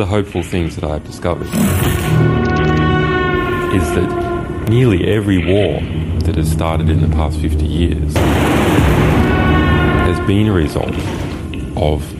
One 0.00 0.08
of 0.08 0.12
the 0.12 0.16
hopeful 0.16 0.42
things 0.42 0.76
that 0.76 0.84
I've 0.84 1.04
discovered 1.04 1.44
is 1.44 1.52
that 3.94 4.66
nearly 4.70 5.06
every 5.06 5.44
war 5.44 5.78
that 6.20 6.36
has 6.36 6.50
started 6.50 6.88
in 6.88 7.02
the 7.02 7.08
past 7.14 7.38
50 7.38 7.66
years 7.66 8.14
has 10.06 10.18
been 10.26 10.46
a 10.46 10.54
result 10.54 10.94
of 11.76 12.14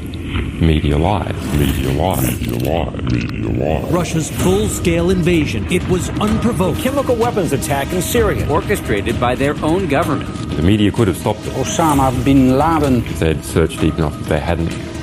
media 0.60 0.98
lies. 0.98 1.34
Media 1.54 1.90
lies. 1.92 2.38
Media 2.38 2.70
lies. 2.70 3.12
Media 3.12 3.48
lies. 3.48 3.90
Russia's 3.90 4.30
full-scale 4.42 5.08
invasion. 5.08 5.66
It 5.72 5.88
was 5.88 6.10
unprovoked. 6.20 6.80
Chemical 6.80 7.16
weapons 7.16 7.54
attack 7.54 7.90
in 7.94 8.02
Syria, 8.02 8.46
orchestrated 8.50 9.18
by 9.18 9.34
their 9.34 9.56
own 9.64 9.88
government. 9.88 10.28
The 10.54 10.62
media 10.62 10.92
could 10.92 11.08
have 11.08 11.16
stopped 11.16 11.46
it 11.46 11.54
Osama 11.54 12.12
bin 12.26 12.58
Laden. 12.58 12.96
if 13.06 13.20
they 13.20 13.28
had 13.28 13.42
searched 13.42 13.80
deep 13.80 13.94
enough, 13.94 14.20
if 14.20 14.28
they 14.28 14.38
hadn't 14.38 14.89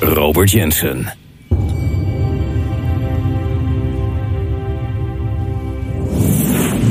Robert 0.00 0.50
Jensen. 0.50 1.12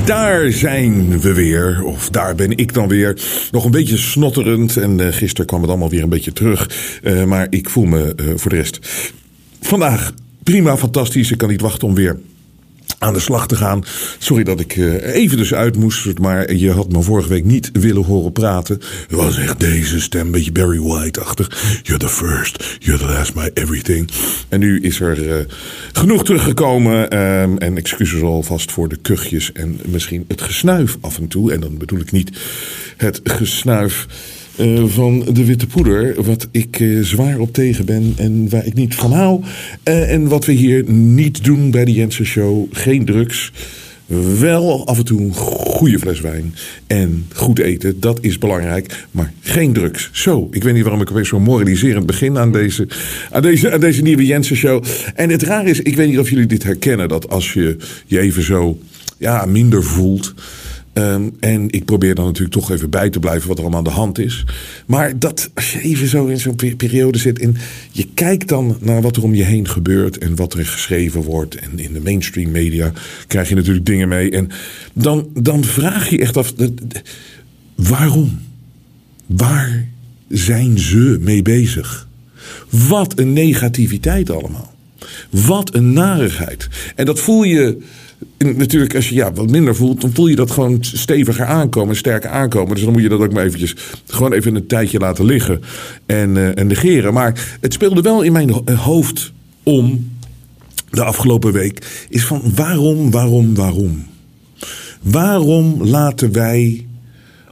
Daar 0.06 0.52
zijn 0.52 1.20
we 1.20 1.34
weer, 1.34 1.84
of 1.84 2.10
daar 2.10 2.36
ben 2.36 2.58
ik 2.58 2.74
dan 2.74 2.88
weer. 2.88 3.22
Nog 3.52 3.66
een 3.66 3.72
beetje 3.72 3.98
snotterend 3.98 4.78
en 4.78 5.00
eh, 5.00 5.14
gisteren 5.14 5.46
kwam 5.46 5.62
het 5.62 5.70
allemaal 5.70 5.90
weer 5.90 6.04
een 6.04 6.10
beetje 6.10 6.34
terug. 6.34 6.70
Eh, 7.04 7.24
maar 7.24 7.48
ik 7.50 7.70
voel 7.70 7.86
me 7.86 8.14
eh, 8.16 8.26
voor 8.36 8.50
de 8.50 8.58
rest 8.58 8.80
vandaag 9.62 10.14
prima, 10.44 10.78
fantastisch. 10.78 11.32
Ik 11.32 11.38
kan 11.38 11.50
niet 11.50 11.62
wachten 11.62 11.88
om 11.88 11.96
weer 11.96 12.20
aan 12.98 13.14
de 13.14 13.20
slag 13.20 13.48
te 13.48 13.56
gaan. 13.56 13.84
Sorry 14.18 14.44
dat 14.44 14.60
ik 14.60 14.78
eh, 14.78 15.16
even 15.16 15.38
dus 15.38 15.54
uit 15.54 15.76
moest, 15.76 16.20
maar 16.20 16.54
je 16.54 16.72
had 16.72 16.92
me 16.92 17.02
vorige 17.02 17.30
week 17.30 17.46
niet 17.46 17.70
willen 17.74 18.04
horen 18.04 18.32
praten. 18.32 18.76
Het 18.76 19.12
was 19.12 19.38
echt 19.38 19.60
deze 19.60 20.02
stem, 20.02 20.26
een 20.26 20.32
beetje 20.32 20.52
Barry 20.52 20.80
White-achtig. 20.80 21.80
You're 21.84 22.00
the 22.00 22.10
first, 22.10 22.78
you're 22.80 23.00
the 23.00 23.12
last, 23.12 23.36
my 23.36 23.52
everything. 23.54 24.10
En 24.50 24.60
nu 24.60 24.82
is 24.82 25.00
er 25.00 25.38
eh, 25.38 25.46
genoeg 25.94 26.24
teruggekomen. 26.24 27.10
ehm, 27.10 27.58
en 27.58 27.78
excuses 27.78 28.22
alvast 28.22 28.72
voor 28.72 28.90
de 28.90 28.98
kuchjes 28.98 29.52
en 29.52 29.80
misschien 29.86 30.26
het 30.28 30.42
gesnuif 30.42 30.98
af 31.02 31.18
en 31.18 31.28
toe. 31.28 31.54
En 31.54 31.60
dan 31.60 31.78
bedoel 31.78 32.00
ik 32.00 32.12
niet 32.12 32.32
het 32.98 33.22
gesnuif 33.24 34.08
eh, 34.60 34.84
van 34.86 35.26
de 35.34 35.46
witte 35.46 35.68
poeder, 35.68 36.24
wat 36.24 36.48
ik 36.52 36.80
eh, 36.80 37.00
zwaar 37.02 37.40
op 37.40 37.54
tegen 37.54 37.86
ben 37.86 38.14
en 38.18 38.50
waar 38.50 38.66
ik 38.66 38.74
niet 38.74 38.96
van 38.96 39.12
hou. 39.12 39.44
Eh, 39.84 40.12
en 40.14 40.28
wat 40.28 40.46
we 40.46 40.52
hier 40.52 40.90
niet 40.92 41.44
doen 41.44 41.72
bij 41.72 41.86
de 41.86 41.94
Jensen 41.94 42.26
Show, 42.26 42.68
geen 42.72 43.06
drugs. 43.06 43.52
Wel 44.40 44.88
af 44.88 44.98
en 44.98 45.06
toe 45.06 45.22
een 45.22 45.34
goede 45.34 46.00
fles 46.00 46.22
wijn 46.22 46.56
en 46.88 47.26
goed 47.34 47.60
eten, 47.60 48.00
dat 48.00 48.18
is 48.22 48.38
belangrijk, 48.38 49.08
maar 49.12 49.34
geen 49.42 49.74
drugs. 49.74 50.10
Zo, 50.12 50.48
ik 50.52 50.64
weet 50.64 50.74
niet 50.74 50.84
waarom 50.84 51.02
ik 51.02 51.12
opeens 51.12 51.30
zo 51.30 51.40
moraliserend 51.40 52.06
begin 52.06 52.38
aan 52.38 52.52
deze, 52.52 52.88
aan 53.32 53.42
deze, 53.42 53.72
aan 53.72 53.80
deze 53.80 54.02
nieuwe 54.02 54.26
Jensen 54.26 54.56
Show. 54.56 54.84
En 55.16 55.30
het 55.30 55.44
raar 55.44 55.68
is, 55.68 55.82
ik 55.82 55.96
weet 55.96 56.10
niet 56.10 56.20
of 56.20 56.30
jullie 56.30 56.46
dit 56.46 56.64
herkennen, 56.64 57.08
dat 57.08 57.30
als 57.30 57.54
je 57.54 57.78
je 58.06 58.20
even 58.20 58.44
zo 58.44 58.80
ja, 59.18 59.46
minder 59.46 59.84
voelt, 59.84 60.34
Ehm, 61.00 61.30
en 61.40 61.70
ik 61.70 61.86
probeer 61.86 62.16
dan 62.16 62.26
natuurlijk 62.26 62.54
toch 62.54 62.72
even 62.72 62.90
bij 62.90 63.10
te 63.10 63.20
blijven 63.20 63.48
wat 63.48 63.58
er 63.58 63.64
allemaal 63.64 63.80
aan 63.80 63.92
de 63.94 64.00
hand 64.00 64.20
is. 64.20 64.46
Maar 64.86 65.20
dat, 65.20 65.50
als 65.54 65.72
je 65.72 65.82
even 65.82 66.08
zo 66.08 66.26
in 66.26 66.40
zo'n 66.40 66.56
pe- 66.56 66.76
periode 66.76 67.18
zit 67.18 67.40
en 67.40 67.56
je 67.92 68.08
kijkt 68.14 68.48
dan 68.48 68.78
naar 68.80 69.02
wat 69.02 69.16
er 69.16 69.24
om 69.24 69.34
je 69.36 69.44
heen 69.44 69.68
gebeurt 69.68 70.18
en 70.18 70.36
wat 70.36 70.54
er 70.54 70.66
geschreven 70.66 71.22
wordt. 71.22 71.56
En 71.56 71.80
in 71.80 71.94
de 71.94 72.00
mainstream 72.02 72.52
media 72.52 72.92
krijg 73.28 73.50
je 73.50 73.56
natuurlijk 73.56 73.86
dingen 73.86 74.08
mee. 74.08 74.32
En 74.32 74.50
dan, 74.94 75.30
dan 75.34 75.64
vraag 75.64 76.10
je 76.10 76.20
echt 76.20 76.38
af, 76.38 76.54
waarom? 77.76 78.40
Waar 79.26 79.88
zijn 80.28 80.80
ze 80.80 81.18
mee 81.22 81.42
bezig? 81.42 82.08
Wat 82.70 83.20
een 83.20 83.34
negativiteit 83.34 84.30
allemaal. 84.30 84.74
Wat 85.30 85.76
een 85.76 85.94
narigheid. 85.94 86.68
En 86.96 87.06
dat 87.06 87.20
voel 87.20 87.44
je 87.44 87.78
natuurlijk 88.38 88.96
als 88.96 89.10
je 89.10 89.16
ja, 89.16 89.34
wat 89.34 89.50
minder 89.50 89.76
voelt, 89.76 90.02
dan 90.02 90.14
voel 90.14 90.28
je 90.28 90.36
dat 90.36 90.52
gewoon 90.52 90.78
steviger 90.82 91.46
aankomen, 91.46 91.96
sterker 91.96 92.30
aankomen. 92.30 92.76
Dus 92.76 92.84
dan 92.84 92.94
moet 92.94 93.02
je 93.02 93.10
dat 93.10 93.20
ook 93.20 93.34
maar 93.34 93.44
eventjes 93.44 93.76
gewoon 94.08 94.34
even 94.34 94.56
een 94.56 94.68
tijdje 94.68 95.00
laten 95.00 95.26
liggen 95.26 95.62
en, 96.06 96.38
eh, 96.38 96.58
en 96.58 96.68
negeren. 96.68 97.14
Maar 97.14 97.58
het 97.62 97.74
speelde 97.74 98.02
wel 98.02 98.22
in 98.22 98.32
mijn 98.32 98.50
eh, 98.66 98.80
hoofd 98.80 99.32
om 99.64 100.12
de 100.90 101.04
afgelopen 101.04 101.52
week. 101.52 102.06
Is 102.10 102.26
van 102.26 102.42
waarom, 102.56 103.12
waarom, 103.12 103.56
waarom? 103.56 104.06
Waarom 105.02 105.84
laten 105.84 106.32
wij 106.32 106.86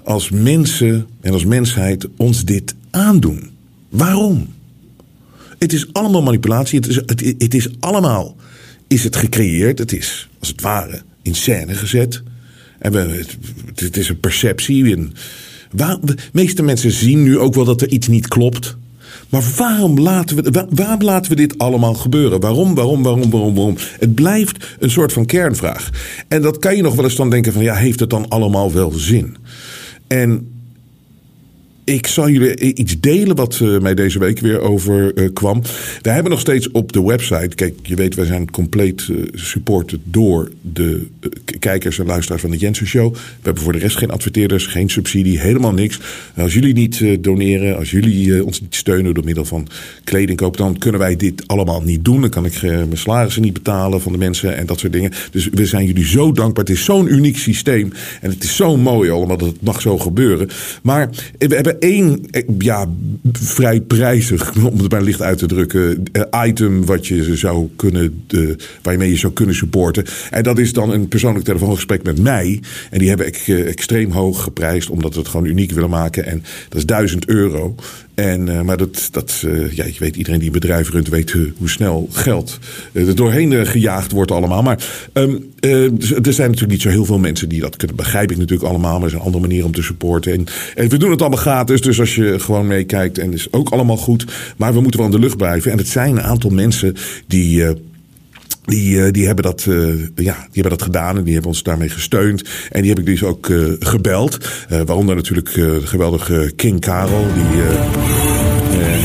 als 0.03 0.29
mensen 0.29 1.07
en 1.21 1.33
als 1.33 1.45
mensheid 1.45 2.07
ons 2.17 2.45
dit 2.45 2.75
aandoen? 2.89 3.49
Waarom? 3.89 4.47
Het 5.57 5.73
is 5.73 5.93
allemaal 5.93 6.21
manipulatie. 6.21 6.79
Het 6.79 6.87
is, 6.89 6.95
het 7.37 7.53
is 7.53 7.69
allemaal 7.79 8.35
is 8.87 9.03
het 9.03 9.15
gecreëerd. 9.15 9.79
Het 9.79 9.93
is 9.93 10.29
als 10.39 10.47
het 10.47 10.61
ware 10.61 11.01
in 11.21 11.35
scène 11.35 11.73
gezet. 11.73 12.23
En 12.79 12.91
we, 12.91 12.97
het, 12.99 13.37
het 13.75 13.97
is 13.97 14.09
een 14.09 14.19
perceptie. 14.19 14.95
En 14.95 15.13
de 16.01 16.15
meeste 16.33 16.63
mensen 16.63 16.91
zien 16.91 17.23
nu 17.23 17.37
ook 17.39 17.53
wel 17.53 17.65
dat 17.65 17.81
er 17.81 17.89
iets 17.89 18.07
niet 18.07 18.27
klopt. 18.27 18.77
Maar 19.29 19.43
waarom 19.57 19.99
laten, 19.99 20.35
we, 20.43 20.51
waar- 20.51 20.67
waarom 20.69 21.01
laten 21.03 21.29
we 21.31 21.35
dit 21.37 21.57
allemaal 21.57 21.93
gebeuren? 21.93 22.39
Waarom, 22.39 22.75
waarom, 22.75 23.03
waarom, 23.03 23.29
waarom, 23.29 23.55
waarom? 23.55 23.77
Het 23.99 24.15
blijft 24.15 24.75
een 24.79 24.89
soort 24.91 25.13
van 25.13 25.25
kernvraag. 25.25 25.89
En 26.27 26.41
dat 26.41 26.57
kan 26.59 26.75
je 26.75 26.81
nog 26.81 26.95
wel 26.95 27.03
eens 27.03 27.15
dan 27.15 27.29
denken 27.29 27.53
van... 27.53 27.63
ja, 27.63 27.75
heeft 27.75 27.99
het 27.99 28.09
dan 28.09 28.27
allemaal 28.27 28.73
wel 28.73 28.91
zin? 28.91 29.35
En 30.07 30.51
ik 31.87 32.07
zal 32.07 32.29
jullie 32.29 32.73
iets 32.73 32.99
delen 32.99 33.35
wat 33.35 33.59
eh, 33.61 33.79
mij 33.79 33.95
deze 33.95 34.19
week 34.19 34.39
weer 34.39 34.59
overkwam. 34.59 35.61
We 36.01 36.09
hebben 36.09 36.31
nog 36.31 36.39
steeds 36.39 36.71
op 36.71 36.91
de 36.91 37.03
website. 37.03 37.55
Kijk, 37.55 37.73
je 37.81 37.95
weet, 37.95 38.15
wij 38.15 38.25
zijn 38.25 38.51
compleet 38.51 39.07
eh, 39.09 39.15
supported 39.33 39.99
door 40.03 40.51
de 40.61 41.07
eh, 41.19 41.29
kijkers 41.59 41.99
en 41.99 42.05
luisteraars 42.05 42.41
van 42.41 42.51
de 42.51 42.57
Jensen 42.57 42.87
Show. 42.87 43.13
We 43.13 43.19
hebben 43.41 43.63
voor 43.63 43.73
de 43.73 43.79
rest 43.79 43.97
geen 43.97 44.11
adverteerders, 44.11 44.65
geen 44.65 44.89
subsidie, 44.89 45.39
helemaal 45.39 45.73
niks. 45.73 45.99
Als 46.35 46.53
jullie 46.53 46.73
niet 46.73 47.01
eh, 47.01 47.17
doneren, 47.21 47.77
als 47.77 47.91
jullie 47.91 48.35
eh, 48.35 48.45
ons 48.45 48.61
niet 48.61 48.75
steunen 48.75 49.13
door 49.13 49.23
middel 49.23 49.45
van 49.45 49.67
kledingkoop, 50.03 50.57
dan 50.57 50.77
kunnen 50.77 50.99
wij 50.99 51.15
dit 51.15 51.47
allemaal 51.47 51.81
niet 51.81 52.05
doen. 52.05 52.21
Dan 52.21 52.29
kan 52.29 52.45
ik 52.45 52.53
eh, 52.55 52.61
mijn 52.61 52.97
salarissen 52.97 53.41
niet 53.41 53.53
betalen 53.53 54.01
van 54.01 54.11
de 54.11 54.17
mensen 54.17 54.57
en 54.57 54.65
dat 54.65 54.79
soort 54.79 54.93
dingen. 54.93 55.11
Dus 55.31 55.49
we 55.51 55.65
zijn 55.65 55.85
jullie 55.85 56.05
zo 56.05 56.31
dankbaar. 56.31 56.63
Het 56.65 56.73
is 56.73 56.83
zo'n 56.83 57.13
uniek 57.13 57.37
systeem 57.37 57.91
en 58.21 58.29
het 58.29 58.43
is 58.43 58.55
zo 58.55 58.77
mooi 58.77 59.09
allemaal 59.09 59.37
dat 59.37 59.47
het 59.47 59.61
mag 59.61 59.81
zo 59.81 59.97
gebeuren. 59.97 60.49
Maar 60.81 61.09
we 61.37 61.55
hebben 61.55 61.76
één, 61.79 62.25
eh, 62.31 62.43
ja, 62.57 62.89
vrij 63.31 63.81
prijzig, 63.81 64.55
om 64.71 64.79
het 64.79 64.91
maar 64.91 65.01
licht 65.01 65.21
uit 65.21 65.37
te 65.37 65.45
drukken, 65.45 66.03
eh, 66.11 66.47
item 66.47 66.85
wat 66.85 67.07
je 67.07 67.35
zou 67.35 67.69
kunnen, 67.75 68.23
eh, 68.27 68.39
waarmee 68.81 69.09
je 69.09 69.17
zou 69.17 69.33
kunnen 69.33 69.55
supporten. 69.55 70.05
En 70.29 70.43
dat 70.43 70.59
is 70.59 70.73
dan 70.73 70.91
een 70.91 71.07
persoonlijk 71.07 71.45
telefoongesprek 71.45 72.03
met 72.03 72.21
mij. 72.21 72.61
En 72.89 72.99
die 72.99 73.07
hebben 73.07 73.27
ik 73.27 73.47
extreem 73.47 74.11
hoog 74.11 74.43
geprijsd, 74.43 74.89
omdat 74.89 75.13
we 75.13 75.19
het 75.19 75.29
gewoon 75.29 75.45
uniek 75.45 75.71
willen 75.71 75.89
maken. 75.89 76.25
En 76.25 76.43
dat 76.69 76.77
is 76.77 76.85
1000 76.85 77.27
euro. 77.27 77.75
En, 78.17 78.49
eh, 78.49 78.61
maar 78.61 78.77
dat, 78.77 79.07
dat 79.11 79.43
eh, 79.45 79.71
ja, 79.71 79.85
je 79.85 79.95
weet, 79.99 80.15
iedereen 80.15 80.39
die 80.39 80.47
een 80.47 80.59
bedrijf 80.59 80.89
runt, 80.89 81.07
weet 81.07 81.31
eh, 81.31 81.41
hoe 81.57 81.69
snel 81.69 82.07
geld 82.11 82.59
er 82.93 83.15
doorheen 83.15 83.65
gejaagd 83.67 84.11
wordt 84.11 84.31
allemaal. 84.31 84.61
Maar 84.61 84.77
dus 85.91 86.11
er 86.11 86.33
zijn 86.33 86.49
natuurlijk 86.49 86.71
niet 86.71 86.81
zo 86.81 86.89
heel 86.89 87.05
veel 87.05 87.17
mensen 87.17 87.49
die 87.49 87.59
dat 87.59 87.75
kunnen. 87.75 87.95
Begrijp 87.95 88.31
ik 88.31 88.37
natuurlijk 88.37 88.69
allemaal, 88.69 88.93
maar 88.93 89.01
er 89.01 89.07
is 89.07 89.13
een 89.13 89.25
andere 89.25 89.47
manier 89.47 89.65
om 89.65 89.71
te 89.71 89.81
supporten. 89.81 90.33
En, 90.33 90.45
en 90.75 90.89
we 90.89 90.97
doen 90.97 91.11
het 91.11 91.21
allemaal 91.21 91.39
gratis, 91.39 91.81
dus 91.81 91.99
als 91.99 92.15
je 92.15 92.39
gewoon 92.39 92.67
meekijkt, 92.67 93.17
en 93.17 93.33
is 93.33 93.53
ook 93.53 93.69
allemaal 93.69 93.97
goed. 93.97 94.25
Maar 94.57 94.73
we 94.73 94.81
moeten 94.81 94.99
wel 94.99 95.09
in 95.09 95.15
de 95.15 95.21
lucht 95.21 95.37
blijven. 95.37 95.71
En 95.71 95.77
het 95.77 95.87
zijn 95.87 96.17
een 96.17 96.23
aantal 96.23 96.49
mensen 96.49 96.95
die... 97.27 97.65
die, 98.67 99.03
eh, 99.03 99.11
die, 99.11 99.25
hebben 99.25 99.43
dat, 99.43 99.65
eh, 99.69 99.75
ja, 100.15 100.33
die 100.35 100.61
hebben 100.61 100.71
dat 100.71 100.81
gedaan 100.81 101.17
en 101.17 101.23
die 101.23 101.33
hebben 101.33 101.51
ons 101.51 101.63
daarmee 101.63 101.89
gesteund. 101.89 102.43
En 102.69 102.81
die 102.81 102.89
heb 102.89 102.99
ik 102.99 103.05
dus 103.05 103.23
ook 103.23 103.49
eh, 103.49 103.57
gebeld. 103.79 104.49
Waaronder 104.69 105.15
natuurlijk 105.15 105.53
de 105.53 105.81
geweldige 105.83 106.51
King 106.55 106.79
Karel. 106.79 107.25
Die 107.33 107.61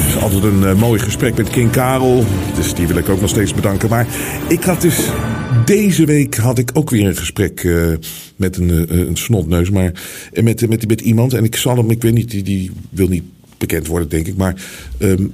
is 0.06 0.22
altijd 0.22 0.44
een 0.44 0.76
mooi 0.76 1.00
gesprek 1.00 1.36
met 1.36 1.50
King 1.50 1.70
Karel. 1.70 2.24
Dus 2.54 2.74
die 2.74 2.86
wil 2.86 2.96
ik 2.96 3.08
ook 3.08 3.20
nog 3.20 3.30
steeds 3.30 3.54
bedanken. 3.54 3.88
Maar 3.88 4.06
ik 4.48 4.62
had 4.62 4.80
dus 4.80 5.08
deze 5.64 6.04
week 6.04 6.36
had 6.36 6.58
ik 6.58 6.70
ook 6.74 6.90
weer 6.90 7.06
een 7.06 7.16
gesprek 7.16 7.68
met 8.36 8.56
een, 8.56 8.98
een 9.08 9.16
snotneus. 9.16 9.70
Maar 9.70 9.92
met, 10.32 10.68
met, 10.68 10.88
met 10.88 11.00
iemand. 11.00 11.32
En 11.32 11.44
ik 11.44 11.56
zal 11.56 11.76
hem, 11.76 11.90
ik 11.90 12.02
weet 12.02 12.14
niet, 12.14 12.30
die, 12.30 12.42
die 12.42 12.70
wil 12.90 13.08
niet 13.08 13.24
bekend 13.58 13.86
worden, 13.86 14.08
denk 14.08 14.26
ik. 14.26 14.36
Maar 14.36 14.54
ehm, 14.98 15.24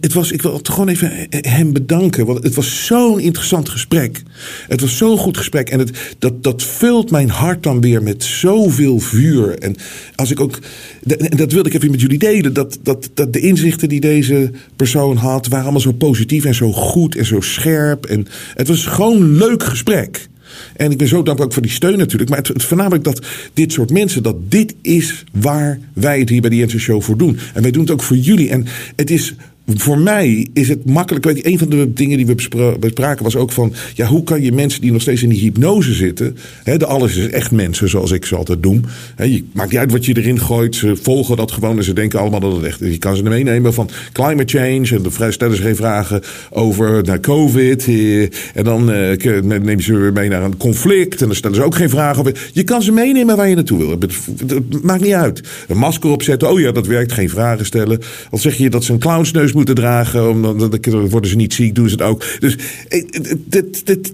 het, 0.00 0.12
was, 0.12 0.32
ik 0.32 0.42
wil 0.42 0.60
gewoon 0.62 0.88
even 0.88 1.12
hem 1.30 1.72
bedanken. 1.72 2.26
Want 2.26 2.42
het 2.42 2.54
was 2.54 2.86
zo'n 2.86 3.20
interessant 3.20 3.68
gesprek. 3.68 4.22
Het 4.68 4.80
was 4.80 4.96
zo'n 4.96 5.18
goed 5.18 5.36
gesprek. 5.36 5.68
En 5.68 5.78
het, 5.78 6.14
dat, 6.18 6.42
dat 6.42 6.62
vult 6.62 7.10
mijn 7.10 7.30
hart 7.30 7.62
dan 7.62 7.80
weer 7.80 8.02
met 8.02 8.24
zoveel 8.24 8.98
vuur. 8.98 9.58
En 9.58 9.76
als 10.14 10.30
ik 10.30 10.40
ook. 10.40 10.58
En 11.06 11.36
dat 11.36 11.52
wilde 11.52 11.68
ik 11.68 11.74
even 11.74 11.90
met 11.90 12.00
jullie 12.00 12.18
delen. 12.18 12.52
Dat, 12.52 12.78
dat, 12.82 13.10
dat 13.14 13.32
de 13.32 13.40
inzichten 13.40 13.88
die 13.88 14.00
deze 14.00 14.50
persoon 14.76 15.16
had. 15.16 15.48
waren 15.48 15.64
allemaal 15.64 15.80
zo 15.80 15.92
positief 15.92 16.44
en 16.44 16.54
zo 16.54 16.72
goed 16.72 17.16
en 17.16 17.26
zo 17.26 17.40
scherp. 17.40 18.06
En 18.06 18.26
het 18.54 18.68
was 18.68 18.86
gewoon 18.86 19.22
een 19.22 19.36
leuk 19.36 19.62
gesprek. 19.62 20.30
En 20.76 20.90
ik 20.90 20.98
ben 20.98 21.08
zo 21.08 21.22
dankbaar 21.22 21.46
ook 21.46 21.52
voor 21.52 21.62
die 21.62 21.70
steun 21.70 21.98
natuurlijk. 21.98 22.30
Maar 22.30 22.38
het 22.38 22.64
voornamelijk 22.64 23.04
dat 23.04 23.26
dit 23.54 23.72
soort 23.72 23.90
mensen, 23.90 24.22
dat 24.22 24.36
dit 24.50 24.74
is 24.82 25.24
waar 25.32 25.78
wij 25.94 26.18
het 26.18 26.28
hier 26.28 26.40
bij 26.40 26.50
de 26.50 26.56
Jensen 26.56 26.80
Show 26.80 27.02
voor 27.02 27.16
doen. 27.16 27.38
En 27.54 27.62
wij 27.62 27.70
doen 27.70 27.82
het 27.82 27.90
ook 27.90 28.02
voor 28.02 28.16
jullie. 28.16 28.50
En 28.50 28.66
het 28.96 29.10
is 29.10 29.34
voor 29.66 29.98
mij 29.98 30.48
is 30.52 30.68
het 30.68 30.84
makkelijk. 30.84 31.24
Weet 31.24 31.36
je, 31.36 31.46
een 31.46 31.58
van 31.58 31.68
de 31.68 31.92
dingen 31.92 32.16
die 32.16 32.26
we 32.26 32.76
bespraken 32.80 33.24
was 33.24 33.36
ook 33.36 33.52
van. 33.52 33.72
Ja, 33.94 34.06
hoe 34.06 34.24
kan 34.24 34.42
je 34.42 34.52
mensen 34.52 34.80
die 34.80 34.92
nog 34.92 35.00
steeds 35.00 35.22
in 35.22 35.28
die 35.28 35.40
hypnose 35.40 35.92
zitten. 35.92 36.36
Hè, 36.62 36.76
de 36.76 36.86
alles 36.86 37.16
is 37.16 37.28
echt 37.28 37.50
mensen, 37.50 37.88
zoals 37.88 38.10
ik 38.10 38.24
ze 38.24 38.36
altijd 38.36 38.62
doe. 38.62 38.80
Hè, 39.16 39.24
je, 39.24 39.44
maakt 39.52 39.70
niet 39.70 39.78
uit 39.78 39.92
wat 39.92 40.04
je 40.04 40.16
erin 40.16 40.40
gooit. 40.40 40.74
Ze 40.74 40.96
volgen 41.02 41.36
dat 41.36 41.52
gewoon 41.52 41.76
en 41.76 41.84
ze 41.84 41.92
denken 41.92 42.20
allemaal 42.20 42.40
dat 42.40 42.56
het 42.56 42.64
echt 42.64 42.80
is. 42.80 42.90
Je 42.90 42.98
kan 42.98 43.16
ze 43.16 43.22
meenemen 43.22 43.74
van 43.74 43.90
climate 44.12 44.58
change. 44.58 44.96
En 44.96 45.02
dan 45.02 45.32
stellen 45.32 45.56
ze 45.56 45.62
geen 45.62 45.76
vragen 45.76 46.22
over 46.50 47.02
naar 47.04 47.20
COVID. 47.20 47.88
Eh, 47.88 48.22
en 48.22 48.64
dan 48.64 48.92
eh, 48.92 49.42
nemen 49.42 49.82
ze 49.82 49.96
weer 49.96 50.12
mee 50.12 50.28
naar 50.28 50.42
een 50.42 50.56
conflict. 50.56 51.20
En 51.20 51.26
dan 51.26 51.36
stellen 51.36 51.56
ze 51.56 51.62
ook 51.62 51.74
geen 51.74 51.90
vragen 51.90 52.20
over. 52.20 52.50
Je 52.52 52.62
kan 52.62 52.82
ze 52.82 52.92
meenemen 52.92 53.36
waar 53.36 53.48
je 53.48 53.54
naartoe 53.54 53.78
wil. 53.78 53.90
Het 53.90 54.82
maakt 54.82 55.02
niet 55.02 55.12
uit. 55.12 55.40
Een 55.68 55.76
masker 55.78 56.10
opzetten. 56.10 56.50
Oh 56.50 56.60
ja, 56.60 56.72
dat 56.72 56.86
werkt. 56.86 57.12
Geen 57.12 57.30
vragen 57.30 57.66
stellen. 57.66 58.00
Al 58.30 58.38
zeg 58.38 58.56
je 58.56 58.70
dat 58.70 58.84
ze 58.84 58.92
een 58.92 58.98
clownsneus 58.98 59.51
moeten 59.54 59.74
dragen. 59.74 60.28
Omdat 60.28 60.72
dan 60.90 61.08
worden 61.08 61.30
ze 61.30 61.36
niet 61.36 61.54
ziek, 61.54 61.74
doen 61.74 61.88
ze 61.88 61.94
het 61.94 62.04
ook. 62.04 62.24
Dus 62.38 62.56
eh, 62.88 63.04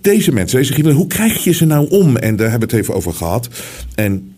deze 0.01 0.33
mensen, 0.33 0.59
deze 0.59 0.93
hoe 0.93 1.07
krijg 1.07 1.45
je 1.45 1.53
ze 1.53 1.65
nou 1.65 1.89
om? 1.89 2.17
En 2.17 2.37
daar 2.37 2.51
hebben 2.51 2.69
we 2.69 2.75
het 2.75 2.85
even 2.85 2.95
over 2.95 3.13
gehad. 3.13 3.49
En 3.95 4.33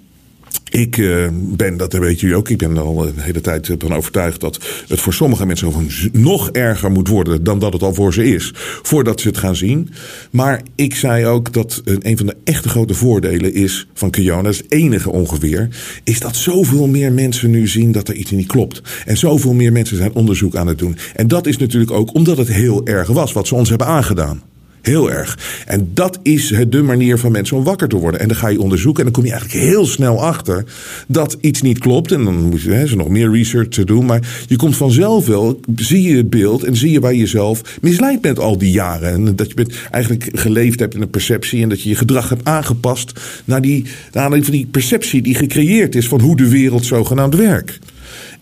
ik 0.71 0.97
uh, 0.97 1.29
ben, 1.33 1.77
dat 1.77 1.93
weet 1.93 2.21
jullie 2.21 2.37
ook, 2.37 2.49
ik 2.49 2.59
ben 2.59 2.77
er 2.77 2.83
al 2.83 2.97
de 2.97 3.13
hele 3.17 3.41
tijd 3.41 3.71
van 3.79 3.95
overtuigd 3.95 4.41
dat 4.41 4.59
het 4.89 5.01
voor 5.01 5.13
sommige 5.13 5.47
mensen 5.47 5.73
gewoon 5.73 5.91
nog 6.13 6.51
erger 6.51 6.91
moet 6.91 7.09
worden 7.09 7.45
dan 7.45 7.59
dat 7.59 7.73
het 7.73 7.83
al 7.83 7.95
voor 7.95 8.13
ze 8.13 8.25
is, 8.35 8.53
voordat 8.83 9.21
ze 9.21 9.29
het 9.29 9.39
gaan 9.39 9.57
zien. 9.57 9.91
Maar 10.31 10.63
ik 10.75 10.95
zei 10.95 11.27
ook 11.27 11.53
dat 11.53 11.83
een 11.85 12.17
van 12.17 12.27
de 12.27 12.37
echte 12.45 12.69
grote 12.69 12.95
voordelen 12.95 13.55
is 13.55 13.89
van 13.95 14.11
Kiona, 14.11 14.49
het 14.49 14.65
enige 14.69 15.11
ongeveer, 15.11 15.69
is 16.05 16.21
dat 16.21 16.37
zoveel 16.37 16.87
meer 16.87 17.13
mensen 17.13 17.51
nu 17.51 17.69
zien 17.69 17.93
dat 17.93 18.09
er 18.09 18.15
iets 18.15 18.31
niet 18.31 18.47
klopt. 18.47 18.83
En 19.07 19.17
zoveel 19.17 19.55
meer 19.55 19.73
mensen 19.73 19.97
zijn 19.97 20.15
onderzoek 20.15 20.57
aan 20.57 20.67
het 20.67 20.79
doen. 20.79 20.97
En 21.15 21.29
dat 21.29 21.47
is 21.47 21.57
natuurlijk 21.57 21.91
ook 21.91 22.15
omdat 22.15 22.37
het 22.37 22.49
heel 22.49 22.87
erg 22.87 23.09
was 23.09 23.33
wat 23.33 23.47
ze 23.47 23.55
ons 23.55 23.69
hebben 23.69 23.87
aangedaan. 23.87 24.43
Heel 24.83 25.11
erg. 25.11 25.39
En 25.67 25.91
dat 25.95 26.19
is 26.23 26.55
de 26.69 26.83
manier 26.83 27.19
van 27.19 27.33
mensen 27.33 27.57
om 27.57 27.65
wakker 27.65 27.89
te 27.89 27.97
worden. 27.97 28.21
En 28.21 28.29
dan 28.29 28.37
ga 28.37 28.49
je 28.49 28.61
onderzoeken 28.61 29.05
en 29.05 29.13
dan 29.13 29.23
kom 29.23 29.31
je 29.31 29.37
eigenlijk 29.37 29.65
heel 29.65 29.87
snel 29.87 30.25
achter 30.25 30.65
dat 31.07 31.37
iets 31.41 31.63
niet 31.63 31.79
klopt. 31.79 32.13
En 32.13 32.25
dan 32.25 32.43
moet 32.43 32.63
je 32.63 32.71
hè, 32.71 32.95
nog 32.95 33.09
meer 33.09 33.31
research 33.31 33.69
doen. 33.69 34.07
Maar 34.07 34.45
je 34.47 34.57
komt 34.57 34.77
vanzelf 34.77 35.27
wel, 35.27 35.61
zie 35.77 36.03
je 36.03 36.17
het 36.17 36.31
beeld 36.31 36.65
en 36.65 36.77
zie 36.77 36.91
je 36.91 37.01
waar 37.01 37.13
je 37.13 37.19
jezelf 37.19 37.79
misleid 37.81 38.21
bent 38.21 38.39
al 38.39 38.59
die 38.59 38.73
jaren. 38.73 39.13
En 39.13 39.37
dat 39.37 39.49
je 39.49 39.55
bent 39.55 39.75
eigenlijk 39.91 40.29
geleefd 40.33 40.81
hebt 40.81 40.95
in 40.95 41.03
een 41.03 41.11
perceptie 41.11 41.63
en 41.63 41.69
dat 41.69 41.83
je 41.83 41.89
je 41.89 41.95
gedrag 41.95 42.29
hebt 42.29 42.45
aangepast 42.45 43.13
naar 43.45 43.61
die, 43.61 43.85
naar 44.13 44.41
die 44.41 44.67
perceptie 44.67 45.23
die 45.23 45.35
gecreëerd 45.35 45.95
is 45.95 46.09
van 46.09 46.21
hoe 46.21 46.37
de 46.37 46.49
wereld 46.49 46.85
zogenaamd 46.85 47.35
werkt. 47.35 47.79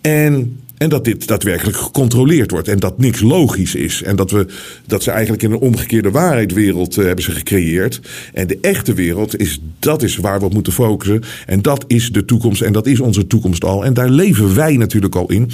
En 0.00 0.58
en 0.78 0.88
dat 0.88 1.04
dit 1.04 1.26
daadwerkelijk 1.26 1.76
gecontroleerd 1.76 2.50
wordt. 2.50 2.68
En 2.68 2.78
dat 2.78 2.98
niks 2.98 3.20
logisch 3.20 3.74
is. 3.74 4.02
En 4.02 4.16
dat, 4.16 4.30
we, 4.30 4.46
dat 4.86 5.02
ze 5.02 5.10
eigenlijk 5.10 5.42
in 5.42 5.52
een 5.52 5.58
omgekeerde 5.58 6.10
waarheidwereld 6.10 6.98
uh, 6.98 7.04
hebben 7.04 7.24
ze 7.24 7.30
gecreëerd. 7.30 8.00
En 8.32 8.46
de 8.46 8.58
echte 8.60 8.94
wereld 8.94 9.40
is, 9.40 9.60
dat 9.78 10.02
is 10.02 10.16
waar 10.16 10.38
we 10.38 10.44
op 10.44 10.54
moeten 10.54 10.72
focussen. 10.72 11.22
En 11.46 11.62
dat 11.62 11.84
is 11.86 12.12
de 12.12 12.24
toekomst. 12.24 12.62
En 12.62 12.72
dat 12.72 12.86
is 12.86 13.00
onze 13.00 13.26
toekomst 13.26 13.64
al. 13.64 13.84
En 13.84 13.94
daar 13.94 14.10
leven 14.10 14.54
wij 14.54 14.76
natuurlijk 14.76 15.14
al 15.14 15.30
in. 15.30 15.50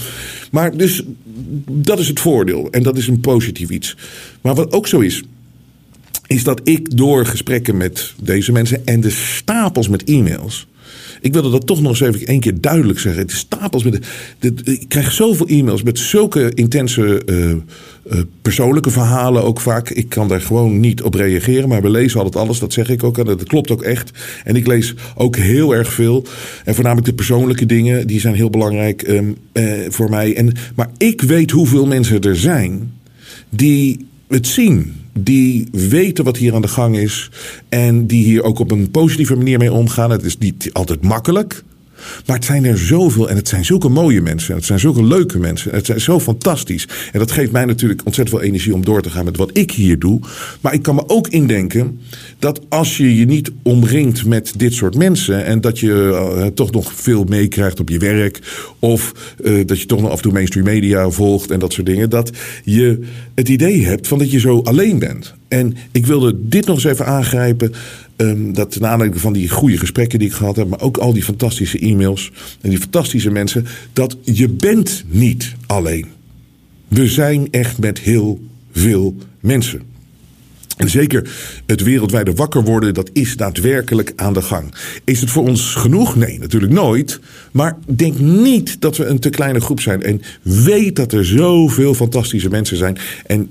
Maar 0.50 0.76
dus, 0.76 1.02
dat 1.70 1.98
is 1.98 2.08
het 2.08 2.20
voordeel. 2.20 2.68
En 2.70 2.82
dat 2.82 2.96
is 2.96 3.06
een 3.06 3.20
positief 3.20 3.70
iets. 3.70 3.96
Maar 4.40 4.54
wat 4.54 4.72
ook 4.72 4.86
zo 4.86 5.00
is 5.00 5.22
is 6.26 6.44
dat 6.44 6.60
ik 6.64 6.96
door 6.96 7.26
gesprekken 7.26 7.76
met 7.76 8.14
deze 8.22 8.52
mensen 8.52 8.86
en 8.86 9.00
de 9.00 9.10
stapels 9.10 9.88
met 9.88 10.04
e-mails 10.04 10.66
ik 11.24 11.32
wilde 11.32 11.50
dat 11.50 11.66
toch 11.66 11.80
nog 11.80 11.90
eens 11.90 12.00
even 12.00 12.26
één 12.26 12.40
keer 12.40 12.60
duidelijk 12.60 12.98
zeggen. 12.98 13.22
Het 13.22 13.30
is 13.30 13.38
stapels 13.38 13.82
met. 13.82 14.06
Ik 14.64 14.84
krijg 14.88 15.12
zoveel 15.12 15.46
e-mails 15.46 15.82
met 15.82 15.98
zulke 15.98 16.52
intense 16.54 17.22
uh, 17.26 17.48
uh, 17.48 18.20
persoonlijke 18.42 18.90
verhalen 18.90 19.44
ook 19.44 19.60
vaak. 19.60 19.90
Ik 19.90 20.08
kan 20.08 20.28
daar 20.28 20.40
gewoon 20.40 20.80
niet 20.80 21.02
op 21.02 21.14
reageren. 21.14 21.68
Maar 21.68 21.82
we 21.82 21.90
lezen 21.90 22.20
altijd 22.20 22.44
alles, 22.44 22.58
dat 22.58 22.72
zeg 22.72 22.88
ik 22.88 23.04
ook. 23.04 23.18
En 23.18 23.24
dat 23.24 23.42
klopt 23.42 23.70
ook 23.70 23.82
echt. 23.82 24.10
En 24.44 24.56
ik 24.56 24.66
lees 24.66 24.94
ook 25.14 25.36
heel 25.36 25.74
erg 25.74 25.92
veel. 25.92 26.26
En 26.64 26.74
voornamelijk 26.74 27.08
de 27.08 27.14
persoonlijke 27.14 27.66
dingen, 27.66 28.06
die 28.06 28.20
zijn 28.20 28.34
heel 28.34 28.50
belangrijk 28.50 29.08
um, 29.08 29.36
voor 29.88 30.10
mij. 30.10 30.36
En, 30.36 30.52
maar 30.74 30.90
ik 30.98 31.22
weet 31.22 31.50
hoeveel 31.50 31.86
mensen 31.86 32.20
er 32.20 32.36
zijn 32.36 32.92
die 33.48 34.06
het 34.28 34.46
zien 34.46 35.03
die 35.18 35.68
weten 35.72 36.24
wat 36.24 36.36
hier 36.36 36.54
aan 36.54 36.62
de 36.62 36.68
gang 36.68 36.96
is. 36.96 37.30
En 37.68 38.06
die 38.06 38.24
hier 38.24 38.42
ook 38.42 38.58
op 38.58 38.70
een 38.70 38.90
positieve 38.90 39.36
manier 39.36 39.58
mee 39.58 39.72
omgaan. 39.72 40.10
Het 40.10 40.24
is 40.24 40.38
niet 40.38 40.70
altijd 40.72 41.02
makkelijk. 41.02 41.64
Maar 42.26 42.36
het 42.36 42.44
zijn 42.44 42.64
er 42.64 42.78
zoveel 42.78 43.28
en 43.28 43.36
het 43.36 43.48
zijn 43.48 43.64
zulke 43.64 43.88
mooie 43.88 44.20
mensen. 44.20 44.54
Het 44.54 44.64
zijn 44.64 44.78
zulke 44.78 45.04
leuke 45.04 45.38
mensen. 45.38 45.70
Het 45.70 45.86
zijn 45.86 46.00
zo 46.00 46.20
fantastisch. 46.20 46.88
En 47.12 47.18
dat 47.18 47.32
geeft 47.32 47.52
mij 47.52 47.64
natuurlijk 47.64 48.00
ontzettend 48.04 48.38
veel 48.38 48.48
energie 48.48 48.74
om 48.74 48.84
door 48.84 49.02
te 49.02 49.10
gaan 49.10 49.24
met 49.24 49.36
wat 49.36 49.50
ik 49.52 49.70
hier 49.70 49.98
doe. 49.98 50.20
Maar 50.60 50.74
ik 50.74 50.82
kan 50.82 50.94
me 50.94 51.08
ook 51.08 51.28
indenken 51.28 52.00
dat 52.38 52.60
als 52.68 52.96
je 52.96 53.16
je 53.16 53.24
niet 53.26 53.50
omringt 53.62 54.24
met 54.24 54.52
dit 54.56 54.72
soort 54.72 54.96
mensen. 54.96 55.44
en 55.44 55.60
dat 55.60 55.78
je 55.78 55.86
uh, 56.36 56.46
toch 56.46 56.70
nog 56.70 56.92
veel 56.92 57.24
meekrijgt 57.24 57.80
op 57.80 57.88
je 57.88 57.98
werk. 57.98 58.40
of 58.78 59.12
uh, 59.44 59.66
dat 59.66 59.80
je 59.80 59.86
toch 59.86 60.00
nog 60.00 60.10
af 60.10 60.16
en 60.16 60.22
toe 60.22 60.32
mainstream 60.32 60.66
media 60.66 61.10
volgt 61.10 61.50
en 61.50 61.58
dat 61.58 61.72
soort 61.72 61.86
dingen. 61.86 62.10
dat 62.10 62.30
je 62.64 63.00
het 63.34 63.48
idee 63.48 63.86
hebt 63.86 64.08
van 64.08 64.18
dat 64.18 64.30
je 64.30 64.40
zo 64.40 64.60
alleen 64.60 64.98
bent. 64.98 65.34
En 65.48 65.76
ik 65.92 66.06
wilde 66.06 66.34
dit 66.40 66.66
nog 66.66 66.76
eens 66.76 66.84
even 66.84 67.06
aangrijpen. 67.06 67.72
Um, 68.16 68.52
dat 68.52 68.70
ten 68.70 68.86
aanleiding 68.86 69.20
van 69.20 69.32
die 69.32 69.48
goede 69.48 69.78
gesprekken 69.78 70.18
die 70.18 70.28
ik 70.28 70.34
gehad 70.34 70.56
heb, 70.56 70.68
maar 70.68 70.80
ook 70.80 70.96
al 70.96 71.12
die 71.12 71.22
fantastische 71.22 71.78
e-mails 71.78 72.32
en 72.60 72.70
die 72.70 72.78
fantastische 72.78 73.30
mensen, 73.30 73.66
dat 73.92 74.16
je 74.22 74.48
bent 74.48 75.04
niet 75.08 75.54
alleen. 75.66 76.06
We 76.88 77.08
zijn 77.08 77.48
echt 77.50 77.78
met 77.78 77.98
heel 77.98 78.40
veel 78.72 79.16
mensen. 79.40 79.82
En 80.76 80.88
zeker 80.88 81.30
het 81.66 81.82
wereldwijde 81.82 82.32
wakker 82.32 82.62
worden, 82.62 82.94
dat 82.94 83.10
is 83.12 83.36
daadwerkelijk 83.36 84.12
aan 84.16 84.32
de 84.32 84.42
gang. 84.42 84.74
Is 85.04 85.20
het 85.20 85.30
voor 85.30 85.48
ons 85.48 85.74
genoeg? 85.74 86.16
Nee, 86.16 86.38
natuurlijk 86.38 86.72
nooit. 86.72 87.20
Maar 87.52 87.78
denk 87.96 88.18
niet 88.18 88.80
dat 88.80 88.96
we 88.96 89.04
een 89.04 89.18
te 89.18 89.30
kleine 89.30 89.60
groep 89.60 89.80
zijn. 89.80 90.02
En 90.02 90.20
weet 90.42 90.96
dat 90.96 91.12
er 91.12 91.24
zoveel 91.24 91.94
fantastische 91.94 92.48
mensen 92.48 92.76
zijn. 92.76 92.98
En 93.26 93.50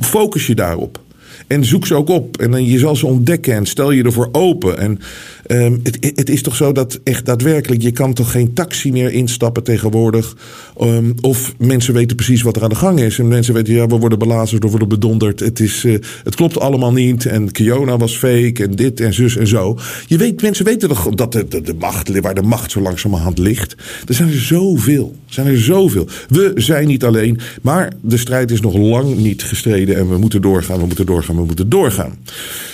focus 0.00 0.46
je 0.46 0.54
daarop. 0.54 1.01
En 1.46 1.64
zoek 1.64 1.86
ze 1.86 1.94
ook 1.94 2.08
op. 2.08 2.40
En 2.40 2.66
je 2.66 2.78
zal 2.78 2.96
ze 2.96 3.06
ontdekken 3.06 3.54
en 3.54 3.66
stel 3.66 3.90
je 3.90 4.02
ervoor 4.02 4.28
open. 4.32 4.78
En 4.78 4.98
um, 5.46 5.80
het, 5.82 6.12
het, 6.14 6.28
is 6.28 6.42
toch 6.42 6.56
zo 6.56 6.72
dat 6.72 7.00
echt 7.04 7.26
daadwerkelijk, 7.26 7.82
je 7.82 7.90
kan 7.90 8.14
toch 8.14 8.30
geen 8.30 8.52
taxi 8.52 8.92
meer 8.92 9.12
instappen 9.12 9.62
tegenwoordig. 9.62 10.36
Um, 10.80 11.14
of 11.20 11.54
mensen 11.58 11.94
weten 11.94 12.16
precies 12.16 12.42
wat 12.42 12.56
er 12.56 12.62
aan 12.62 12.68
de 12.68 12.74
gang 12.74 13.00
is. 13.00 13.18
En 13.18 13.28
mensen 13.28 13.54
weten, 13.54 13.74
ja, 13.74 13.86
we 13.86 13.98
worden 13.98 14.18
belazerd, 14.18 14.62
we 14.62 14.70
worden 14.70 14.88
bedonderd. 14.88 15.40
Het, 15.40 15.60
is, 15.60 15.84
uh, 15.84 15.98
het 16.24 16.34
klopt 16.34 16.60
allemaal 16.60 16.92
niet. 16.92 17.26
En 17.26 17.52
Kiona 17.52 17.96
was 17.96 18.16
fake 18.16 18.62
en 18.62 18.70
dit 18.76 19.00
en 19.00 19.14
zus 19.14 19.36
en 19.36 19.46
zo. 19.46 19.78
Je 20.06 20.16
weet, 20.16 20.42
mensen 20.42 20.64
weten 20.64 20.88
toch 20.88 21.08
dat 21.14 21.32
de, 21.32 21.48
de, 21.48 21.60
de 21.60 21.74
macht, 21.74 22.20
waar 22.20 22.34
de 22.34 22.42
macht 22.42 22.70
zo 22.70 22.80
langzamerhand 22.80 23.38
ligt. 23.38 23.74
Er 24.06 24.14
zijn 24.14 24.28
er 24.28 24.40
zoveel. 24.40 25.16
Er 25.26 25.34
zijn 25.34 25.46
er 25.46 25.60
zoveel. 25.60 26.08
We 26.28 26.52
zijn 26.54 26.86
niet 26.86 27.04
alleen, 27.04 27.38
maar 27.62 27.92
de 28.00 28.16
strijd 28.16 28.50
is 28.50 28.60
nog 28.60 28.76
lang 28.76 29.16
niet 29.16 29.42
gestreden. 29.42 29.96
En 29.96 30.08
we 30.08 30.18
moeten 30.18 30.42
doorgaan, 30.42 30.78
we 30.78 30.86
moeten 30.86 31.06
doorgaan, 31.06 31.31
we 31.36 31.44
moeten 31.44 31.68
doorgaan. 31.68 32.18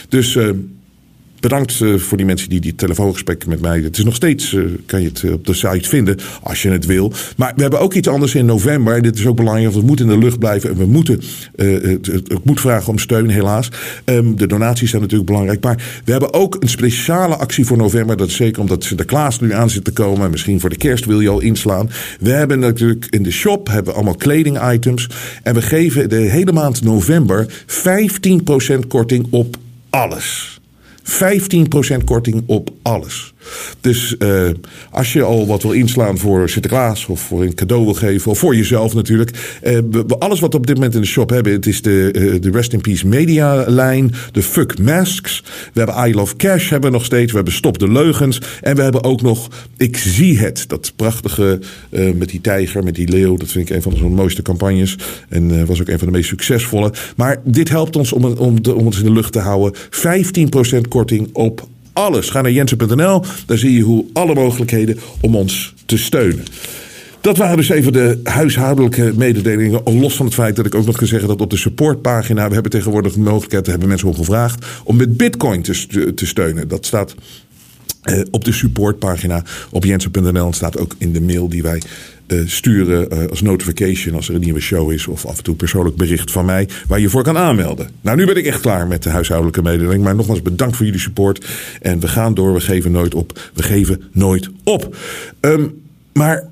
Dus... 0.09 0.39
Uh, 1.39 1.41
bedankt 1.41 1.81
uh, 1.81 1.99
voor 1.99 2.17
die 2.17 2.27
mensen 2.27 2.49
die 2.49 2.61
die 2.61 2.75
telefoongesprek 2.75 3.47
met 3.47 3.61
mij. 3.61 3.81
Het 3.81 3.99
is 3.99 4.05
nog 4.05 4.15
steeds, 4.15 4.53
uh, 4.53 4.65
kan 4.87 5.01
je 5.01 5.09
het 5.09 5.23
uh, 5.23 5.33
op 5.33 5.47
de 5.47 5.55
site 5.55 5.89
vinden 5.89 6.17
als 6.43 6.63
je 6.63 6.71
het 6.71 6.87
wil. 6.87 7.13
Maar 7.37 7.53
we 7.57 7.63
hebben 7.63 7.81
ook 7.81 7.95
iets 7.95 8.09
anders 8.09 8.35
in 8.35 8.47
november. 8.47 8.95
En 8.95 9.03
dit 9.03 9.19
is 9.19 9.27
ook 9.27 9.37
belangrijk, 9.37 9.69
want 9.69 9.81
we 9.81 9.89
moeten 9.89 10.11
in 10.11 10.19
de 10.19 10.25
lucht 10.25 10.39
blijven. 10.39 10.71
En 10.71 10.77
we 10.77 10.87
moeten, 10.87 11.21
ik 12.27 12.45
moet 12.45 12.61
vragen 12.61 12.89
om 12.89 12.99
steun, 12.99 13.29
helaas. 13.29 13.69
Um, 14.05 14.37
de 14.37 14.47
donaties 14.47 14.91
zijn 14.91 15.03
natuurlijk 15.03 15.31
belangrijk. 15.31 15.65
Maar 15.65 16.01
we 16.05 16.11
hebben 16.11 16.33
ook 16.35 16.57
een 16.61 16.69
speciale 16.69 17.37
actie 17.37 17.67
voor 17.67 17.77
november. 17.77 18.17
Dat 18.17 18.29
is 18.29 18.37
zeker 18.37 18.61
omdat 18.61 18.85
Sinterklaas 18.85 19.41
nu 19.41 19.53
aan 19.53 19.71
zit 19.71 19.85
te 19.85 19.93
komen. 19.93 20.25
En 20.25 20.31
misschien 20.31 20.61
voor 20.61 20.71
de 20.71 20.77
kerst 20.77 21.05
wil 21.05 21.21
je 21.21 21.29
al 21.29 21.41
inslaan. 21.41 21.91
We 22.21 22.31
hebben 22.31 22.59
natuurlijk 22.59 23.07
in 23.11 23.23
de 23.23 23.31
shop 23.31 23.69
hebben 23.69 23.95
allemaal 23.95 24.17
kledingitems. 24.17 25.09
En 25.43 25.55
we 25.55 25.63
geven 25.63 26.09
de 26.09 26.17
hele 26.17 26.53
maand 26.53 26.83
november 26.83 27.47
15% 27.67 28.87
korting 28.89 29.27
op 29.31 29.57
alles. 29.91 30.58
15% 31.09 32.05
korting 32.05 32.43
op 32.47 32.71
alles. 32.83 33.35
Dus 33.81 34.15
uh, 34.19 34.49
als 34.91 35.13
je 35.13 35.23
al 35.23 35.47
wat 35.47 35.63
wil 35.63 35.73
inslaan 35.73 36.19
voor 36.19 36.49
Sinterklaas 36.49 37.07
of 37.07 37.21
voor 37.21 37.43
een 37.43 37.55
cadeau 37.55 37.85
wil 37.85 37.95
geven, 37.95 38.31
of 38.31 38.39
voor 38.39 38.57
jezelf 38.57 38.95
natuurlijk. 38.95 39.31
Uh, 39.63 39.79
we, 39.91 40.17
alles 40.19 40.41
wat 40.41 40.53
we 40.53 40.59
op 40.59 40.67
dit 40.67 40.77
moment 40.77 40.95
in 40.95 41.01
de 41.01 41.07
shop 41.07 41.31
hebben, 41.31 41.53
het 41.53 41.67
is 41.67 41.83
de, 41.83 42.13
uh, 42.17 42.41
de 42.41 42.51
Rest 42.51 42.73
in 42.73 42.81
Peace 42.81 43.07
Media 43.07 43.65
lijn, 43.67 44.13
de 44.33 44.43
Fuck 44.43 44.79
Masks. 44.79 45.43
We 45.73 45.81
hebben 45.81 46.09
I 46.09 46.15
Love 46.15 46.37
Cash 46.37 46.71
hebben 46.71 46.91
we 46.91 46.97
nog 46.97 47.05
steeds, 47.05 47.31
we 47.31 47.37
hebben 47.37 47.55
Stop 47.55 47.79
de 47.79 47.93
Leugens. 47.93 48.41
En 48.61 48.77
we 48.77 48.83
hebben 48.83 49.05
ook 49.05 49.23
nog 49.23 49.49
Ik 49.77 49.97
Zie 49.97 50.39
Het, 50.39 50.65
dat 50.67 50.93
prachtige 50.97 51.61
met 51.91 52.29
die 52.29 52.41
tijger, 52.41 52.85
met 52.85 52.95
die 52.95 53.09
leeuw. 53.09 53.37
Dat 53.37 53.49
vind 53.49 53.71
ik 53.71 53.77
een 53.77 53.83
van 53.83 53.95
de 53.95 54.03
mooiste 54.03 54.43
campagnes. 54.43 54.97
En 55.29 55.67
was 55.67 55.81
ook 55.81 55.89
een 55.89 55.99
van 55.99 56.07
de 56.07 56.13
meest 56.13 56.29
succesvolle. 56.29 56.93
Maar 57.17 57.41
dit 57.45 57.69
helpt 57.69 57.97
ons 57.97 58.13
om, 58.13 58.25
om, 58.25 58.59
om 58.75 58.87
ons 58.87 58.99
in 58.99 59.05
de 59.05 59.13
lucht 59.13 59.33
te 59.33 59.39
houden. 59.39 59.75
15% 59.75 60.89
korting 60.89 61.29
op 61.33 61.69
alles. 61.99 62.31
Ga 62.31 62.41
naar 62.41 62.53
jensen.nl, 62.53 63.25
daar 63.47 63.59
zie 63.59 63.73
je 63.73 63.83
hoe 63.83 64.05
alle 64.13 64.35
mogelijkheden 64.35 64.99
om 65.21 65.37
ons 65.37 65.75
te 65.87 65.99
steunen. 65.99 66.45
Dat 67.21 67.37
waren 67.37 67.57
dus 67.57 67.69
even 67.69 67.93
de 67.93 68.21
huishoudelijke 68.23 69.13
mededelingen. 69.17 69.81
Los 69.85 70.17
van 70.17 70.27
het 70.27 70.35
feit 70.35 70.57
dat 70.57 70.67
ik 70.67 70.75
ook 70.75 70.87
nog 70.87 70.97
kan 70.97 71.07
zeggen 71.07 71.29
dat 71.29 71.41
op 71.41 71.51
de 71.51 71.57
supportpagina... 71.57 72.49
we 72.49 72.55
hebben 72.55 72.73
tegenwoordig 72.73 73.13
de 73.13 73.21
mogelijkheid, 73.21 73.67
hebben 73.67 73.89
mensen 73.89 74.09
om 74.09 74.15
gevraagd... 74.15 74.67
om 74.85 74.97
met 74.97 75.17
bitcoin 75.17 75.63
te, 75.63 76.15
te 76.15 76.27
steunen. 76.27 76.69
Dat 76.69 76.87
staat 76.87 77.15
uh, 78.05 78.21
op 78.31 78.45
de 78.45 78.53
supportpagina 78.53 79.43
op 79.71 79.85
jensen.nl. 79.85 80.47
En 80.47 80.53
staat 80.53 80.79
ook 80.79 80.95
in 80.99 81.13
de 81.13 81.21
mail 81.21 81.49
die 81.49 81.63
wij 81.63 81.83
uh, 82.27 82.49
sturen 82.49 83.15
uh, 83.15 83.29
als 83.31 83.43
notification 83.43 84.15
als 84.15 84.29
er 84.29 84.35
een 84.35 84.41
nieuwe 84.41 84.61
show 84.61 84.93
is. 84.93 85.07
Of 85.07 85.27
af 85.27 85.37
en 85.37 85.43
toe 85.43 85.55
persoonlijk 85.55 85.97
bericht 85.97 86.31
van 86.31 86.45
mij 86.45 86.69
waar 86.89 87.01
je 87.01 87.09
voor 87.09 87.23
kan 87.23 87.37
aanmelden. 87.37 87.91
Nou, 88.01 88.17
nu 88.17 88.27
ben 88.27 88.37
ik 88.37 88.47
echt 88.47 88.61
klaar 88.61 88.87
met 88.87 89.03
de 89.03 89.11
huishoudelijke 89.11 89.63
mededeling. 89.63 90.05
Maar 90.05 90.15
nogmaals 90.15 90.43
bedankt 90.43 90.77
voor 90.77 90.85
jullie 90.85 91.01
support. 91.01 91.47
En 91.83 92.01
we 92.01 92.09
gaan 92.09 92.35
door. 92.35 92.53
We 92.53 92.61
geven 92.61 92.93
nooit 92.93 93.15
op. 93.15 93.51
We 93.55 93.63
geven 93.63 94.03
nooit 94.13 94.49
op. 94.65 94.97
Um, 95.41 95.83
maar 96.13 96.49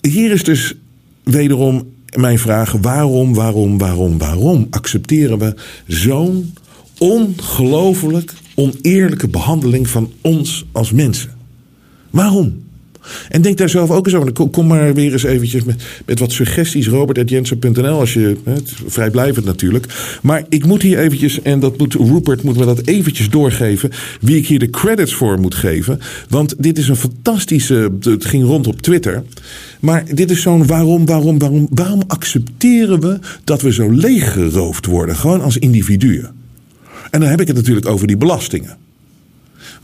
hier 0.00 0.30
is 0.30 0.44
dus 0.44 0.74
wederom 1.22 1.92
mijn 2.16 2.38
vraag. 2.38 2.72
Waarom, 2.72 3.34
waarom, 3.34 3.78
waarom, 3.78 4.18
waarom 4.18 4.66
accepteren 4.70 5.38
we 5.38 5.54
zo'n 5.86 6.54
ongelooflijk 6.98 8.32
oneerlijke 8.60 9.28
behandeling 9.28 9.88
van 9.88 10.12
ons 10.20 10.64
als 10.72 10.92
mensen? 10.92 11.30
Waarom? 12.10 12.62
En 13.28 13.42
denk 13.42 13.58
daar 13.58 13.68
zelf 13.68 13.90
ook 13.90 14.06
eens 14.06 14.14
over. 14.14 14.32
Kom 14.50 14.66
maar 14.66 14.94
weer 14.94 15.12
eens 15.12 15.22
eventjes 15.22 15.64
met, 15.64 15.82
met 16.06 16.18
wat 16.18 16.32
suggesties. 16.32 16.88
Robert.jensen.nl 16.88 17.98
als 17.98 18.12
je... 18.12 18.36
Het, 18.44 18.72
vrijblijvend 18.86 19.46
natuurlijk. 19.46 20.18
Maar 20.22 20.44
ik 20.48 20.66
moet 20.66 20.82
hier 20.82 20.98
eventjes... 20.98 21.42
En 21.42 21.60
dat 21.60 21.78
moet 21.78 21.94
Rupert 21.94 22.42
moet 22.42 22.56
me 22.56 22.64
dat 22.64 22.86
eventjes 22.86 23.30
doorgeven. 23.30 23.90
Wie 24.20 24.36
ik 24.36 24.46
hier 24.46 24.58
de 24.58 24.70
credits 24.70 25.14
voor 25.14 25.40
moet 25.40 25.54
geven. 25.54 25.98
Want 26.28 26.54
dit 26.62 26.78
is 26.78 26.88
een 26.88 26.96
fantastische... 26.96 27.92
Het 28.00 28.24
ging 28.24 28.44
rond 28.44 28.66
op 28.66 28.82
Twitter. 28.82 29.22
Maar 29.80 30.04
dit 30.14 30.30
is 30.30 30.42
zo'n 30.42 30.66
waarom, 30.66 31.06
waarom, 31.06 31.38
waarom... 31.38 31.68
Waarom 31.70 32.02
accepteren 32.06 33.00
we 33.00 33.18
dat 33.44 33.62
we 33.62 33.72
zo 33.72 33.90
leeggeroofd 33.90 34.86
worden? 34.86 35.16
Gewoon 35.16 35.40
als 35.40 35.58
individuen. 35.58 36.39
En 37.10 37.20
dan 37.20 37.28
heb 37.28 37.40
ik 37.40 37.46
het 37.46 37.56
natuurlijk 37.56 37.86
over 37.86 38.06
die 38.06 38.16
belastingen. 38.16 38.76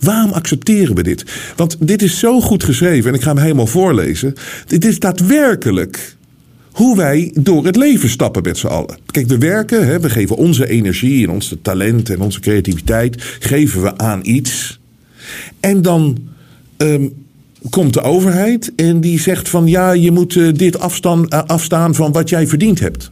Waarom 0.01 0.33
accepteren 0.33 0.95
we 0.95 1.03
dit? 1.03 1.25
Want 1.57 1.77
dit 1.81 2.03
is 2.03 2.19
zo 2.19 2.41
goed 2.41 2.65
geschreven 2.65 3.11
en 3.11 3.17
ik 3.17 3.23
ga 3.23 3.35
hem 3.35 3.43
helemaal 3.43 3.67
voorlezen. 3.67 4.35
Dit 4.67 4.85
is 4.85 4.99
daadwerkelijk 4.99 6.17
hoe 6.71 6.97
wij 6.97 7.33
door 7.35 7.65
het 7.65 7.77
leven 7.77 8.09
stappen 8.09 8.43
met 8.43 8.59
z'n 8.59 8.67
allen. 8.67 8.99
Kijk, 9.07 9.27
we 9.27 9.39
werken, 9.39 9.87
hè, 9.87 10.01
we 10.01 10.11
geven 10.11 10.37
onze 10.37 10.69
energie 10.69 11.27
en 11.27 11.33
onze 11.33 11.63
talent 11.63 12.11
en 12.11 12.21
onze 12.21 12.41
creativiteit 12.41 13.23
geven 13.41 13.83
we 13.83 13.99
aan 13.99 14.21
iets. 14.23 14.81
En 15.61 15.83
dan 15.83 16.19
um, 16.77 17.13
komt 17.71 17.93
de 17.93 18.03
overheid 18.03 18.73
en 18.77 19.01
die 19.01 19.21
zegt 19.21 19.49
van 19.49 19.67
ja, 19.67 19.93
je 19.93 20.11
moet 20.11 20.35
uh, 20.35 20.53
dit 20.55 20.77
uh, 20.77 21.43
afstaan 21.47 21.95
van 21.95 22.13
wat 22.13 22.29
jij 22.29 22.47
verdiend 22.47 22.81
hebt. 22.81 23.11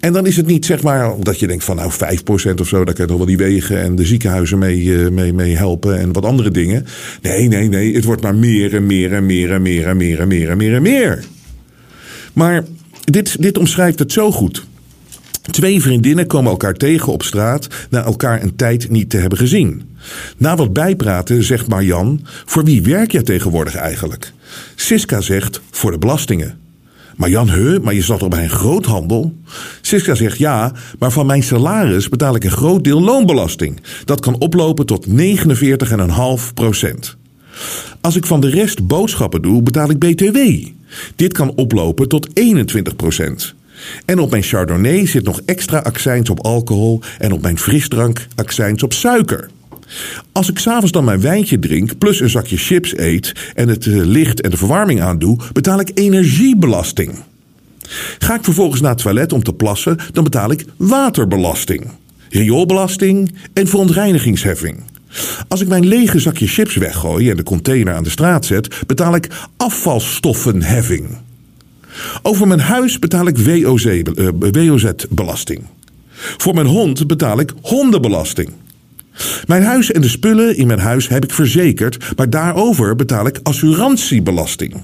En 0.00 0.12
dan 0.12 0.26
is 0.26 0.36
het 0.36 0.46
niet 0.46 0.66
zeg 0.66 0.82
maar 0.82 1.14
dat 1.20 1.38
je 1.38 1.46
denkt 1.46 1.64
van 1.64 1.76
nou 1.76 1.92
5% 1.92 2.60
of 2.60 2.68
zo, 2.68 2.84
daar 2.84 2.94
kan 2.94 3.04
je 3.04 3.10
nog 3.10 3.16
wel 3.16 3.26
die 3.26 3.36
wegen 3.36 3.80
en 3.80 3.96
de 3.96 4.04
ziekenhuizen 4.04 4.58
mee, 4.58 5.04
eh, 5.04 5.10
mee, 5.10 5.32
mee 5.32 5.56
helpen 5.56 5.98
en 5.98 6.12
wat 6.12 6.24
andere 6.24 6.50
dingen. 6.50 6.86
Nee, 7.22 7.48
nee, 7.48 7.68
nee, 7.68 7.94
het 7.94 8.04
wordt 8.04 8.22
maar 8.22 8.34
meer 8.34 8.74
en 8.74 8.86
meer 8.86 9.12
en 9.12 9.26
meer 9.26 9.52
en 9.52 9.62
meer 9.62 9.86
en 9.86 9.96
meer 9.96 10.20
en 10.20 10.28
meer 10.28 10.50
en 10.50 10.56
meer 10.56 10.74
en 10.74 10.82
meer. 10.82 11.24
Maar 12.32 12.64
dit, 13.04 13.42
dit 13.42 13.58
omschrijft 13.58 13.98
het 13.98 14.12
zo 14.12 14.32
goed. 14.32 14.66
Twee 15.50 15.82
vriendinnen 15.82 16.26
komen 16.26 16.50
elkaar 16.50 16.74
tegen 16.74 17.12
op 17.12 17.22
straat 17.22 17.68
na 17.90 18.04
elkaar 18.04 18.42
een 18.42 18.56
tijd 18.56 18.90
niet 18.90 19.10
te 19.10 19.16
hebben 19.16 19.38
gezien. 19.38 19.82
Na 20.36 20.56
wat 20.56 20.72
bijpraten 20.72 21.42
zegt 21.42 21.68
Marjan: 21.68 22.20
Voor 22.44 22.64
wie 22.64 22.82
werk 22.82 23.12
jij 23.12 23.22
tegenwoordig 23.22 23.74
eigenlijk? 23.74 24.32
Siska 24.74 25.20
zegt: 25.20 25.60
Voor 25.70 25.90
de 25.90 25.98
belastingen. 25.98 26.67
Maar 27.18 27.28
Jan, 27.30 27.48
he, 27.48 27.80
maar 27.80 27.94
je 27.94 28.02
zat 28.02 28.18
toch 28.18 28.28
bij 28.28 28.42
een 28.42 28.50
groothandel? 28.50 29.34
Siska 29.80 30.14
zegt 30.14 30.38
ja, 30.38 30.72
maar 30.98 31.12
van 31.12 31.26
mijn 31.26 31.42
salaris 31.42 32.08
betaal 32.08 32.34
ik 32.34 32.44
een 32.44 32.50
groot 32.50 32.84
deel 32.84 33.00
loonbelasting. 33.00 33.80
Dat 34.04 34.20
kan 34.20 34.38
oplopen 34.38 34.86
tot 34.86 35.06
49,5 35.06 35.14
procent. 36.54 37.16
Als 38.00 38.16
ik 38.16 38.26
van 38.26 38.40
de 38.40 38.48
rest 38.48 38.86
boodschappen 38.86 39.42
doe, 39.42 39.62
betaal 39.62 39.90
ik 39.90 39.98
BTW. 39.98 40.38
Dit 41.16 41.32
kan 41.32 41.52
oplopen 41.54 42.08
tot 42.08 42.28
21 42.32 42.96
procent. 42.96 43.54
En 44.04 44.18
op 44.18 44.30
mijn 44.30 44.42
Chardonnay 44.42 45.06
zit 45.06 45.24
nog 45.24 45.40
extra 45.44 45.78
accijns 45.78 46.30
op 46.30 46.44
alcohol 46.44 47.00
en 47.18 47.32
op 47.32 47.42
mijn 47.42 47.58
frisdrank 47.58 48.26
accijns 48.34 48.82
op 48.82 48.92
suiker. 48.92 49.48
Als 50.32 50.50
ik 50.50 50.58
s'avonds 50.58 50.92
dan 50.92 51.04
mijn 51.04 51.20
wijntje 51.20 51.58
drink, 51.58 51.98
plus 51.98 52.20
een 52.20 52.30
zakje 52.30 52.56
chips 52.56 52.98
eet 52.98 53.32
en 53.54 53.68
het 53.68 53.86
eh, 53.86 53.94
licht 53.94 54.40
en 54.40 54.50
de 54.50 54.56
verwarming 54.56 55.00
aandoe, 55.00 55.38
betaal 55.52 55.80
ik 55.80 55.90
energiebelasting. 55.94 57.14
Ga 58.18 58.34
ik 58.34 58.44
vervolgens 58.44 58.80
naar 58.80 58.90
het 58.90 59.02
toilet 59.02 59.32
om 59.32 59.42
te 59.42 59.52
plassen, 59.52 59.96
dan 60.12 60.24
betaal 60.24 60.50
ik 60.50 60.64
waterbelasting, 60.76 61.90
rioolbelasting 62.30 63.34
en 63.52 63.66
verontreinigingsheffing. 63.66 64.82
Als 65.48 65.60
ik 65.60 65.68
mijn 65.68 65.86
lege 65.86 66.18
zakje 66.18 66.46
chips 66.46 66.76
weggooi 66.76 67.30
en 67.30 67.36
de 67.36 67.42
container 67.42 67.94
aan 67.94 68.02
de 68.02 68.10
straat 68.10 68.44
zet, 68.44 68.68
betaal 68.86 69.14
ik 69.14 69.28
afvalstoffenheffing. 69.56 71.08
Over 72.22 72.46
mijn 72.46 72.60
huis 72.60 72.98
betaal 72.98 73.26
ik 73.26 73.38
WOZ-belasting. 73.38 75.58
Eh, 75.58 75.64
Voor 76.36 76.54
mijn 76.54 76.66
hond 76.66 77.06
betaal 77.06 77.40
ik 77.40 77.52
hondenbelasting. 77.62 78.50
Mijn 79.46 79.62
huis 79.62 79.92
en 79.92 80.00
de 80.00 80.08
spullen 80.08 80.56
in 80.56 80.66
mijn 80.66 80.78
huis 80.78 81.08
heb 81.08 81.24
ik 81.24 81.32
verzekerd, 81.32 82.16
maar 82.16 82.30
daarover 82.30 82.96
betaal 82.96 83.26
ik 83.26 83.40
assurantiebelasting. 83.42 84.82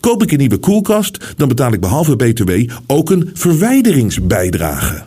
Koop 0.00 0.22
ik 0.22 0.32
een 0.32 0.38
nieuwe 0.38 0.58
koelkast, 0.58 1.34
dan 1.36 1.48
betaal 1.48 1.72
ik 1.72 1.80
behalve 1.80 2.16
BTW 2.16 2.50
ook 2.86 3.10
een 3.10 3.30
verwijderingsbijdrage. 3.34 5.02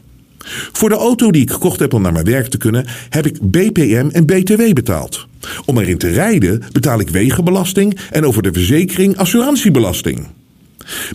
Voor 0.72 0.90
de 0.90 0.96
auto 0.96 1.32
die 1.32 1.42
ik 1.42 1.52
gekocht 1.52 1.80
heb 1.80 1.94
om 1.94 2.02
naar 2.02 2.14
mijn 2.14 2.26
werk 2.26 2.48
te 2.48 2.58
kunnen, 2.58 2.86
heb 3.10 3.26
ik 3.26 3.38
BPM 3.42 4.10
en 4.12 4.26
BTW 4.26 4.74
betaald. 4.74 5.28
Om 5.66 5.78
erin 5.78 5.98
te 5.98 6.10
rijden 6.10 6.64
betaal 6.72 7.00
ik 7.00 7.10
wegenbelasting 7.10 8.00
en 8.12 8.26
over 8.26 8.44
de 8.44 8.54
verzekering 8.54 9.18
assurantiebelasting. 9.18 10.28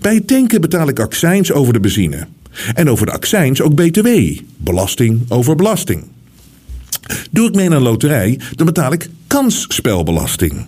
Bij 0.00 0.14
het 0.14 0.26
tanken 0.26 0.60
betaal 0.60 0.88
ik 0.88 1.00
accijns 1.00 1.52
over 1.52 1.72
de 1.72 1.80
benzine. 1.80 2.26
En 2.74 2.90
over 2.90 3.06
de 3.06 3.12
accijns 3.12 3.60
ook 3.60 3.74
BTW, 3.74 4.08
belasting 4.56 5.20
over 5.28 5.56
belasting. 5.56 6.04
Doe 7.30 7.48
ik 7.48 7.54
mee 7.54 7.68
naar 7.68 7.76
een 7.76 7.82
loterij, 7.82 8.40
dan 8.54 8.66
betaal 8.66 8.92
ik 8.92 9.10
kansspelbelasting. 9.26 10.66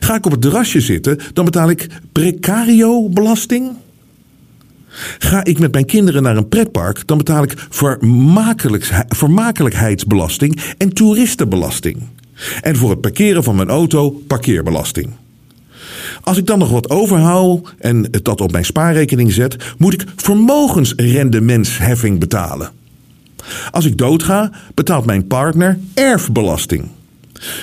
Ga 0.00 0.14
ik 0.14 0.26
op 0.26 0.32
het 0.32 0.40
terrasje 0.40 0.80
zitten, 0.80 1.18
dan 1.32 1.44
betaal 1.44 1.70
ik 1.70 1.86
precario-belasting. 2.12 3.70
Ga 5.18 5.44
ik 5.44 5.58
met 5.58 5.72
mijn 5.72 5.84
kinderen 5.84 6.22
naar 6.22 6.36
een 6.36 6.48
pretpark, 6.48 7.06
dan 7.06 7.18
betaal 7.18 7.42
ik 7.42 7.66
vermakelijkheidsbelasting 9.08 10.60
en 10.78 10.92
toeristenbelasting. 10.92 11.98
En 12.60 12.76
voor 12.76 12.90
het 12.90 13.00
parkeren 13.00 13.44
van 13.44 13.56
mijn 13.56 13.68
auto 13.68 14.10
parkeerbelasting. 14.10 15.10
Als 16.20 16.36
ik 16.36 16.46
dan 16.46 16.58
nog 16.58 16.70
wat 16.70 16.90
overhoud 16.90 17.74
en 17.78 18.08
dat 18.22 18.40
op 18.40 18.52
mijn 18.52 18.64
spaarrekening 18.64 19.32
zet, 19.32 19.56
moet 19.78 19.92
ik 19.92 20.04
vermogensrendementsheffing 20.16 22.18
betalen. 22.18 22.70
Als 23.70 23.84
ik 23.84 23.98
doodga, 23.98 24.50
betaalt 24.74 25.06
mijn 25.06 25.26
partner 25.26 25.78
erfbelasting. 25.94 26.88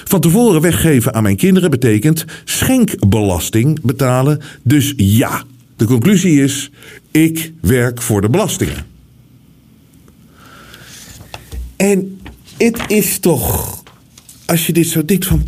Van 0.04 0.20
tevoren 0.20 0.62
weggeven 0.62 1.14
aan 1.14 1.24
mijn 1.24 1.36
kinderen 1.36 1.70
betekent 1.70 2.26
schenkbelasting 2.44 3.82
betalen. 3.82 4.42
Dus 4.64 4.94
ja, 4.96 5.44
de 5.76 5.86
conclusie 5.86 6.44
is: 6.44 6.72
ik 7.12 7.54
werk 7.62 8.02
voor 8.02 8.22
de 8.22 8.30
belastingen. 8.30 8.86
En 11.76 12.20
het 12.58 12.80
is 12.88 13.20
toch, 13.20 13.84
als 14.46 14.68
je 14.68 14.74
dit 14.74 14.88
zo 14.88 15.06
denkt 15.06 15.26
van. 15.26 15.48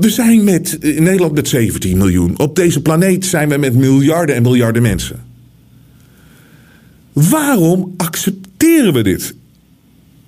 We 0.00 0.10
zijn 0.10 0.44
met, 0.44 0.78
Nederland 0.80 1.34
met 1.34 1.48
17 1.48 1.96
miljoen. 1.96 2.38
Op 2.38 2.56
deze 2.56 2.82
planeet 2.82 3.24
zijn 3.24 3.48
we 3.48 3.56
met 3.56 3.74
miljarden 3.74 4.34
en 4.34 4.42
miljarden 4.42 4.82
mensen. 4.82 5.24
Waarom 7.16 7.94
accepteren 7.96 8.92
we 8.92 9.02
dit? 9.02 9.34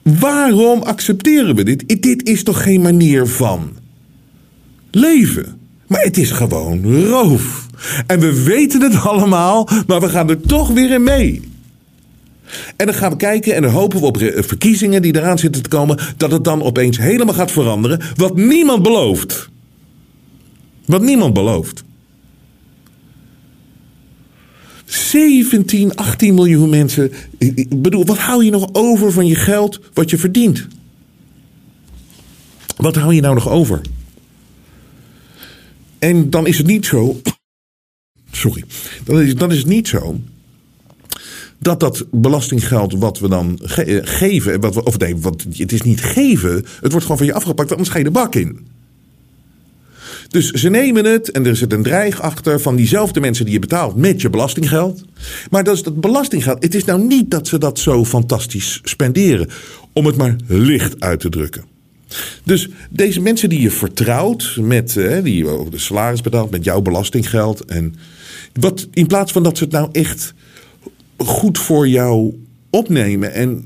Waarom 0.02 0.82
accepteren 0.82 1.54
we 1.54 1.62
dit? 1.62 2.02
Dit 2.02 2.28
is 2.28 2.42
toch 2.42 2.62
geen 2.62 2.80
manier 2.80 3.26
van 3.26 3.70
leven? 4.90 5.58
Maar 5.86 6.00
het 6.00 6.16
is 6.16 6.30
gewoon 6.30 7.04
roof. 7.04 7.66
En 8.06 8.20
we 8.20 8.42
weten 8.42 8.82
het 8.82 9.00
allemaal, 9.10 9.68
maar 9.86 10.00
we 10.00 10.08
gaan 10.08 10.30
er 10.30 10.40
toch 10.40 10.68
weer 10.68 10.90
in 10.90 11.02
mee. 11.02 11.42
En 12.76 12.86
dan 12.86 12.94
gaan 12.94 13.10
we 13.10 13.16
kijken 13.16 13.54
en 13.54 13.62
dan 13.62 13.70
hopen 13.70 14.00
we 14.00 14.06
op 14.06 14.18
verkiezingen 14.46 15.02
die 15.02 15.16
eraan 15.16 15.38
zitten 15.38 15.62
te 15.62 15.68
komen, 15.68 15.98
dat 16.16 16.30
het 16.30 16.44
dan 16.44 16.62
opeens 16.62 16.98
helemaal 16.98 17.34
gaat 17.34 17.50
veranderen. 17.50 18.00
Wat 18.14 18.36
niemand 18.36 18.82
belooft. 18.82 19.48
Wat 20.84 21.02
niemand 21.02 21.34
belooft. 21.34 21.84
17, 24.88 25.94
18 25.94 26.34
miljoen 26.34 26.68
mensen. 26.68 27.12
Bedoel, 27.68 28.04
wat 28.04 28.18
hou 28.18 28.44
je 28.44 28.50
nog 28.50 28.68
over 28.72 29.12
van 29.12 29.26
je 29.26 29.34
geld 29.34 29.80
wat 29.92 30.10
je 30.10 30.18
verdient? 30.18 30.66
Wat 32.76 32.96
hou 32.96 33.14
je 33.14 33.20
nou 33.20 33.34
nog 33.34 33.48
over? 33.48 33.80
En 35.98 36.30
dan 36.30 36.46
is 36.46 36.58
het 36.58 36.66
niet 36.66 36.86
zo. 36.86 37.20
Sorry. 38.30 38.64
Dan 39.04 39.20
is, 39.20 39.34
dan 39.34 39.50
is 39.50 39.58
het 39.58 39.66
niet 39.66 39.88
zo. 39.88 40.20
Dat 41.58 41.80
dat 41.80 42.06
belastinggeld 42.10 42.92
wat 42.92 43.18
we 43.18 43.28
dan 43.28 43.58
geven. 44.02 44.60
Wat 44.60 44.74
we, 44.74 44.84
of 44.84 44.98
nee, 44.98 45.16
wat, 45.16 45.46
het 45.52 45.72
is 45.72 45.82
niet 45.82 46.00
geven. 46.00 46.54
Het 46.54 46.90
wordt 46.90 47.02
gewoon 47.02 47.16
van 47.16 47.26
je 47.26 47.34
afgepakt. 47.34 47.70
Anders 47.70 47.88
ga 47.88 47.98
je 47.98 48.04
de 48.04 48.10
bak 48.10 48.34
in. 48.34 48.66
Dus 50.28 50.50
ze 50.50 50.68
nemen 50.68 51.04
het 51.04 51.30
en 51.30 51.46
er 51.46 51.56
zit 51.56 51.72
een 51.72 51.82
dreig 51.82 52.20
achter 52.20 52.60
van 52.60 52.76
diezelfde 52.76 53.20
mensen 53.20 53.44
die 53.44 53.54
je 53.54 53.60
betaalt 53.60 53.96
met 53.96 54.20
je 54.20 54.30
belastinggeld. 54.30 55.04
Maar 55.50 55.64
dat 55.64 55.74
is 55.74 55.82
dat 55.82 56.00
belastinggeld. 56.00 56.62
Het 56.62 56.74
is 56.74 56.84
nou 56.84 57.02
niet 57.02 57.30
dat 57.30 57.48
ze 57.48 57.58
dat 57.58 57.78
zo 57.78 58.04
fantastisch 58.04 58.80
spenderen. 58.84 59.48
Om 59.92 60.06
het 60.06 60.16
maar 60.16 60.36
licht 60.46 61.00
uit 61.00 61.20
te 61.20 61.28
drukken. 61.28 61.64
Dus 62.44 62.68
deze 62.90 63.20
mensen 63.20 63.48
die 63.48 63.60
je 63.60 63.70
vertrouwt 63.70 64.56
met, 64.60 64.92
die 65.22 65.36
je 65.36 65.66
de 65.70 65.78
salaris 65.78 66.20
betaalt 66.20 66.50
met 66.50 66.64
jouw 66.64 66.80
belastinggeld. 66.80 67.64
En 67.64 67.94
wat, 68.52 68.88
in 68.90 69.06
plaats 69.06 69.32
van 69.32 69.42
dat 69.42 69.58
ze 69.58 69.64
het 69.64 69.72
nou 69.72 69.88
echt 69.92 70.34
goed 71.16 71.58
voor 71.58 71.88
jou 71.88 72.34
opnemen 72.70 73.32
en 73.32 73.64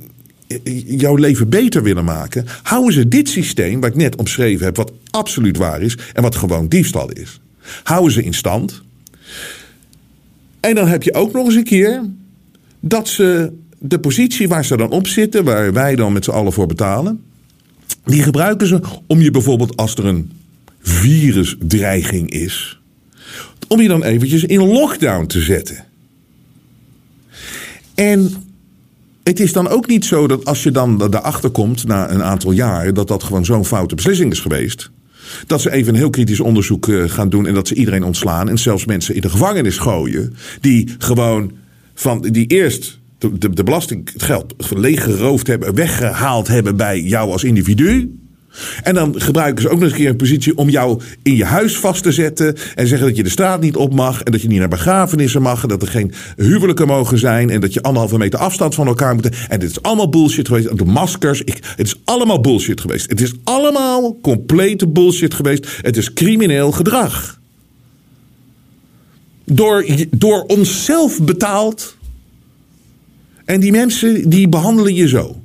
jouw 0.86 1.16
leven 1.16 1.48
beter 1.48 1.82
willen 1.82 2.04
maken, 2.04 2.46
houden 2.62 2.92
ze 2.92 3.08
dit 3.08 3.28
systeem, 3.28 3.80
wat 3.80 3.90
ik 3.90 3.96
net 3.96 4.16
omschreven 4.16 4.64
heb, 4.64 4.76
wat 4.76 4.92
absoluut 5.10 5.56
waar 5.56 5.82
is 5.82 5.98
en 6.12 6.22
wat 6.22 6.36
gewoon 6.36 6.68
diefstal 6.68 7.10
is, 7.10 7.40
houden 7.82 8.12
ze 8.12 8.22
in 8.22 8.34
stand. 8.34 8.82
En 10.60 10.74
dan 10.74 10.88
heb 10.88 11.02
je 11.02 11.14
ook 11.14 11.32
nog 11.32 11.46
eens 11.46 11.54
een 11.54 11.64
keer 11.64 12.02
dat 12.80 13.08
ze 13.08 13.52
de 13.78 13.98
positie 13.98 14.48
waar 14.48 14.64
ze 14.64 14.76
dan 14.76 14.90
op 14.90 15.06
zitten, 15.06 15.44
waar 15.44 15.72
wij 15.72 15.96
dan 15.96 16.12
met 16.12 16.24
z'n 16.24 16.30
allen 16.30 16.52
voor 16.52 16.66
betalen, 16.66 17.22
die 18.04 18.22
gebruiken 18.22 18.66
ze 18.66 18.80
om 19.06 19.20
je 19.20 19.30
bijvoorbeeld 19.30 19.76
als 19.76 19.94
er 19.94 20.06
een 20.06 20.30
virusdreiging 20.80 22.30
is, 22.30 22.80
om 23.68 23.80
je 23.80 23.88
dan 23.88 24.02
eventjes 24.02 24.44
in 24.44 24.62
lockdown 24.66 25.26
te 25.26 25.40
zetten. 25.40 25.84
En 27.94 28.34
het 29.22 29.40
is 29.40 29.52
dan 29.52 29.68
ook 29.68 29.86
niet 29.86 30.04
zo 30.04 30.26
dat 30.26 30.44
als 30.44 30.62
je 30.62 30.70
dan 30.70 30.98
daarachter 31.10 31.50
komt 31.50 31.86
na 31.86 32.10
een 32.10 32.22
aantal 32.22 32.50
jaar, 32.50 32.94
dat 32.94 33.08
dat 33.08 33.22
gewoon 33.22 33.44
zo'n 33.44 33.64
foute 33.64 33.94
beslissing 33.94 34.32
is 34.32 34.40
geweest. 34.40 34.90
Dat 35.46 35.60
ze 35.60 35.70
even 35.70 35.92
een 35.92 35.98
heel 35.98 36.10
kritisch 36.10 36.40
onderzoek 36.40 36.88
eh, 36.88 37.02
gaan 37.06 37.28
doen 37.28 37.46
en 37.46 37.54
dat 37.54 37.68
ze 37.68 37.74
iedereen 37.74 38.04
ontslaan 38.04 38.48
en 38.48 38.58
zelfs 38.58 38.84
mensen 38.84 39.14
in 39.14 39.20
de 39.20 39.30
gevangenis 39.30 39.78
gooien. 39.78 40.34
Die 40.60 40.94
gewoon 40.98 41.52
van, 41.94 42.20
die 42.20 42.46
eerst 42.46 43.00
de, 43.18 43.38
de, 43.38 43.50
de 43.50 43.64
belastinggeld 43.64 44.54
leeggeroofd 44.74 45.46
hebben, 45.46 45.74
weggehaald 45.74 46.48
hebben 46.48 46.76
bij 46.76 47.00
jou 47.00 47.32
als 47.32 47.44
individu. 47.44 48.21
En 48.82 48.94
dan 48.94 49.20
gebruiken 49.20 49.62
ze 49.62 49.68
ook 49.68 49.74
nog 49.74 49.82
eens 49.82 49.92
een 49.92 49.98
keer 49.98 50.08
een 50.08 50.16
positie 50.16 50.56
om 50.56 50.68
jou 50.68 51.00
in 51.22 51.36
je 51.36 51.44
huis 51.44 51.76
vast 51.76 52.02
te 52.02 52.12
zetten. 52.12 52.56
En 52.74 52.86
zeggen 52.86 53.06
dat 53.06 53.16
je 53.16 53.22
de 53.22 53.30
straat 53.30 53.60
niet 53.60 53.76
op 53.76 53.94
mag. 53.94 54.22
En 54.22 54.32
dat 54.32 54.42
je 54.42 54.48
niet 54.48 54.58
naar 54.58 54.68
begrafenissen 54.68 55.42
mag. 55.42 55.62
En 55.62 55.68
dat 55.68 55.82
er 55.82 55.88
geen 55.88 56.12
huwelijken 56.36 56.86
mogen 56.86 57.18
zijn. 57.18 57.50
En 57.50 57.60
dat 57.60 57.72
je 57.72 57.82
anderhalve 57.82 58.18
meter 58.18 58.38
afstand 58.38 58.74
van 58.74 58.86
elkaar 58.86 59.14
moet. 59.14 59.28
En 59.48 59.60
dit 59.60 59.70
is 59.70 59.82
allemaal 59.82 60.08
bullshit 60.08 60.46
geweest. 60.46 60.78
De 60.78 60.84
maskers. 60.84 61.42
Ik, 61.42 61.58
het 61.76 61.86
is 61.86 62.00
allemaal 62.04 62.40
bullshit 62.40 62.80
geweest. 62.80 63.10
Het 63.10 63.20
is 63.20 63.32
allemaal 63.44 64.18
complete 64.22 64.88
bullshit 64.88 65.34
geweest. 65.34 65.68
Het 65.80 65.96
is 65.96 66.12
crimineel 66.12 66.72
gedrag. 66.72 67.40
Door, 69.44 69.84
door 70.10 70.42
onszelf 70.42 71.22
betaald. 71.22 71.96
En 73.44 73.60
die 73.60 73.72
mensen 73.72 74.30
die 74.30 74.48
behandelen 74.48 74.94
je 74.94 75.08
zo. 75.08 75.41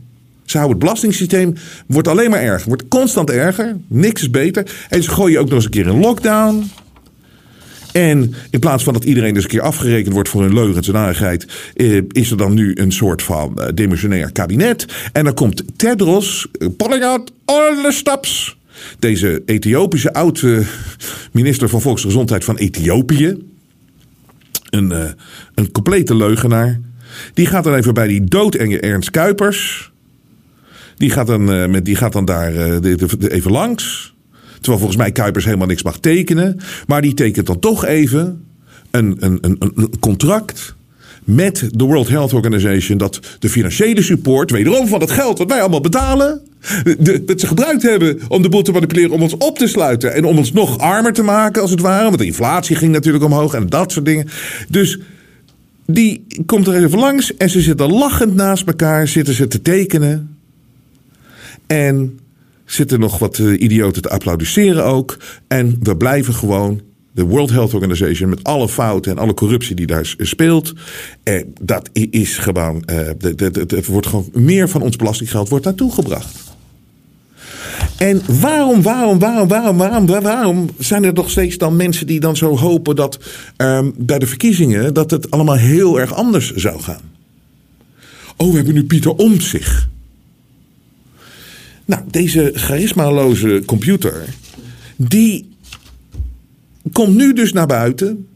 Ze 0.48 0.58
houden 0.58 0.78
het 0.78 0.86
belastingssysteem, 0.86 1.54
wordt 1.88 2.08
alleen 2.08 2.30
maar 2.30 2.42
erger. 2.42 2.68
Wordt 2.68 2.88
constant 2.88 3.30
erger, 3.30 3.78
niks 3.88 4.22
is 4.22 4.30
beter. 4.30 4.72
En 4.90 5.04
ze 5.04 5.10
gooien 5.10 5.40
ook 5.40 5.46
nog 5.46 5.56
eens 5.56 5.66
een 5.66 5.72
keer 5.72 5.88
een 5.88 6.00
lockdown. 6.00 6.70
En 7.92 8.34
in 8.50 8.60
plaats 8.60 8.84
van 8.84 8.94
dat 8.94 9.04
iedereen 9.04 9.34
dus 9.34 9.44
een 9.44 9.50
keer 9.50 9.62
afgerekend 9.62 10.14
wordt 10.14 10.30
voor 10.30 10.42
hun 10.42 10.54
leugens 10.54 10.88
en 10.88 10.94
narigheid, 10.94 11.48
eh, 11.76 12.02
is 12.12 12.32
er 12.32 12.38
dan 12.38 12.54
nu 12.54 12.72
een 12.76 12.92
soort 12.92 13.24
van 13.24 13.58
eh, 13.58 13.68
demissionair 13.74 14.32
kabinet. 14.32 14.86
En 15.14 15.24
dan 15.24 15.34
komt 15.34 15.64
Tedros, 15.76 16.48
eh, 16.52 16.68
pulling 16.78 17.04
out 17.04 17.32
all 17.46 17.82
the 17.84 17.92
stops. 17.92 18.58
Deze 19.00 19.42
Ethiopische 19.46 20.14
oude 20.14 20.64
minister 21.32 21.70
van 21.70 21.82
Volksgezondheid 21.82 22.44
van 22.44 22.58
Ethiopië. 22.58 23.38
Een, 24.70 25.16
een 25.56 25.72
complete 25.72 26.16
leugenaar. 26.16 26.80
Die 27.34 27.46
gaat 27.46 27.64
dan 27.64 27.76
even 27.76 27.94
bij 27.94 28.08
die 28.08 28.24
doodenge 28.24 28.80
Ernst 28.80 29.12
Kuipers. 29.12 29.92
Die 30.98 31.10
gaat 31.10 31.28
dan, 31.28 31.54
uh, 31.54 31.68
met, 31.68 31.86
die 31.86 31.96
gaat 31.96 32.14
dan 32.14 32.26
daar 32.26 32.54
uh, 32.54 32.94
even 33.30 33.52
langs. 33.52 34.16
Terwijl 34.54 34.78
volgens 34.78 34.98
mij 34.98 35.12
Kuipers 35.12 35.46
helemaal 35.46 35.68
niks 35.68 35.84
mag 35.84 36.00
tekenen. 36.00 36.60
Maar 36.88 37.02
die 37.02 37.14
tekent 37.14 37.46
dan 37.46 37.60
toch 37.60 37.86
even 37.86 38.46
een, 38.92 39.18
een, 39.20 39.56
een, 39.60 40.00
contract 40.00 40.76
met 41.24 41.70
de 41.72 41.84
World 41.84 42.08
Health 42.08 42.34
Organization 42.34 42.98
dat 42.98 43.20
de 43.40 43.50
financiële 43.50 44.02
support, 44.02 44.52
wederom 44.52 44.88
van 44.88 45.02
het 45.02 45.12
geld 45.12 45.38
wat 45.38 45.50
wij 45.50 45.60
allemaal 45.60 45.82
betalen, 45.82 46.42
dat 47.26 47.40
ze 47.40 47.48
gebruikt 47.48 47.82
hebben 47.82 48.20
om 48.28 48.42
de 48.42 48.50
boel 48.50 48.62
te 48.62 48.72
manipuleren, 48.72 49.12
om 49.12 49.22
ons 49.22 49.38
op 49.38 49.58
te 49.58 49.68
sluiten 49.68 50.14
en 50.14 50.26
om 50.26 50.38
ons 50.38 50.52
nog 50.52 50.78
armer 50.78 51.14
te 51.14 51.24
maken, 51.24 51.62
als 51.62 51.72
het 51.72 51.82
ware. 51.82 52.04
Want 52.04 52.18
de 52.18 52.26
inflatie 52.26 52.76
ging 52.76 52.92
natuurlijk 52.92 53.24
omhoog 53.24 53.54
en 53.54 53.68
dat 53.68 53.92
soort 53.92 54.06
dingen. 54.06 54.28
Dus 54.70 55.00
die 55.86 56.26
komt 56.46 56.68
er 56.68 56.84
even 56.84 57.00
langs 57.00 57.38
en 57.38 57.50
ze 57.50 57.62
zitten 57.62 57.92
lachend 57.92 58.36
naast 58.36 58.68
elkaar, 58.68 59.08
zitten 59.08 59.34
ze 59.34 59.48
te 59.48 59.62
tekenen. 59.62 60.37
En 61.68 62.20
zitten 62.66 63.00
nog 63.00 63.20
wat 63.20 63.38
uh, 63.38 63.62
idioten 63.62 64.02
te 64.02 64.10
applaudisseren 64.10 64.86
ook. 64.86 65.18
En 65.48 65.78
we 65.82 65.98
blijven 65.98 66.34
gewoon 66.34 66.82
de 67.18 67.24
World 67.24 67.50
Health 67.50 67.74
Organization 67.74 68.30
met 68.30 68.44
alle 68.44 68.70
fouten 68.70 69.12
en 69.12 69.18
alle 69.18 69.34
corruptie 69.34 69.76
die 69.76 69.88
daar 69.88 70.16
speelt. 70.18 70.74
Eh, 71.24 71.44
dat 71.62 71.90
is 71.94 72.38
gewoon, 72.38 72.84
eh, 72.84 73.08
het 73.68 73.86
wordt 73.86 74.08
gewoon 74.08 74.30
meer 74.34 74.70
van 74.70 74.82
ons 74.82 74.96
belastinggeld 74.96 75.50
wordt 75.50 75.66
naartoe 75.66 75.92
gebracht. 75.92 76.56
En 77.98 78.22
waarom, 78.40 78.82
waarom, 78.82 79.20
waarom, 79.20 79.48
waarom, 79.48 79.78
waarom, 79.78 80.06
waarom 80.06 80.70
zijn 80.78 81.04
er 81.04 81.14
nog 81.14 81.30
steeds 81.30 81.58
dan 81.58 81.76
mensen 81.76 82.08
die 82.08 82.20
dan 82.20 82.36
zo 82.36 82.58
hopen 82.58 82.96
dat 82.96 83.20
um, 83.58 83.94
bij 83.98 84.20
de 84.20 84.28
verkiezingen 84.28 84.94
dat 84.94 85.12
het 85.12 85.32
allemaal 85.32 85.56
heel 85.56 86.00
erg 86.00 86.14
anders 86.14 86.54
zou 86.54 86.82
gaan? 86.82 87.02
Oh, 88.36 88.50
we 88.50 88.56
hebben 88.56 88.74
nu 88.74 88.84
Pieter 88.84 89.12
Omtzigt. 89.12 89.88
Nou, 91.88 92.02
deze 92.12 92.52
charismaloze 92.54 93.64
computer, 93.66 94.26
die 94.96 95.50
komt 96.92 97.16
nu 97.16 97.34
dus 97.34 97.54
naar 97.54 97.68
buiten. 97.68 98.28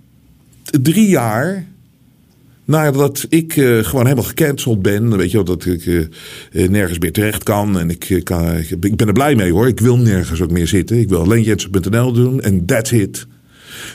Drie 0.64 1.08
jaar 1.08 1.66
nadat 2.66 3.26
ik 3.30 3.56
uh, 3.56 3.84
gewoon 3.84 4.04
helemaal 4.04 4.26
gecanceld 4.26 4.82
ben. 4.82 5.18
Weet 5.18 5.32
je 5.32 5.38
wel, 5.38 5.46
dat 5.46 5.66
ik 5.66 5.86
uh, 5.86 6.08
nergens 6.70 7.00
meer 7.00 7.12
terecht 7.12 7.44
kan. 7.44 7.80
En 7.80 7.90
ik, 7.90 8.22
kan, 8.24 8.58
ik 8.82 8.96
ben 8.96 9.08
er 9.08 9.14
blij 9.14 9.36
mee 9.36 9.52
hoor. 9.52 9.68
Ik 9.68 9.80
wil 9.80 9.98
nergens 9.98 10.42
ook 10.42 10.52
meer 10.52 10.68
zitten. 10.68 11.00
Ik 11.00 11.10
wil 11.10 11.22
alleen 11.22 11.44
jensen.nl 11.44 12.12
doen 12.12 12.42
en 12.42 12.66
that's 12.66 12.92
it. 12.92 13.28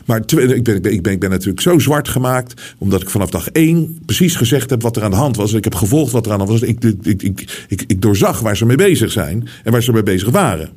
Maar 0.04 0.18
ik 0.18 0.26
ben, 0.26 0.56
ik, 0.56 0.82
ben, 0.82 1.12
ik, 1.12 1.20
ben, 1.20 1.30
natuurlijk 1.30 1.60
zo 1.60 1.78
zwart 1.78 2.08
gemaakt. 2.08 2.74
Omdat 2.78 3.02
ik 3.02 3.10
vanaf 3.10 3.30
dag 3.30 3.48
één 3.48 3.98
precies 4.06 4.36
gezegd 4.36 4.70
heb 4.70 4.82
wat 4.82 4.96
er 4.96 5.02
aan 5.02 5.10
de 5.10 5.16
hand 5.16 5.36
was. 5.36 5.52
Ik 5.52 5.64
heb 5.64 5.74
gevolgd 5.74 6.12
wat 6.12 6.26
er 6.26 6.32
aan 6.32 6.38
de 6.38 6.44
hand 6.44 6.60
was. 6.60 6.68
Ik, 6.68 6.84
ik, 7.02 7.22
ik, 7.68 7.84
ik, 7.86 8.02
doorzag 8.02 8.40
waar 8.40 8.56
ze 8.56 8.66
mee 8.66 8.76
bezig 8.76 9.12
zijn. 9.12 9.48
En 9.64 9.72
waar 9.72 9.82
ze 9.82 9.92
mee 9.92 10.02
bezig 10.02 10.30
waren. 10.30 10.70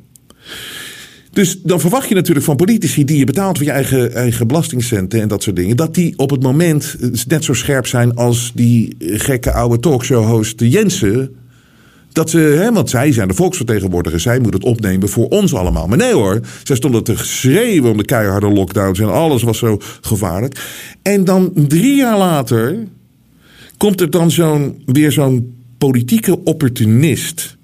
Dus 1.32 1.60
dan 1.62 1.80
verwacht 1.80 2.08
je 2.08 2.14
natuurlijk 2.14 2.46
van 2.46 2.56
politici 2.56 3.04
die 3.04 3.18
je 3.18 3.24
betaalt 3.24 3.56
voor 3.56 3.66
je 3.66 3.72
eigen, 3.72 4.14
eigen 4.14 4.46
belastingcenten 4.46 5.20
en 5.20 5.28
dat 5.28 5.42
soort 5.42 5.56
dingen. 5.56 5.76
Dat 5.76 5.94
die 5.94 6.14
op 6.16 6.30
het 6.30 6.42
moment 6.42 6.96
net 7.28 7.44
zo 7.44 7.52
scherp 7.52 7.86
zijn 7.86 8.14
als 8.14 8.52
die 8.54 8.96
gekke 8.98 9.52
oude 9.52 9.80
talkshow-host 9.80 10.60
Jensen. 10.60 11.34
Dat 12.12 12.30
ze, 12.30 12.38
hè, 12.38 12.72
want 12.72 12.90
zij 12.90 13.12
zijn 13.12 13.28
de 13.28 13.34
volksvertegenwoordigers, 13.34 14.22
zij 14.22 14.40
moeten 14.40 14.60
het 14.60 14.68
opnemen 14.68 15.08
voor 15.08 15.28
ons 15.28 15.54
allemaal. 15.54 15.86
Maar 15.86 15.98
nee 15.98 16.12
hoor, 16.12 16.40
zij 16.62 16.76
stonden 16.76 17.04
te 17.04 17.16
schreeuwen 17.16 17.90
om 17.90 17.96
de 17.96 18.04
keiharde 18.04 18.50
lockdowns 18.50 18.98
en 18.98 19.12
alles 19.12 19.42
was 19.42 19.58
zo 19.58 19.78
gevaarlijk. 20.00 20.60
En 21.02 21.24
dan 21.24 21.52
drie 21.54 21.96
jaar 21.96 22.18
later 22.18 22.86
komt 23.76 24.00
er 24.00 24.10
dan 24.10 24.30
zo'n, 24.30 24.82
weer 24.86 25.12
zo'n 25.12 25.54
politieke 25.78 26.44
opportunist 26.44 27.56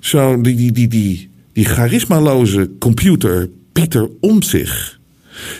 zo 0.00 0.40
die, 0.40 0.56
die, 0.56 0.72
die, 0.72 0.88
die, 0.88 1.30
die 1.52 1.64
charismaloze 1.64 2.70
computer 2.78 3.50
Pieter 3.72 4.10
Omtzigt. 4.20 5.00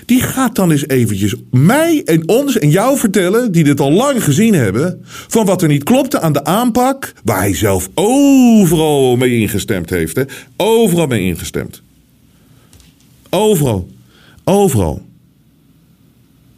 Die 0.07 0.23
gaat 0.23 0.55
dan 0.55 0.71
eens 0.71 0.89
eventjes 0.89 1.35
mij 1.51 2.03
en 2.05 2.29
ons 2.29 2.59
en 2.59 2.71
jou 2.71 2.99
vertellen, 2.99 3.53
die 3.53 3.65
dit 3.65 3.81
al 3.81 3.93
lang 3.93 4.25
gezien 4.25 4.55
hebben, 4.55 5.01
van 5.05 5.47
wat 5.47 5.63
er 5.63 5.69
niet 5.69 5.83
klopte 5.83 6.21
aan 6.21 6.33
de 6.33 6.45
aanpak, 6.45 7.13
waar 7.25 7.39
hij 7.39 7.55
zelf 7.55 7.89
overal 7.95 9.17
mee 9.17 9.41
ingestemd 9.41 9.91
heeft. 9.91 10.17
Hè? 10.17 10.23
Overal 10.57 11.07
mee 11.07 11.23
ingestemd. 11.23 11.83
Overal. 13.31 13.89
Overal. 14.45 15.03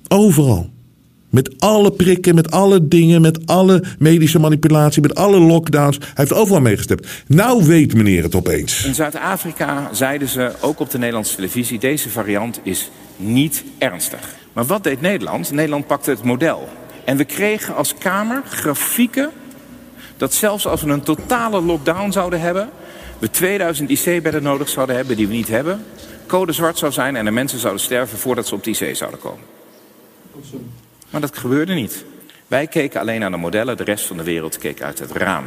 Overal. 0.09 0.73
Met 1.35 1.55
alle 1.59 1.93
prikken, 1.93 2.35
met 2.35 2.51
alle 2.51 2.89
dingen, 2.89 3.21
met 3.21 3.47
alle 3.47 3.83
medische 3.99 4.39
manipulatie, 4.39 5.03
met 5.03 5.15
alle 5.15 5.39
lockdowns. 5.39 5.99
Hij 5.99 6.09
heeft 6.15 6.33
overal 6.33 6.61
meegestemd. 6.61 7.07
Nou 7.27 7.65
weet 7.65 7.95
meneer 7.95 8.23
het 8.23 8.35
opeens. 8.35 8.85
In 8.85 8.95
Zuid-Afrika 8.95 9.89
zeiden 9.93 10.29
ze, 10.29 10.53
ook 10.61 10.81
op 10.81 10.91
de 10.91 10.99
Nederlandse 10.99 11.35
televisie, 11.35 11.79
deze 11.79 12.11
variant 12.11 12.61
is 12.63 12.91
niet 13.17 13.65
ernstig. 13.79 14.21
Maar 14.53 14.65
wat 14.65 14.83
deed 14.85 15.01
Nederland? 15.01 15.51
Nederland 15.51 15.87
pakte 15.87 16.11
het 16.11 16.23
model. 16.23 16.69
En 17.05 17.17
we 17.17 17.25
kregen 17.25 17.75
als 17.75 17.95
Kamer 17.95 18.43
grafieken 18.49 19.31
dat 20.17 20.35
zelfs 20.35 20.67
als 20.67 20.83
we 20.83 20.91
een 20.91 21.03
totale 21.03 21.63
lockdown 21.63 22.11
zouden 22.11 22.41
hebben, 22.41 22.69
we 23.19 23.31
2000 23.31 23.91
IC-bedden 23.91 24.43
nodig 24.43 24.69
zouden 24.69 24.97
hebben 24.97 25.17
die 25.17 25.27
we 25.27 25.35
niet 25.35 25.49
hebben, 25.49 25.85
code 26.27 26.53
zwart 26.53 26.79
zou 26.79 26.93
zijn 26.93 27.17
en 27.17 27.25
de 27.25 27.31
mensen 27.31 27.59
zouden 27.59 27.83
sterven 27.83 28.19
voordat 28.19 28.47
ze 28.47 28.55
op 28.55 28.65
de 28.65 28.71
IC 28.71 28.97
zouden 28.97 29.21
komen. 29.21 29.45
Maar 31.15 31.23
dat 31.23 31.39
gebeurde 31.39 31.75
niet. 31.75 32.05
Wij 32.47 32.67
keken 32.67 33.01
alleen 33.01 33.21
naar 33.21 33.31
de 33.31 33.37
modellen, 33.37 33.77
de 33.77 33.85
rest 33.85 34.07
van 34.07 34.17
de 34.17 34.23
wereld 34.23 34.59
keek 34.59 34.83
uit 34.83 34.99
het 34.99 35.11
raam. 35.13 35.45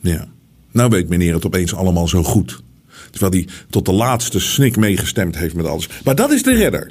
Ja. 0.00 0.28
Nou 0.70 0.90
weet 0.90 1.08
meneer 1.08 1.34
het 1.34 1.46
opeens 1.46 1.74
allemaal 1.74 2.08
zo 2.08 2.22
goed. 2.22 2.62
Terwijl 3.10 3.32
hij 3.32 3.48
tot 3.70 3.84
de 3.86 3.92
laatste 3.92 4.40
snik 4.40 4.76
meegestemd 4.76 5.36
heeft 5.36 5.54
met 5.54 5.66
alles. 5.66 5.88
Maar 6.04 6.14
dat 6.14 6.30
is 6.30 6.42
de 6.42 6.54
redder. 6.54 6.90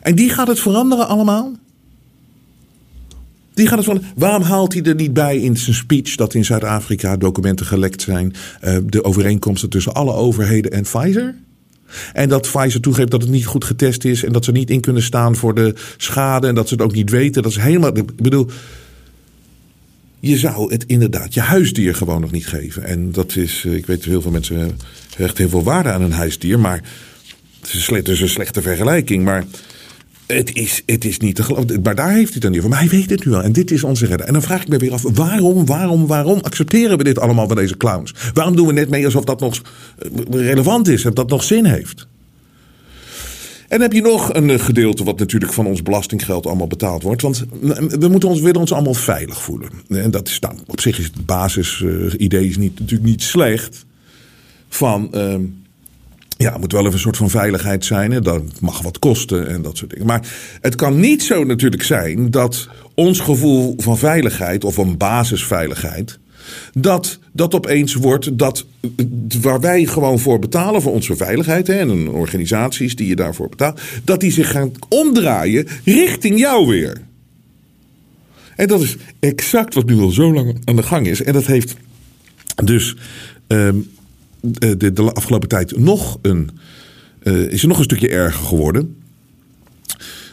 En 0.00 0.14
die 0.14 0.30
gaat 0.30 0.46
het 0.46 0.60
veranderen 0.60 1.08
allemaal? 1.08 1.52
Die 3.54 3.66
gaat 3.66 3.78
het 3.78 3.86
van, 3.86 4.02
waarom 4.16 4.42
haalt 4.42 4.72
hij 4.72 4.82
er 4.82 4.94
niet 4.94 5.12
bij 5.12 5.38
in 5.38 5.56
zijn 5.56 5.76
speech 5.76 6.14
dat 6.14 6.34
in 6.34 6.44
Zuid-Afrika 6.44 7.16
documenten 7.16 7.66
gelekt 7.66 8.02
zijn, 8.02 8.34
uh, 8.64 8.76
de 8.86 9.04
overeenkomsten 9.04 9.70
tussen 9.70 9.94
alle 9.94 10.12
overheden 10.12 10.70
en 10.70 10.82
Pfizer? 10.82 11.34
En 12.12 12.28
dat 12.28 12.50
Pfizer 12.52 12.80
toegeeft 12.80 13.10
dat 13.10 13.22
het 13.22 13.30
niet 13.30 13.46
goed 13.46 13.64
getest 13.64 14.04
is 14.04 14.24
en 14.24 14.32
dat 14.32 14.44
ze 14.44 14.52
niet 14.52 14.70
in 14.70 14.80
kunnen 14.80 15.02
staan 15.02 15.36
voor 15.36 15.54
de 15.54 15.74
schade 15.96 16.46
en 16.46 16.54
dat 16.54 16.68
ze 16.68 16.74
het 16.74 16.82
ook 16.82 16.94
niet 16.94 17.10
weten. 17.10 17.42
Dat 17.42 17.50
is 17.50 17.58
helemaal. 17.58 17.96
Ik 17.96 18.16
bedoel, 18.16 18.50
je 20.20 20.38
zou 20.38 20.72
het 20.72 20.84
inderdaad 20.86 21.34
je 21.34 21.40
huisdier 21.40 21.94
gewoon 21.94 22.20
nog 22.20 22.30
niet 22.30 22.46
geven. 22.46 22.84
En 22.84 23.12
dat 23.12 23.36
is, 23.36 23.64
ik 23.64 23.86
weet 23.86 24.04
heel 24.04 24.22
veel 24.22 24.30
mensen 24.30 24.78
hechten 25.16 25.36
heel 25.36 25.48
veel 25.48 25.62
waarde 25.62 25.90
aan 25.90 26.02
een 26.02 26.12
huisdier, 26.12 26.58
maar 26.58 26.82
het 27.60 28.08
is 28.08 28.20
een 28.20 28.28
slechte 28.28 28.62
vergelijking. 28.62 29.24
Maar 29.24 29.44
het 30.36 30.54
is, 30.54 30.82
het 30.86 31.04
is 31.04 31.18
niet 31.18 31.34
te 31.34 31.42
geloven. 31.42 31.82
Maar 31.82 31.94
daar 31.94 32.12
heeft 32.12 32.24
hij 32.24 32.32
het 32.32 32.42
dan 32.42 32.50
niet 32.50 32.60
van. 32.60 32.70
Maar 32.70 32.78
hij 32.78 32.88
weet 32.88 33.10
het 33.10 33.24
nu 33.24 33.30
wel. 33.30 33.42
En 33.42 33.52
dit 33.52 33.70
is 33.70 33.84
onze 33.84 34.06
redder. 34.06 34.26
En 34.26 34.32
dan 34.32 34.42
vraag 34.42 34.62
ik 34.62 34.68
me 34.68 34.76
weer 34.76 34.92
af: 34.92 35.02
waarom, 35.02 35.66
waarom, 35.66 36.06
waarom 36.06 36.38
accepteren 36.42 36.98
we 36.98 37.04
dit 37.04 37.18
allemaal 37.18 37.46
van 37.46 37.56
deze 37.56 37.76
clowns? 37.76 38.14
Waarom 38.34 38.56
doen 38.56 38.66
we 38.66 38.72
net 38.72 38.88
mee 38.88 39.04
alsof 39.04 39.24
dat 39.24 39.40
nog 39.40 39.62
relevant 40.30 40.88
is 40.88 41.04
en 41.04 41.14
dat 41.14 41.28
nog 41.28 41.42
zin 41.42 41.64
heeft? 41.64 42.06
En 43.68 43.78
dan 43.78 43.80
heb 43.80 43.92
je 43.92 44.02
nog 44.02 44.34
een 44.34 44.60
gedeelte 44.60 45.04
wat 45.04 45.18
natuurlijk 45.18 45.52
van 45.52 45.66
ons 45.66 45.82
belastinggeld 45.82 46.46
allemaal 46.46 46.66
betaald 46.66 47.02
wordt. 47.02 47.22
Want 47.22 47.44
we 47.98 48.08
moeten 48.08 48.28
ons, 48.28 48.40
willen 48.40 48.60
ons 48.60 48.72
allemaal 48.72 48.94
veilig 48.94 49.42
voelen. 49.42 49.70
En 49.88 50.10
dat 50.10 50.28
is 50.28 50.38
nou, 50.38 50.54
op 50.66 50.80
zich 50.80 50.98
is 50.98 51.04
het 51.04 51.26
basisidee 51.26 52.48
is 52.48 52.56
niet, 52.56 52.78
natuurlijk 52.80 53.08
niet 53.08 53.22
slecht. 53.22 53.84
Van. 54.68 55.10
Uh, 55.14 55.34
ja, 56.38 56.52
het 56.52 56.60
moet 56.60 56.72
wel 56.72 56.80
even 56.80 56.92
een 56.92 56.98
soort 56.98 57.16
van 57.16 57.30
veiligheid 57.30 57.84
zijn. 57.84 58.12
Hè? 58.12 58.20
Dat 58.20 58.42
mag 58.60 58.82
wat 58.82 58.98
kosten 58.98 59.48
en 59.48 59.62
dat 59.62 59.76
soort 59.76 59.90
dingen. 59.90 60.06
Maar 60.06 60.28
het 60.60 60.74
kan 60.74 61.00
niet 61.00 61.22
zo 61.22 61.44
natuurlijk 61.44 61.82
zijn 61.82 62.30
dat 62.30 62.68
ons 62.94 63.20
gevoel 63.20 63.74
van 63.76 63.98
veiligheid 63.98 64.64
of 64.64 64.76
een 64.76 64.96
basisveiligheid. 64.96 66.18
Dat 66.72 67.18
dat 67.32 67.54
opeens 67.54 67.94
wordt 67.94 68.38
dat 68.38 68.64
waar 69.40 69.60
wij 69.60 69.84
gewoon 69.84 70.18
voor 70.18 70.38
betalen 70.38 70.82
voor 70.82 70.92
onze 70.92 71.16
veiligheid. 71.16 71.66
Hè, 71.66 71.74
en 71.74 72.08
organisaties 72.08 72.96
die 72.96 73.08
je 73.08 73.16
daarvoor 73.16 73.48
betaalt. 73.48 73.80
Dat 74.04 74.20
die 74.20 74.32
zich 74.32 74.50
gaan 74.50 74.72
omdraaien 74.88 75.66
richting 75.84 76.38
jou 76.38 76.66
weer. 76.66 77.00
En 78.56 78.66
dat 78.66 78.80
is 78.80 78.96
exact 79.20 79.74
wat 79.74 79.86
nu 79.86 79.98
al 79.98 80.10
zo 80.10 80.32
lang 80.32 80.60
aan 80.64 80.76
de 80.76 80.82
gang 80.82 81.06
is. 81.06 81.22
En 81.22 81.32
dat 81.32 81.46
heeft 81.46 81.76
dus. 82.64 82.96
Um, 83.48 83.96
de, 84.40 84.92
de 84.92 85.12
afgelopen 85.12 85.48
tijd 85.48 85.78
nog 85.78 86.18
een, 86.22 86.50
uh, 87.22 87.52
is 87.52 87.62
er 87.62 87.68
nog 87.68 87.78
een 87.78 87.84
stukje 87.84 88.08
erger 88.08 88.46
geworden. 88.46 88.96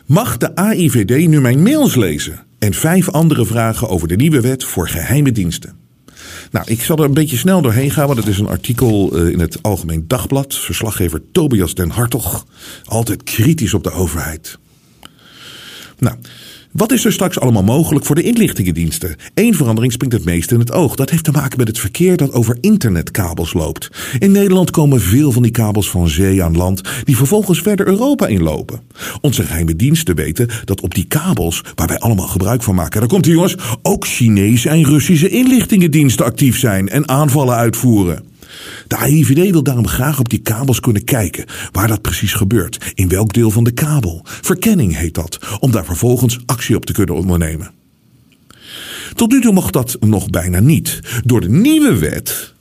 Mag 0.06 0.38
de 0.38 0.56
AIVD 0.56 1.28
nu 1.28 1.42
mijn 1.42 1.64
mails 1.64 1.96
lezen 1.96 2.46
en 2.60 2.74
vijf 2.74 3.10
andere 3.10 3.46
vragen 3.46 3.90
over 3.90 4.08
de 4.08 4.16
nieuwe 4.16 4.42
wet 4.42 4.64
voor 4.64 4.88
geheime 4.88 5.32
diensten? 5.32 5.74
Nou, 6.52 6.72
ik 6.72 6.82
zal 6.82 6.98
er 6.98 7.04
een 7.04 7.14
beetje 7.14 7.38
snel 7.38 7.62
doorheen 7.62 7.92
gaan, 7.92 8.08
want 8.08 8.20
het 8.20 8.28
is 8.28 8.40
een 8.40 8.48
artikel 8.48 9.20
uh, 9.20 9.32
in 9.32 9.40
het 9.40 9.58
Algemeen 9.62 10.06
Dagblad. 10.08 10.56
Verslaggever 10.56 11.22
Tobias 11.32 11.74
den 11.74 11.90
Hartog, 11.90 12.46
altijd 12.86 13.24
kritisch 13.24 13.74
op 13.74 13.84
de 13.84 13.92
overheid. 13.92 14.58
Nou, 16.00 16.16
wat 16.76 16.92
is 16.92 17.06
er 17.06 17.12
straks 17.12 17.40
allemaal 17.40 17.64
mogelijk 17.64 18.06
voor 18.06 18.16
de 18.16 18.24
inlichtingendiensten? 18.24 19.16
Eén 19.34 19.56
verandering 19.56 19.94
springt 19.94 20.16
het 20.16 20.26
meest 20.26 20.52
in 20.52 20.60
het 20.60 20.72
oog. 20.72 20.96
Dat 20.96 21.10
heeft 21.10 21.24
te 21.24 21.32
maken 21.32 21.58
met 21.58 21.68
het 21.68 21.80
verkeer 21.80 22.18
dat 22.18 22.34
over 22.34 22.58
internetkabels 22.62 23.54
loopt. 23.54 23.90
In 24.20 24.32
Nederland 24.32 24.72
komen 24.72 25.02
veel 25.02 25.32
van 25.32 25.42
die 25.42 25.52
kabels 25.52 25.90
van 25.90 26.10
zee 26.10 26.44
aan 26.44 26.58
land, 26.58 26.82
die 27.04 27.18
vervolgens 27.18 27.62
verder 27.62 27.88
Europa 27.88 28.28
inlopen. 28.28 28.82
Onze 29.22 29.44
geheime 29.44 29.76
diensten 29.76 30.16
weten 30.16 30.50
dat 30.66 30.82
op 30.82 30.96
die 30.96 31.06
kabels, 31.08 31.62
waar 31.76 31.88
wij 31.88 32.00
allemaal 32.00 32.28
gebruik 32.28 32.64
van 32.64 32.76
maken, 32.76 33.00
daar 33.00 33.10
komt 33.10 33.26
jongens, 33.26 33.56
ook 33.82 34.06
Chinese 34.06 34.70
en 34.70 34.84
Russische 34.84 35.30
inlichtingendiensten 35.30 36.26
actief 36.26 36.60
zijn 36.60 36.90
en 36.90 37.08
aanvallen 37.08 37.56
uitvoeren. 37.56 38.35
De 38.88 38.98
AIVD 38.98 39.52
wil 39.52 39.64
daarom 39.64 39.88
graag 39.88 40.20
op 40.20 40.30
die 40.30 40.42
kabels 40.42 40.80
kunnen 40.80 41.04
kijken 41.04 41.46
waar 41.72 41.88
dat 41.88 42.02
precies 42.02 42.34
gebeurt. 42.34 42.92
In 42.94 43.10
welk 43.10 43.34
deel 43.34 43.52
van 43.52 43.64
de 43.64 43.72
kabel. 43.72 44.22
Verkenning 44.24 44.98
heet 44.98 45.14
dat, 45.14 45.40
om 45.60 45.72
daar 45.72 45.86
vervolgens 45.86 46.40
actie 46.46 46.76
op 46.76 46.86
te 46.86 46.94
kunnen 46.94 47.16
ondernemen. 47.16 47.72
Tot 49.14 49.32
nu 49.32 49.42
toe 49.42 49.54
mocht 49.54 49.74
dat 49.74 49.98
nog 50.00 50.30
bijna 50.30 50.60
niet. 50.60 51.00
Door 51.24 51.42
de 51.42 51.50
nieuwe 51.50 51.98
wet 51.98 52.55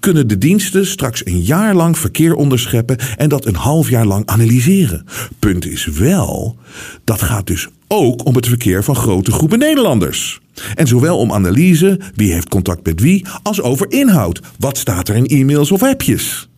kunnen 0.00 0.28
de 0.28 0.38
diensten 0.38 0.86
straks 0.86 1.26
een 1.26 1.40
jaar 1.40 1.74
lang 1.74 1.98
verkeer 1.98 2.34
onderscheppen 2.34 2.98
en 3.16 3.28
dat 3.28 3.46
een 3.46 3.54
half 3.54 3.88
jaar 3.88 4.06
lang 4.06 4.26
analyseren. 4.26 5.04
Punt 5.38 5.66
is 5.66 5.84
wel, 5.84 6.56
dat 7.04 7.22
gaat 7.22 7.46
dus 7.46 7.68
ook 7.88 8.26
om 8.26 8.34
het 8.34 8.46
verkeer 8.46 8.84
van 8.84 8.96
grote 8.96 9.32
groepen 9.32 9.58
Nederlanders. 9.58 10.40
En 10.74 10.86
zowel 10.86 11.18
om 11.18 11.32
analyse, 11.32 12.00
wie 12.14 12.32
heeft 12.32 12.48
contact 12.48 12.86
met 12.86 13.00
wie, 13.00 13.26
als 13.42 13.60
over 13.60 13.90
inhoud. 13.90 14.40
Wat 14.58 14.78
staat 14.78 15.08
er 15.08 15.16
in 15.16 15.26
e-mails 15.26 15.72
of 15.72 15.82
appjes? 15.82 16.48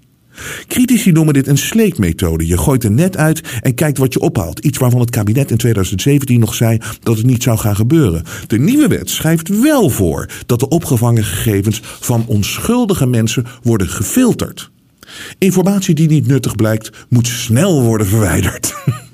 Critici 0.67 1.13
noemen 1.13 1.35
dit 1.35 1.47
een 1.47 1.59
sleekmethode. 1.59 2.47
Je 2.47 2.59
gooit 2.59 2.85
er 2.85 2.91
net 2.91 3.17
uit 3.17 3.41
en 3.61 3.75
kijkt 3.75 3.99
wat 3.99 4.13
je 4.13 4.21
ophaalt. 4.21 4.59
Iets 4.59 4.79
waarvan 4.79 5.01
het 5.01 5.11
kabinet 5.11 5.51
in 5.51 5.57
2017 5.57 6.41
nog 6.41 6.55
zei 6.55 6.79
dat 7.03 7.17
het 7.17 7.27
niet 7.27 7.43
zou 7.43 7.59
gaan 7.59 7.77
gebeuren. 7.77 8.23
De 8.47 8.59
nieuwe 8.59 8.89
wet 8.89 9.11
schrijft 9.11 9.49
wel 9.61 9.91
voor 9.91 10.29
dat 10.47 10.61
de 10.61 10.69
opgevangen 10.69 11.25
gegevens 11.25 11.81
van 11.83 12.25
onschuldige 12.27 13.07
mensen 13.07 13.47
worden 13.63 13.89
gefilterd. 13.89 14.71
Informatie 15.39 15.95
die 15.95 16.09
niet 16.09 16.27
nuttig 16.27 16.57
blijkt, 16.57 16.91
moet 17.09 17.27
snel 17.27 17.83
worden 17.83 18.07
verwijderd. 18.07 18.75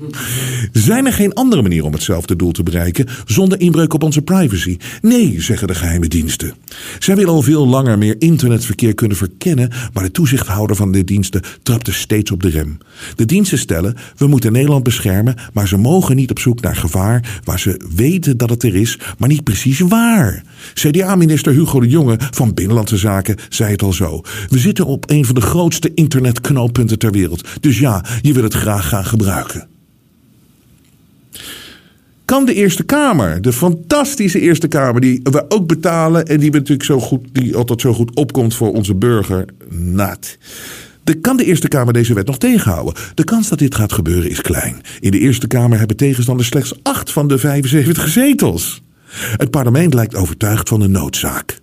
Zijn 0.73 1.07
er 1.07 1.13
geen 1.13 1.33
andere 1.33 1.63
manieren 1.63 1.87
om 1.87 1.93
hetzelfde 1.93 2.37
doel 2.37 2.53
te 2.53 2.63
bereiken 2.63 3.07
zonder 3.25 3.61
inbreuk 3.61 3.95
op 3.95 4.03
onze 4.03 4.23
privacy? 4.23 4.77
Nee, 5.01 5.41
zeggen 5.41 5.69
de 5.69 5.75
geheime 5.75 6.09
diensten. 6.09 6.55
Zij 6.99 7.17
willen 7.17 7.33
al 7.33 7.43
veel 7.43 7.67
langer 7.67 7.99
meer 7.99 8.17
internetverkeer 8.19 8.95
kunnen 8.95 9.17
verkennen, 9.17 9.71
maar 9.93 10.03
de 10.03 10.11
toezichthouder 10.11 10.77
van 10.77 10.93
de 10.93 11.05
diensten 11.05 11.43
trapte 11.63 11.93
steeds 11.93 12.31
op 12.31 12.43
de 12.43 12.49
rem. 12.49 12.79
De 13.15 13.25
diensten 13.25 13.59
stellen: 13.59 13.97
we 14.17 14.27
moeten 14.27 14.53
Nederland 14.53 14.83
beschermen, 14.83 15.35
maar 15.53 15.69
ze 15.69 15.77
mogen 15.77 16.17
niet 16.17 16.31
op 16.31 16.39
zoek 16.39 16.61
naar 16.61 16.77
gevaar 16.77 17.41
waar 17.45 17.61
ze 17.61 17.81
weten 17.95 18.37
dat 18.37 18.51
het 18.51 18.63
er 18.63 18.75
is, 18.75 18.99
maar 19.19 19.29
niet 19.29 19.45
precies 19.45 19.81
waar. 19.81 20.43
CDA-minister 20.75 21.53
Hugo 21.53 21.81
de 21.81 21.89
Jonge 21.89 22.19
van 22.31 22.55
Binnenlandse 22.55 22.97
Zaken 22.97 23.37
zei 23.49 23.71
het 23.71 23.83
al 23.83 23.93
zo. 23.93 24.21
We 24.49 24.59
zitten 24.59 24.87
op 24.87 25.11
een 25.11 25.25
van 25.25 25.35
de 25.35 25.41
grootste 25.41 25.95
internetknooppunten 25.95 26.99
ter 26.99 27.11
wereld. 27.13 27.49
Dus 27.61 27.79
ja, 27.79 28.05
je 28.21 28.33
wil 28.33 28.43
het 28.43 28.55
graag 28.55 28.89
gaan 28.89 29.05
gebruiken. 29.05 29.76
Kan 32.27 32.45
de 32.45 32.55
Eerste 32.55 32.83
Kamer, 32.83 33.43
de 33.43 33.53
fantastische 33.53 34.41
Eerste 34.41 34.69
Kamer, 34.69 35.01
die 35.01 35.21
we 35.23 35.45
ook 35.49 35.67
betalen 35.67 36.27
en 36.27 36.41
die, 36.41 36.51
natuurlijk 36.51 36.85
zo 36.85 37.01
goed, 37.01 37.27
die 37.33 37.57
altijd 37.57 37.81
zo 37.81 37.93
goed 37.93 38.15
opkomt 38.15 38.55
voor 38.55 38.73
onze 38.73 38.95
burger, 38.95 39.45
nat. 39.69 40.39
De, 41.05 41.15
kan 41.15 41.37
de 41.37 41.45
Eerste 41.45 41.69
Kamer 41.69 41.93
deze 41.93 42.15
wet 42.15 42.27
nog 42.27 42.39
tegenhouden? 42.39 42.95
De 43.15 43.25
kans 43.25 43.49
dat 43.49 43.59
dit 43.59 43.75
gaat 43.75 43.93
gebeuren 43.93 44.31
is 44.31 44.41
klein. 44.41 44.81
In 45.01 45.11
de 45.11 45.19
Eerste 45.19 45.47
Kamer 45.47 45.79
hebben 45.79 45.97
tegenstanders 45.97 46.49
slechts 46.49 46.75
acht 46.83 47.13
van 47.13 47.29
de 47.29 47.39
75 47.39 48.09
zetels. 48.09 48.83
Het 49.37 49.51
parlement 49.51 49.95
lijkt 49.95 50.15
overtuigd 50.15 50.69
van 50.69 50.81
de 50.81 50.89
noodzaak. 50.89 51.61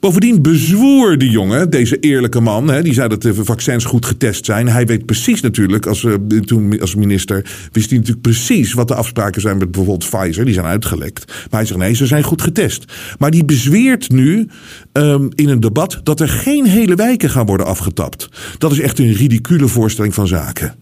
Bovendien 0.00 0.42
bezwoer 0.42 1.18
die 1.18 1.30
jongen, 1.30 1.70
deze 1.70 1.98
eerlijke 1.98 2.40
man, 2.40 2.68
hè, 2.68 2.82
die 2.82 2.92
zei 2.92 3.08
dat 3.08 3.22
de 3.22 3.34
vaccins 3.34 3.84
goed 3.84 4.06
getest 4.06 4.44
zijn. 4.44 4.68
Hij 4.68 4.86
weet 4.86 5.06
precies 5.06 5.40
natuurlijk, 5.40 5.86
als, 5.86 6.02
uh, 6.02 6.14
toen 6.44 6.80
als 6.80 6.94
minister, 6.94 7.68
wist 7.72 7.88
hij 7.90 7.98
natuurlijk 7.98 8.26
precies 8.26 8.72
wat 8.72 8.88
de 8.88 8.94
afspraken 8.94 9.40
zijn 9.40 9.58
met 9.58 9.70
bijvoorbeeld 9.70 10.10
Pfizer. 10.10 10.44
Die 10.44 10.54
zijn 10.54 10.66
uitgelekt. 10.66 11.26
Maar 11.26 11.60
hij 11.60 11.64
zegt 11.64 11.80
nee, 11.80 11.94
ze 11.94 12.06
zijn 12.06 12.22
goed 12.22 12.42
getest. 12.42 12.84
Maar 13.18 13.30
die 13.30 13.44
bezweert 13.44 14.10
nu 14.10 14.48
um, 14.92 15.28
in 15.34 15.48
een 15.48 15.60
debat 15.60 16.00
dat 16.02 16.20
er 16.20 16.28
geen 16.28 16.66
hele 16.66 16.94
wijken 16.94 17.30
gaan 17.30 17.46
worden 17.46 17.66
afgetapt. 17.66 18.28
Dat 18.58 18.72
is 18.72 18.80
echt 18.80 18.98
een 18.98 19.12
ridicule 19.12 19.68
voorstelling 19.68 20.14
van 20.14 20.26
zaken. 20.26 20.74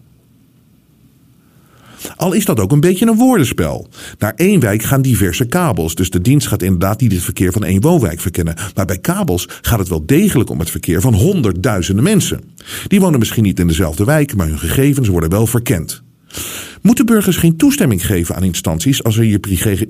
Al 2.15 2.33
is 2.33 2.45
dat 2.45 2.59
ook 2.59 2.71
een 2.71 2.79
beetje 2.79 3.07
een 3.07 3.17
woordenspel. 3.17 3.87
Naar 4.17 4.33
één 4.35 4.59
wijk 4.59 4.83
gaan 4.83 5.01
diverse 5.01 5.45
kabels. 5.45 5.95
Dus 5.95 6.09
de 6.09 6.21
dienst 6.21 6.47
gaat 6.47 6.61
inderdaad 6.61 7.01
niet 7.01 7.11
het 7.11 7.21
verkeer 7.21 7.51
van 7.51 7.63
één 7.63 7.81
woonwijk 7.81 8.19
verkennen. 8.19 8.55
Maar 8.75 8.85
bij 8.85 8.99
kabels 8.99 9.47
gaat 9.61 9.79
het 9.79 9.89
wel 9.89 10.05
degelijk 10.05 10.49
om 10.49 10.59
het 10.59 10.71
verkeer 10.71 11.01
van 11.01 11.13
honderdduizenden 11.13 12.03
mensen. 12.03 12.41
Die 12.87 12.99
wonen 12.99 13.19
misschien 13.19 13.43
niet 13.43 13.59
in 13.59 13.67
dezelfde 13.67 14.03
wijk, 14.03 14.35
maar 14.35 14.47
hun 14.47 14.59
gegevens 14.59 15.07
worden 15.07 15.29
wel 15.29 15.47
verkend. 15.47 16.03
Moeten 16.81 17.05
burgers 17.05 17.37
geen 17.37 17.57
toestemming 17.57 18.05
geven 18.05 18.35
aan 18.35 18.43
instanties 18.43 19.03
als 19.03 19.17
er 19.17 19.23
je 19.23 19.39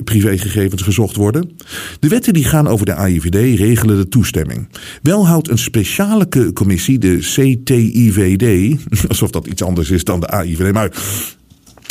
privégegevens 0.03 0.81
gezocht 0.81 1.15
worden? 1.15 1.51
De 1.99 2.07
wetten 2.07 2.33
die 2.33 2.43
gaan 2.43 2.67
over 2.67 2.85
de 2.85 2.93
AIVD 2.93 3.59
regelen 3.59 3.97
de 3.97 4.07
toestemming. 4.07 4.67
Wel 5.01 5.27
houdt 5.27 5.49
een 5.49 5.57
speciale 5.57 6.53
commissie, 6.53 6.97
de 6.97 7.17
CTIVD, 7.17 8.77
alsof 9.09 9.29
dat 9.29 9.47
iets 9.47 9.63
anders 9.63 9.89
is 9.89 10.03
dan 10.03 10.19
de 10.19 10.27
AIVD, 10.27 10.73
maar 10.73 10.91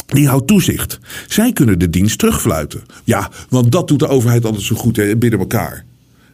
die 0.07 0.29
houdt 0.29 0.47
toezicht. 0.47 0.99
Zij 1.29 1.53
kunnen 1.53 1.79
de 1.79 1.91
dienst 1.91 2.19
terugfluiten. 2.19 2.83
Ja, 3.05 3.31
want 3.49 3.73
dat 3.73 3.89
doet 3.89 3.99
de 3.99 4.09
overheid 4.09 4.45
altijd 4.45 4.65
zo 4.65 4.77
goed 4.77 4.97
hè, 4.97 5.17
binnen 5.17 5.39
elkaar. 5.39 5.85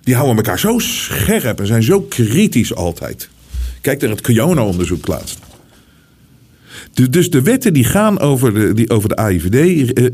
Die 0.02 0.14
houden 0.14 0.36
elkaar 0.36 0.58
zo 0.58 0.78
scherp 0.78 1.60
en 1.60 1.66
zijn 1.66 1.82
zo 1.82 2.00
kritisch 2.00 2.74
altijd. 2.74 3.28
Kijk 3.80 4.00
naar 4.00 4.10
het 4.10 4.20
Kiona-onderzoek 4.20 5.06
laatst. 5.06 5.38
Dus 6.94 7.30
de 7.30 7.42
wetten 7.42 7.72
die 7.72 7.84
gaan 7.84 8.20
over 8.20 8.54
de, 8.54 8.72
die, 8.72 8.90
over 8.90 9.08
de 9.08 9.16
AIVD. 9.16 9.92
Eh, 9.92 10.04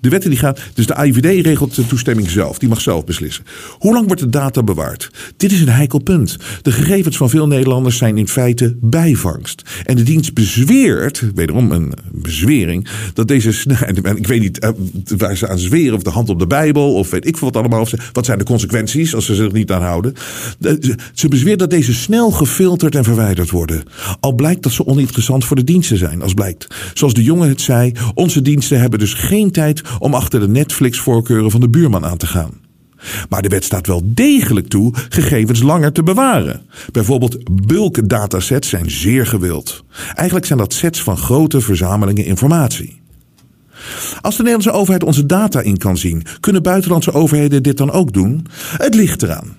de 0.00 0.08
wetten 0.08 0.30
die 0.30 0.38
gaan. 0.38 0.54
Dus 0.74 0.86
de 0.86 0.94
AIVD 0.94 1.44
regelt 1.46 1.74
de 1.74 1.86
toestemming 1.86 2.30
zelf. 2.30 2.58
Die 2.58 2.68
mag 2.68 2.80
zelf 2.80 3.04
beslissen. 3.04 3.44
Hoe 3.78 3.92
lang 3.92 4.06
wordt 4.06 4.20
de 4.20 4.28
data 4.28 4.62
bewaard? 4.62 5.10
Dit 5.36 5.52
is 5.52 5.60
een 5.60 5.68
heikel 5.68 5.98
punt. 5.98 6.36
De 6.62 6.72
gegevens 6.72 7.16
van 7.16 7.30
veel 7.30 7.46
Nederlanders 7.46 7.96
zijn 7.96 8.18
in 8.18 8.28
feite 8.28 8.76
bijvangst. 8.80 9.62
En 9.84 9.96
de 9.96 10.02
dienst 10.02 10.34
bezweert, 10.34 11.24
wederom 11.34 11.70
een 11.70 11.92
bezwering, 12.12 12.88
dat 13.14 13.28
deze. 13.28 13.48
En 13.80 14.16
ik 14.16 14.26
weet 14.26 14.40
niet 14.40 14.58
eh, 14.58 14.70
waar 15.16 15.36
ze 15.36 15.48
aan 15.48 15.58
zweren, 15.58 15.94
of 15.94 16.02
de 16.02 16.10
hand 16.10 16.28
op 16.28 16.38
de 16.38 16.46
Bijbel, 16.46 16.94
of 16.94 17.10
weet 17.10 17.26
ik 17.26 17.36
veel 17.36 17.50
wat 17.50 17.56
allemaal. 17.56 17.80
Of 17.80 18.10
wat 18.12 18.24
zijn 18.24 18.38
de 18.38 18.44
consequenties 18.44 19.14
als 19.14 19.24
ze 19.24 19.34
zich 19.34 19.52
niet 19.52 19.70
aan 19.70 19.82
houden? 19.82 20.14
Ze 21.14 21.28
bezweert 21.28 21.58
dat 21.58 21.70
deze 21.70 21.94
snel 21.94 22.30
gefilterd 22.30 22.94
en 22.94 23.04
verwijderd 23.04 23.50
worden. 23.50 23.82
Al 24.20 24.32
blijkt 24.32 24.62
dat 24.62 24.72
ze 24.72 24.86
oninteressant 24.86 25.44
voor 25.44 25.56
de 25.56 25.64
diensten 25.64 25.98
zijn 25.98 26.22
blijkt. 26.34 26.66
Zoals 26.94 27.14
de 27.14 27.22
jongen 27.22 27.48
het 27.48 27.60
zei, 27.60 27.92
onze 28.14 28.42
diensten 28.42 28.80
hebben 28.80 28.98
dus 28.98 29.14
geen 29.14 29.50
tijd 29.50 29.82
om 29.98 30.14
achter 30.14 30.40
de 30.40 30.48
Netflix-voorkeuren 30.48 31.50
van 31.50 31.60
de 31.60 31.68
buurman 31.68 32.04
aan 32.04 32.16
te 32.16 32.26
gaan. 32.26 32.68
Maar 33.28 33.42
de 33.42 33.48
wet 33.48 33.64
staat 33.64 33.86
wel 33.86 34.02
degelijk 34.04 34.68
toe 34.68 34.94
gegevens 35.08 35.62
langer 35.62 35.92
te 35.92 36.02
bewaren. 36.02 36.62
Bijvoorbeeld 36.92 37.66
bulk 37.66 38.08
datasets 38.08 38.68
zijn 38.68 38.90
zeer 38.90 39.26
gewild. 39.26 39.84
Eigenlijk 40.14 40.46
zijn 40.46 40.58
dat 40.58 40.72
sets 40.72 41.02
van 41.02 41.16
grote 41.16 41.60
verzamelingen 41.60 42.24
informatie. 42.24 43.00
Als 44.20 44.36
de 44.36 44.42
Nederlandse 44.42 44.78
overheid 44.78 45.04
onze 45.04 45.26
data 45.26 45.60
in 45.60 45.76
kan 45.76 45.98
zien, 45.98 46.22
kunnen 46.40 46.62
buitenlandse 46.62 47.12
overheden 47.12 47.62
dit 47.62 47.76
dan 47.76 47.90
ook 47.90 48.12
doen? 48.12 48.46
Het 48.76 48.94
ligt 48.94 49.22
eraan. 49.22 49.56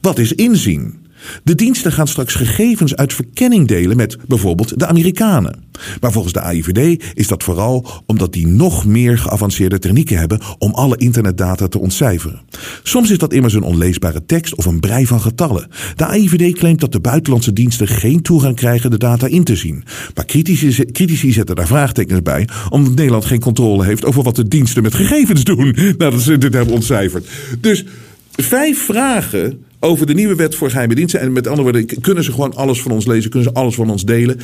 Wat 0.00 0.18
is 0.18 0.32
inzien? 0.32 1.06
De 1.44 1.54
diensten 1.54 1.92
gaan 1.92 2.08
straks 2.08 2.34
gegevens 2.34 2.96
uit 2.96 3.12
verkenning 3.12 3.68
delen 3.68 3.96
met 3.96 4.16
bijvoorbeeld 4.28 4.78
de 4.78 4.86
Amerikanen. 4.86 5.63
Maar 6.00 6.12
volgens 6.12 6.32
de 6.32 6.40
AIVD 6.40 7.04
is 7.14 7.28
dat 7.28 7.42
vooral 7.42 7.86
omdat 8.06 8.32
die 8.32 8.46
nog 8.46 8.86
meer 8.86 9.18
geavanceerde 9.18 9.78
technieken 9.78 10.18
hebben 10.18 10.40
om 10.58 10.74
alle 10.74 10.96
internetdata 10.96 11.68
te 11.68 11.78
ontcijferen. 11.78 12.40
Soms 12.82 13.10
is 13.10 13.18
dat 13.18 13.32
immers 13.32 13.54
een 13.54 13.62
onleesbare 13.62 14.24
tekst 14.26 14.54
of 14.54 14.64
een 14.64 14.80
brei 14.80 15.06
van 15.06 15.20
getallen. 15.20 15.68
De 15.96 16.06
AIVD 16.06 16.58
claimt 16.58 16.80
dat 16.80 16.92
de 16.92 17.00
buitenlandse 17.00 17.52
diensten 17.52 17.88
geen 17.88 18.22
toegang 18.22 18.56
krijgen 18.56 18.90
de 18.90 18.98
data 18.98 19.26
in 19.26 19.44
te 19.44 19.56
zien. 19.56 19.84
Maar 20.14 20.24
critici, 20.24 20.84
critici 20.92 21.32
zetten 21.32 21.56
daar 21.56 21.66
vraagtekens 21.66 22.22
bij 22.22 22.48
omdat 22.68 22.94
Nederland 22.94 23.24
geen 23.24 23.40
controle 23.40 23.84
heeft 23.84 24.04
over 24.04 24.22
wat 24.22 24.36
de 24.36 24.48
diensten 24.48 24.82
met 24.82 24.94
gegevens 24.94 25.44
doen 25.44 25.76
nadat 25.98 26.20
ze 26.20 26.38
dit 26.38 26.54
hebben 26.54 26.74
ontcijferd. 26.74 27.28
Dus 27.60 27.84
vijf 28.32 28.84
vragen 28.84 29.64
over 29.80 30.06
de 30.06 30.14
nieuwe 30.14 30.34
wet 30.34 30.54
voor 30.54 30.70
geheime 30.70 30.94
diensten. 30.94 31.20
En 31.20 31.32
met 31.32 31.46
andere 31.46 31.62
woorden, 31.62 32.00
kunnen 32.00 32.24
ze 32.24 32.32
gewoon 32.32 32.54
alles 32.54 32.82
van 32.82 32.90
ons 32.90 33.06
lezen, 33.06 33.30
kunnen 33.30 33.48
ze 33.48 33.58
alles 33.58 33.74
van 33.74 33.90
ons 33.90 34.04
delen. 34.04 34.40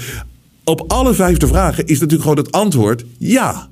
Op 0.65 0.85
alle 0.87 1.15
vijfde 1.15 1.47
vragen 1.47 1.87
is 1.87 2.01
natuurlijk 2.01 2.29
gewoon 2.29 2.45
het 2.45 2.53
antwoord 2.53 3.05
ja. 3.19 3.69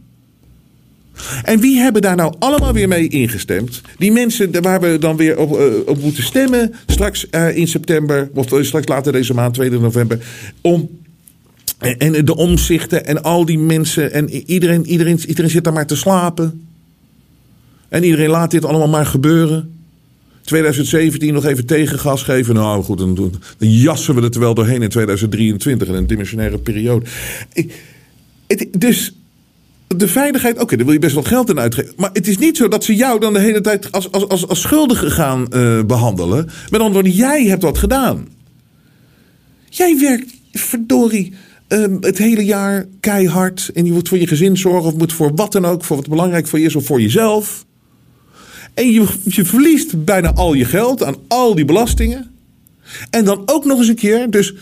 En 1.42 1.60
wie 1.60 1.78
hebben 1.78 2.02
daar 2.02 2.16
nou 2.16 2.34
allemaal 2.38 2.72
weer 2.72 2.88
mee 2.88 3.08
ingestemd? 3.08 3.82
Die 3.98 4.12
mensen 4.12 4.62
waar 4.62 4.80
we 4.80 4.98
dan 4.98 5.16
weer 5.16 5.38
op, 5.38 5.60
op 5.86 6.02
moeten 6.02 6.22
stemmen 6.22 6.74
straks 6.86 7.26
uh, 7.30 7.56
in 7.56 7.68
september, 7.68 8.30
of 8.34 8.52
uh, 8.52 8.62
straks 8.62 8.86
later 8.86 9.12
deze 9.12 9.34
maand, 9.34 9.54
2 9.54 9.70
november, 9.70 10.18
om 10.60 10.88
en 11.78 12.24
de 12.24 12.36
omzichten 12.36 13.06
en 13.06 13.22
al 13.22 13.44
die 13.44 13.58
mensen 13.58 14.12
en 14.12 14.30
iedereen, 14.30 14.86
iedereen, 14.86 15.20
iedereen 15.26 15.50
zit 15.50 15.64
daar 15.64 15.72
maar 15.72 15.86
te 15.86 15.96
slapen. 15.96 16.66
En 17.88 18.04
iedereen 18.04 18.30
laat 18.30 18.50
dit 18.50 18.64
allemaal 18.64 18.88
maar 18.88 19.06
gebeuren. 19.06 19.77
2017 20.48 21.34
nog 21.34 21.44
even 21.44 21.66
tegengas 21.66 22.22
geven. 22.22 22.54
Nou 22.54 22.82
goed, 22.82 22.98
dan, 22.98 23.14
dan, 23.14 23.32
jassen 23.58 24.14
we 24.14 24.28
er 24.28 24.40
wel 24.40 24.54
doorheen 24.54 24.82
in 24.82 24.88
2023 24.88 25.88
in 25.88 25.94
een 25.94 26.06
dimensionaire 26.06 26.58
periode. 26.58 27.06
het, 28.46 28.68
dus 28.78 29.12
de 29.86 30.08
veiligheid, 30.08 30.60
oké, 30.60 30.76
daar 30.76 30.84
wil 30.84 30.94
je 30.94 31.00
best 31.00 31.14
wel 31.14 31.22
geld 31.22 31.50
in 31.50 31.58
uitgeven. 31.58 31.92
Maar 31.96 32.10
het 32.12 32.28
is 32.28 32.38
niet 32.38 32.56
zo 32.56 32.68
dat 32.68 32.84
ze 32.84 32.94
jou 32.94 33.20
dan 33.20 33.32
de 33.32 33.38
hele 33.38 33.60
tijd 33.60 33.92
als, 33.92 34.12
als, 34.12 34.28
als, 34.28 34.48
als 34.48 34.60
schuldige 34.60 35.10
gaan 35.10 35.46
uh, 35.50 35.82
behandelen. 35.84 36.44
Met 36.44 36.80
andere 36.80 36.92
woorden, 36.92 37.12
jij 37.12 37.44
hebt 37.44 37.62
wat 37.62 37.78
gedaan. 37.78 38.28
Jij 39.68 39.98
werkt, 39.98 40.34
verdorie, 40.52 41.32
um, 41.68 41.96
het 42.00 42.18
hele 42.18 42.44
jaar 42.44 42.86
keihard. 43.00 43.70
En 43.74 43.84
je 43.84 43.92
moet 43.92 44.08
voor 44.08 44.18
je 44.18 44.26
gezin 44.26 44.56
zorgen 44.56 44.90
of 44.90 44.96
moet 44.96 45.12
voor 45.12 45.34
wat 45.34 45.52
dan 45.52 45.64
ook. 45.64 45.84
Voor 45.84 45.96
wat 45.96 46.08
belangrijk 46.08 46.46
voor 46.46 46.58
je 46.58 46.64
is 46.64 46.76
of 46.76 46.86
voor 46.86 47.00
jezelf. 47.00 47.66
En 48.78 48.92
je, 48.92 49.44
verliest 49.44 50.04
bijna 50.04 50.32
al 50.32 50.54
je 50.54 50.64
geld 50.64 51.02
aan 51.02 51.16
al 51.28 51.54
die 51.54 51.64
belastingen. 51.64 52.30
En 53.10 53.24
dan 53.24 53.42
ook 53.46 53.64
nog 53.64 53.78
eens 53.78 53.88
een 53.88 53.94
keer. 53.94 54.30
Dus 54.30 54.54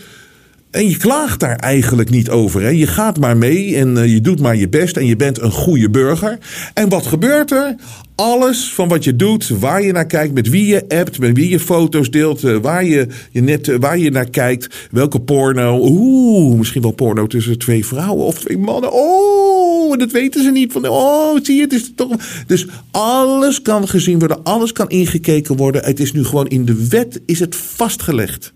en 0.71 0.89
je 0.89 0.97
klaagt 0.97 1.39
daar 1.39 1.55
eigenlijk 1.55 2.09
niet 2.09 2.29
over. 2.29 2.61
Hè? 2.61 2.69
Je 2.69 2.87
gaat 2.87 3.19
maar 3.19 3.37
mee 3.37 3.75
en 3.75 3.97
uh, 3.97 4.13
je 4.13 4.21
doet 4.21 4.39
maar 4.39 4.55
je 4.55 4.69
best 4.69 4.97
en 4.97 5.05
je 5.05 5.15
bent 5.15 5.41
een 5.41 5.51
goede 5.51 5.89
burger. 5.89 6.37
En 6.73 6.89
wat 6.89 7.05
gebeurt 7.05 7.51
er? 7.51 7.75
Alles 8.15 8.73
van 8.73 8.87
wat 8.87 9.03
je 9.03 9.15
doet, 9.15 9.47
waar 9.47 9.81
je 9.81 9.91
naar 9.91 10.05
kijkt, 10.05 10.33
met 10.33 10.49
wie 10.49 10.65
je 10.65 10.85
appt, 10.87 11.19
met 11.19 11.35
wie 11.35 11.49
je 11.49 11.59
foto's 11.59 12.11
deelt, 12.11 12.43
uh, 12.43 12.57
waar, 12.57 12.85
je, 12.85 13.07
je 13.31 13.41
net, 13.41 13.67
uh, 13.67 13.77
waar 13.79 13.97
je 13.97 14.11
naar 14.11 14.29
kijkt, 14.29 14.87
welke 14.91 15.19
porno. 15.19 15.79
Oeh, 15.81 16.57
misschien 16.57 16.81
wel 16.81 16.91
porno 16.91 17.27
tussen 17.27 17.57
twee 17.57 17.85
vrouwen 17.85 18.25
of 18.25 18.39
twee 18.39 18.57
mannen. 18.57 18.91
Oh, 18.93 19.66
dat 19.95 20.11
weten 20.11 20.43
ze 20.43 20.51
niet. 20.51 20.71
Van, 20.71 20.87
oh, 20.87 21.39
zie 21.43 21.55
je, 21.55 21.61
het 21.61 21.73
is 21.73 21.91
toch. 21.95 22.15
Dus 22.47 22.65
alles 22.91 23.61
kan 23.61 23.87
gezien 23.87 24.19
worden, 24.19 24.43
alles 24.43 24.71
kan 24.71 24.89
ingekeken 24.89 25.55
worden. 25.55 25.83
Het 25.83 25.99
is 25.99 26.11
nu 26.11 26.25
gewoon 26.25 26.47
in 26.47 26.65
de 26.65 26.87
wet 26.87 27.21
is 27.25 27.39
het 27.39 27.55
vastgelegd. 27.55 28.53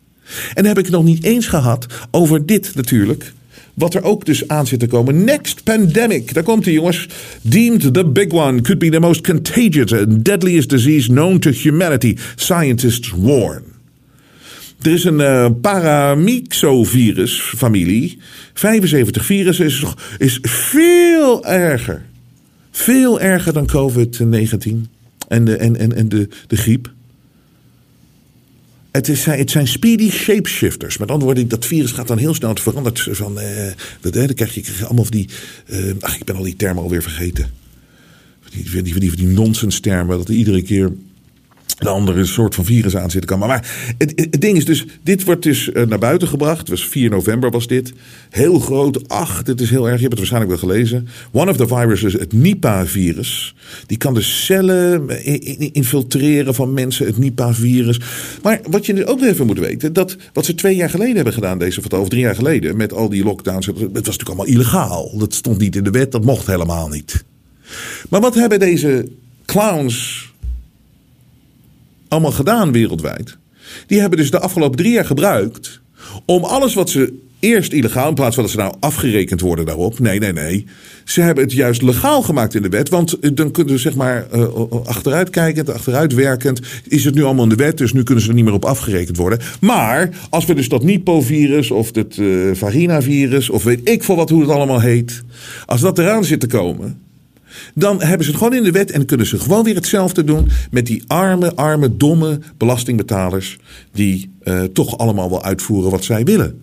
En 0.53 0.65
heb 0.65 0.77
ik 0.77 0.85
het 0.85 0.93
nog 0.93 1.03
niet 1.03 1.23
eens 1.23 1.47
gehad 1.47 1.85
over 2.11 2.45
dit 2.45 2.71
natuurlijk. 2.75 3.33
Wat 3.73 3.93
er 3.93 4.03
ook 4.03 4.25
dus 4.25 4.47
aan 4.47 4.67
zit 4.67 4.79
te 4.79 4.87
komen. 4.87 5.23
Next 5.23 5.63
pandemic. 5.63 6.33
Daar 6.33 6.43
komt 6.43 6.65
hij, 6.65 6.73
jongens. 6.73 7.07
Deemed 7.41 7.93
the 7.93 8.05
big 8.05 8.31
one 8.31 8.61
could 8.61 8.79
be 8.79 8.89
the 8.89 8.99
most 8.99 9.21
contagious 9.21 9.93
and 9.93 10.25
deadliest 10.25 10.69
disease 10.69 11.07
known 11.07 11.39
to 11.39 11.51
humanity. 11.51 12.17
Scientists 12.35 13.13
warn. 13.17 13.70
Er 14.81 14.91
is 14.91 15.03
een 15.03 15.19
uh, 15.19 15.49
paramyxovirus 15.61 17.41
familie. 17.41 18.17
75 18.53 19.25
virus 19.25 19.59
is, 19.59 19.83
is 20.17 20.39
veel 20.41 21.45
erger. 21.45 22.05
Veel 22.71 23.21
erger 23.21 23.53
dan 23.53 23.69
COVID-19 23.69 24.89
en, 25.27 25.45
de, 25.45 25.55
en, 25.55 25.77
en, 25.77 25.95
en 25.95 26.09
de, 26.09 26.29
de 26.47 26.57
griep. 26.57 26.91
Het, 28.91 29.07
is, 29.07 29.25
het 29.25 29.51
zijn 29.51 29.67
speedy 29.67 30.09
shapeshifters. 30.09 30.97
Met 30.97 31.09
andere 31.09 31.25
woorden, 31.25 31.47
dat 31.47 31.65
virus 31.65 31.91
gaat 31.91 32.07
dan 32.07 32.17
heel 32.17 32.33
snel. 32.33 32.49
Het 32.49 32.59
verandert 32.59 33.07
van. 33.11 33.39
Eh, 33.39 33.71
dat, 34.01 34.13
dan 34.13 34.33
krijg 34.33 34.55
je, 34.55 34.85
allemaal 34.85 35.09
die. 35.09 35.29
Eh, 35.65 35.79
ach, 35.99 36.15
ik 36.15 36.23
ben 36.23 36.35
al 36.35 36.43
die 36.43 36.55
termen 36.55 36.83
alweer 36.83 37.01
vergeten. 37.01 37.49
Die, 38.49 38.81
die, 38.81 38.99
die, 38.99 39.15
die 39.15 39.27
nonsens 39.27 39.79
termen. 39.79 40.17
Dat 40.17 40.29
iedere 40.29 40.61
keer 40.61 40.91
de 41.79 41.89
andere 41.89 42.25
soort 42.25 42.55
van 42.55 42.65
virus 42.65 42.95
aan 42.95 43.11
zitten 43.11 43.29
komen. 43.29 43.47
Maar 43.47 43.93
het, 43.97 44.13
het, 44.15 44.41
ding 44.41 44.57
is 44.57 44.65
dus, 44.65 44.85
dit 45.03 45.23
wordt 45.23 45.43
dus 45.43 45.71
eh, 45.71 45.85
naar 45.85 45.99
buiten 45.99 46.27
gebracht. 46.27 46.59
Het 46.59 46.69
was 46.69 46.87
4 46.87 47.09
november 47.09 47.51
was 47.51 47.67
dit. 47.67 47.93
Heel 48.29 48.59
groot. 48.59 49.09
Ach, 49.09 49.43
dit 49.43 49.61
is 49.61 49.69
heel 49.69 49.85
erg. 49.85 49.95
Je 49.95 50.07
hebt 50.07 50.19
het 50.19 50.29
waarschijnlijk 50.29 50.51
wel 50.51 50.69
gelezen. 50.69 51.07
One 51.31 51.51
of 51.51 51.57
the 51.57 51.67
viruses, 51.67 52.13
het 52.13 52.33
Nipah-virus. 52.33 53.55
Die 53.85 53.97
kan 53.97 54.13
de 54.13 54.21
cellen 54.21 55.09
infiltreren 55.73 56.55
van 56.55 56.73
mensen, 56.73 57.05
het 57.05 57.17
Nipah-virus. 57.17 57.99
Maar 58.43 58.59
wat 58.69 58.85
je 58.85 58.93
dus 58.93 59.05
ook 59.05 59.21
even 59.21 59.45
moet 59.45 59.59
weten, 59.59 59.93
dat 59.93 60.17
wat 60.33 60.45
ze 60.45 60.55
twee 60.55 60.75
jaar 60.75 60.89
geleden 60.89 61.15
hebben 61.15 61.33
gedaan, 61.33 61.59
deze 61.59 61.81
of 61.89 62.09
drie 62.09 62.21
jaar 62.21 62.35
geleden, 62.35 62.77
met 62.77 62.93
al 62.93 63.09
die 63.09 63.23
lockdowns, 63.23 63.65
het 63.65 63.75
was 63.77 63.91
natuurlijk 63.91 64.27
allemaal 64.27 64.45
illegaal. 64.45 65.17
Dat 65.17 65.33
stond 65.33 65.57
niet 65.57 65.75
in 65.75 65.83
de 65.83 65.91
wet, 65.91 66.11
dat 66.11 66.25
mocht 66.25 66.47
helemaal 66.47 66.87
niet. 66.87 67.23
Maar 68.09 68.21
wat 68.21 68.35
hebben 68.35 68.59
deze 68.59 69.07
clowns 69.45 70.30
allemaal 72.11 72.31
gedaan 72.31 72.71
wereldwijd. 72.71 73.37
Die 73.87 73.99
hebben 73.99 74.17
dus 74.17 74.31
de 74.31 74.39
afgelopen 74.39 74.77
drie 74.77 74.91
jaar 74.91 75.05
gebruikt 75.05 75.81
om 76.25 76.43
alles 76.43 76.73
wat 76.73 76.89
ze 76.89 77.13
eerst 77.39 77.73
illegaal, 77.73 78.07
in 78.07 78.13
plaats 78.13 78.35
van 78.35 78.43
dat 78.43 78.51
ze 78.51 78.59
nou 78.59 78.73
afgerekend 78.79 79.41
worden 79.41 79.65
daarop. 79.65 79.99
Nee, 79.99 80.19
nee, 80.19 80.33
nee. 80.33 80.65
Ze 81.05 81.21
hebben 81.21 81.43
het 81.43 81.53
juist 81.53 81.81
legaal 81.81 82.21
gemaakt 82.21 82.55
in 82.55 82.61
de 82.61 82.69
wet. 82.69 82.89
Want 82.89 83.19
eh, 83.19 83.31
dan 83.33 83.51
kunnen 83.51 83.73
ze 83.73 83.79
zeg 83.79 83.95
maar 83.95 84.27
uh, 84.35 84.47
achteruitkijkend, 84.85 85.69
achteruitwerkend. 85.69 86.59
Is 86.87 87.05
het 87.05 87.15
nu 87.15 87.23
allemaal 87.23 87.43
in 87.43 87.49
de 87.49 87.55
wet, 87.55 87.77
dus 87.77 87.93
nu 87.93 88.03
kunnen 88.03 88.23
ze 88.23 88.29
er 88.29 88.35
niet 88.35 88.45
meer 88.45 88.53
op 88.53 88.65
afgerekend 88.65 89.17
worden. 89.17 89.39
Maar 89.59 90.09
als 90.29 90.45
we 90.45 90.53
dus 90.53 90.69
dat 90.69 90.83
Nipo-virus 90.83 91.71
of 91.71 91.95
het 91.95 92.17
uh, 92.17 93.51
of 93.51 93.63
weet 93.63 93.89
ik 93.89 94.03
veel 94.03 94.15
wat 94.15 94.29
hoe 94.29 94.41
het 94.41 94.49
allemaal 94.49 94.81
heet. 94.81 95.23
Als 95.65 95.81
dat 95.81 95.99
eraan 95.99 96.25
zit 96.25 96.39
te 96.39 96.47
komen 96.47 96.99
dan 97.73 98.01
hebben 98.01 98.25
ze 98.25 98.31
het 98.31 98.41
gewoon 98.41 98.55
in 98.55 98.63
de 98.63 98.71
wet 98.71 98.91
en 98.91 99.05
kunnen 99.05 99.27
ze 99.27 99.39
gewoon 99.39 99.63
weer 99.63 99.75
hetzelfde 99.75 100.23
doen 100.23 100.47
met 100.71 100.85
die 100.85 101.03
arme, 101.07 101.55
arme, 101.55 101.97
domme 101.97 102.39
belastingbetalers 102.57 103.57
die 103.91 104.31
uh, 104.43 104.63
toch 104.63 104.97
allemaal 104.97 105.29
wel 105.29 105.43
uitvoeren 105.43 105.91
wat 105.91 106.03
zij 106.03 106.23
willen. 106.23 106.61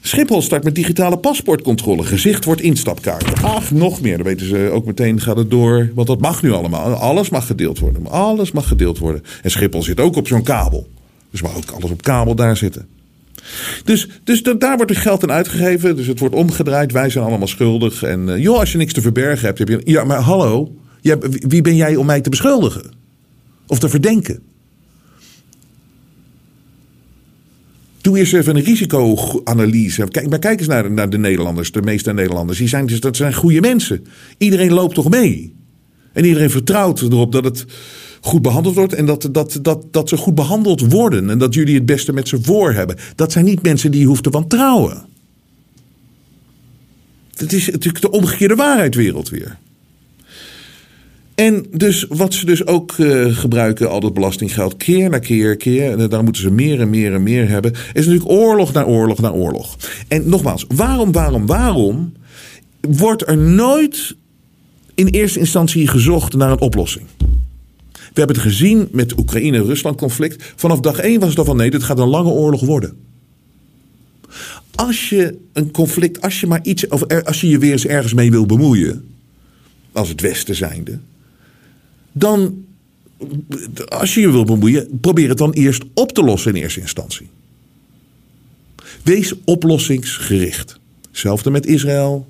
Schiphol 0.00 0.42
start 0.42 0.64
met 0.64 0.74
digitale 0.74 1.18
paspoortcontrole. 1.18 2.02
Gezicht 2.02 2.44
wordt 2.44 2.60
instapkaart. 2.60 3.42
Ach, 3.42 3.70
nog 3.70 4.00
meer. 4.00 4.16
Dan 4.16 4.26
weten 4.26 4.46
ze 4.46 4.70
ook 4.72 4.84
meteen 4.84 5.20
gaat 5.20 5.36
het 5.36 5.50
door. 5.50 5.90
Want 5.94 6.06
dat 6.06 6.20
mag 6.20 6.42
nu 6.42 6.52
allemaal. 6.52 6.92
Alles 6.92 7.28
mag 7.28 7.46
gedeeld 7.46 7.78
worden. 7.78 8.06
Alles 8.06 8.52
mag 8.52 8.68
gedeeld 8.68 8.98
worden. 8.98 9.22
En 9.42 9.50
Schiphol 9.50 9.82
zit 9.82 10.00
ook 10.00 10.16
op 10.16 10.26
zo'n 10.26 10.42
kabel. 10.42 10.88
Dus 11.30 11.42
mag 11.42 11.56
ook 11.56 11.70
alles 11.70 11.90
op 11.90 12.02
kabel 12.02 12.34
daar 12.34 12.56
zitten. 12.56 12.86
Dus, 13.84 14.08
dus 14.24 14.42
daar 14.42 14.76
wordt 14.76 14.90
er 14.90 14.96
geld 14.96 15.22
aan 15.22 15.32
uitgegeven. 15.32 15.96
Dus 15.96 16.06
het 16.06 16.18
wordt 16.18 16.34
omgedraaid. 16.34 16.92
Wij 16.92 17.10
zijn 17.10 17.24
allemaal 17.24 17.48
schuldig. 17.48 18.02
En 18.02 18.28
uh, 18.28 18.38
joh, 18.38 18.58
als 18.58 18.72
je 18.72 18.78
niks 18.78 18.92
te 18.92 19.00
verbergen 19.00 19.46
hebt, 19.46 19.58
heb 19.58 19.68
je. 19.68 19.80
Ja, 19.84 20.04
maar 20.04 20.20
hallo. 20.20 20.76
wie 21.30 21.62
ben 21.62 21.76
jij 21.76 21.96
om 21.96 22.06
mij 22.06 22.20
te 22.20 22.30
beschuldigen? 22.30 22.90
Of 23.66 23.78
te 23.78 23.88
verdenken? 23.88 24.42
Doe 28.00 28.18
eerst 28.18 28.34
even 28.34 28.56
een 28.56 28.62
risicoanalyse. 28.62 30.08
Kijk, 30.08 30.28
maar 30.28 30.38
kijk 30.38 30.58
eens 30.58 30.68
naar, 30.68 30.90
naar 30.90 31.10
de 31.10 31.18
Nederlanders, 31.18 31.72
de 31.72 31.82
meeste 31.82 32.12
Nederlanders. 32.12 32.58
Die 32.58 32.68
zijn, 32.68 32.90
dat 33.00 33.16
zijn 33.16 33.34
goede 33.34 33.60
mensen. 33.60 34.06
Iedereen 34.38 34.72
loopt 34.72 34.94
toch 34.94 35.10
mee? 35.10 35.54
En 36.12 36.24
iedereen 36.24 36.50
vertrouwt 36.50 37.00
erop 37.00 37.32
dat 37.32 37.44
het 37.44 37.64
goed 38.24 38.42
behandeld 38.42 38.74
wordt. 38.74 38.92
En 38.92 39.06
dat, 39.06 39.28
dat, 39.32 39.58
dat, 39.62 39.84
dat 39.90 40.08
ze 40.08 40.16
goed 40.16 40.34
behandeld 40.34 40.92
worden. 40.92 41.30
En 41.30 41.38
dat 41.38 41.54
jullie 41.54 41.74
het 41.74 41.86
beste 41.86 42.12
met 42.12 42.28
ze 42.28 42.38
voor 42.42 42.72
hebben. 42.72 42.96
Dat 43.14 43.32
zijn 43.32 43.44
niet 43.44 43.62
mensen 43.62 43.90
die 43.90 44.00
je 44.00 44.06
hoeft 44.06 44.22
te 44.22 44.30
wantrouwen. 44.30 45.04
Dat 47.34 47.52
is 47.52 47.70
natuurlijk 47.70 48.04
de 48.04 48.10
omgekeerde 48.10 48.54
waarheidwereld 48.54 49.28
weer. 49.28 49.58
En 51.34 51.66
dus 51.70 52.06
wat 52.08 52.34
ze 52.34 52.46
dus 52.46 52.66
ook 52.66 52.96
uh, 52.98 53.36
gebruiken, 53.36 53.90
al 53.90 54.00
dat 54.00 54.14
belastinggeld, 54.14 54.76
keer 54.76 55.10
na 55.10 55.18
keer, 55.18 55.56
keer, 55.56 55.98
en 55.98 56.08
daar 56.08 56.24
moeten 56.24 56.42
ze 56.42 56.50
meer 56.50 56.80
en 56.80 56.90
meer 56.90 57.14
en 57.14 57.22
meer 57.22 57.48
hebben, 57.48 57.72
is 57.72 58.06
natuurlijk 58.06 58.30
oorlog 58.30 58.72
na 58.72 58.84
oorlog 58.84 59.20
na 59.20 59.30
oorlog. 59.30 59.76
En 60.08 60.28
nogmaals, 60.28 60.64
waarom, 60.68 61.12
waarom, 61.12 61.46
waarom 61.46 62.12
wordt 62.80 63.28
er 63.28 63.38
nooit 63.38 64.16
in 64.94 65.06
eerste 65.06 65.38
instantie 65.38 65.88
gezocht 65.88 66.36
naar 66.36 66.50
een 66.50 66.60
oplossing? 66.60 67.06
We 68.14 68.20
hebben 68.20 68.36
het 68.36 68.46
gezien 68.46 68.88
met 68.92 69.10
het 69.10 69.18
Oekraïne-Rusland 69.18 69.96
conflict. 69.96 70.52
Vanaf 70.56 70.80
dag 70.80 70.98
één 70.98 71.20
was 71.20 71.28
het 71.28 71.38
al 71.38 71.44
van 71.44 71.56
nee, 71.56 71.70
dit 71.70 71.82
gaat 71.82 71.98
een 71.98 72.08
lange 72.08 72.30
oorlog 72.30 72.60
worden. 72.60 72.96
Als 74.74 75.08
je 75.08 75.38
een 75.52 75.70
conflict, 75.70 76.20
als 76.20 76.40
je 76.40 76.46
maar 76.46 76.62
iets, 76.62 76.88
of 76.88 77.06
als 77.24 77.40
je 77.40 77.48
je 77.48 77.58
weer 77.58 77.72
eens 77.72 77.86
ergens 77.86 78.14
mee 78.14 78.30
wil 78.30 78.46
bemoeien, 78.46 79.04
als 79.92 80.08
het 80.08 80.20
Westen 80.20 80.54
zijnde, 80.54 80.98
dan, 82.12 82.64
als 83.88 84.14
je 84.14 84.20
je 84.20 84.30
wil 84.30 84.44
bemoeien, 84.44 85.00
probeer 85.00 85.28
het 85.28 85.38
dan 85.38 85.52
eerst 85.52 85.84
op 85.94 86.12
te 86.12 86.22
lossen 86.22 86.54
in 86.54 86.62
eerste 86.62 86.80
instantie. 86.80 87.28
Wees 89.02 89.32
oplossingsgericht. 89.44 90.78
Hetzelfde 91.10 91.50
met 91.50 91.66
Israël 91.66 92.28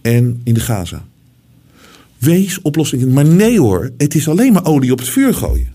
en 0.00 0.40
in 0.44 0.54
de 0.54 0.60
Gaza. 0.60 1.06
Wees 2.20 2.60
oplossingen. 2.62 3.12
Maar 3.12 3.26
nee 3.26 3.60
hoor, 3.60 3.90
het 3.96 4.14
is 4.14 4.28
alleen 4.28 4.52
maar 4.52 4.64
olie 4.64 4.92
op 4.92 4.98
het 4.98 5.08
vuur 5.08 5.34
gooien. 5.34 5.72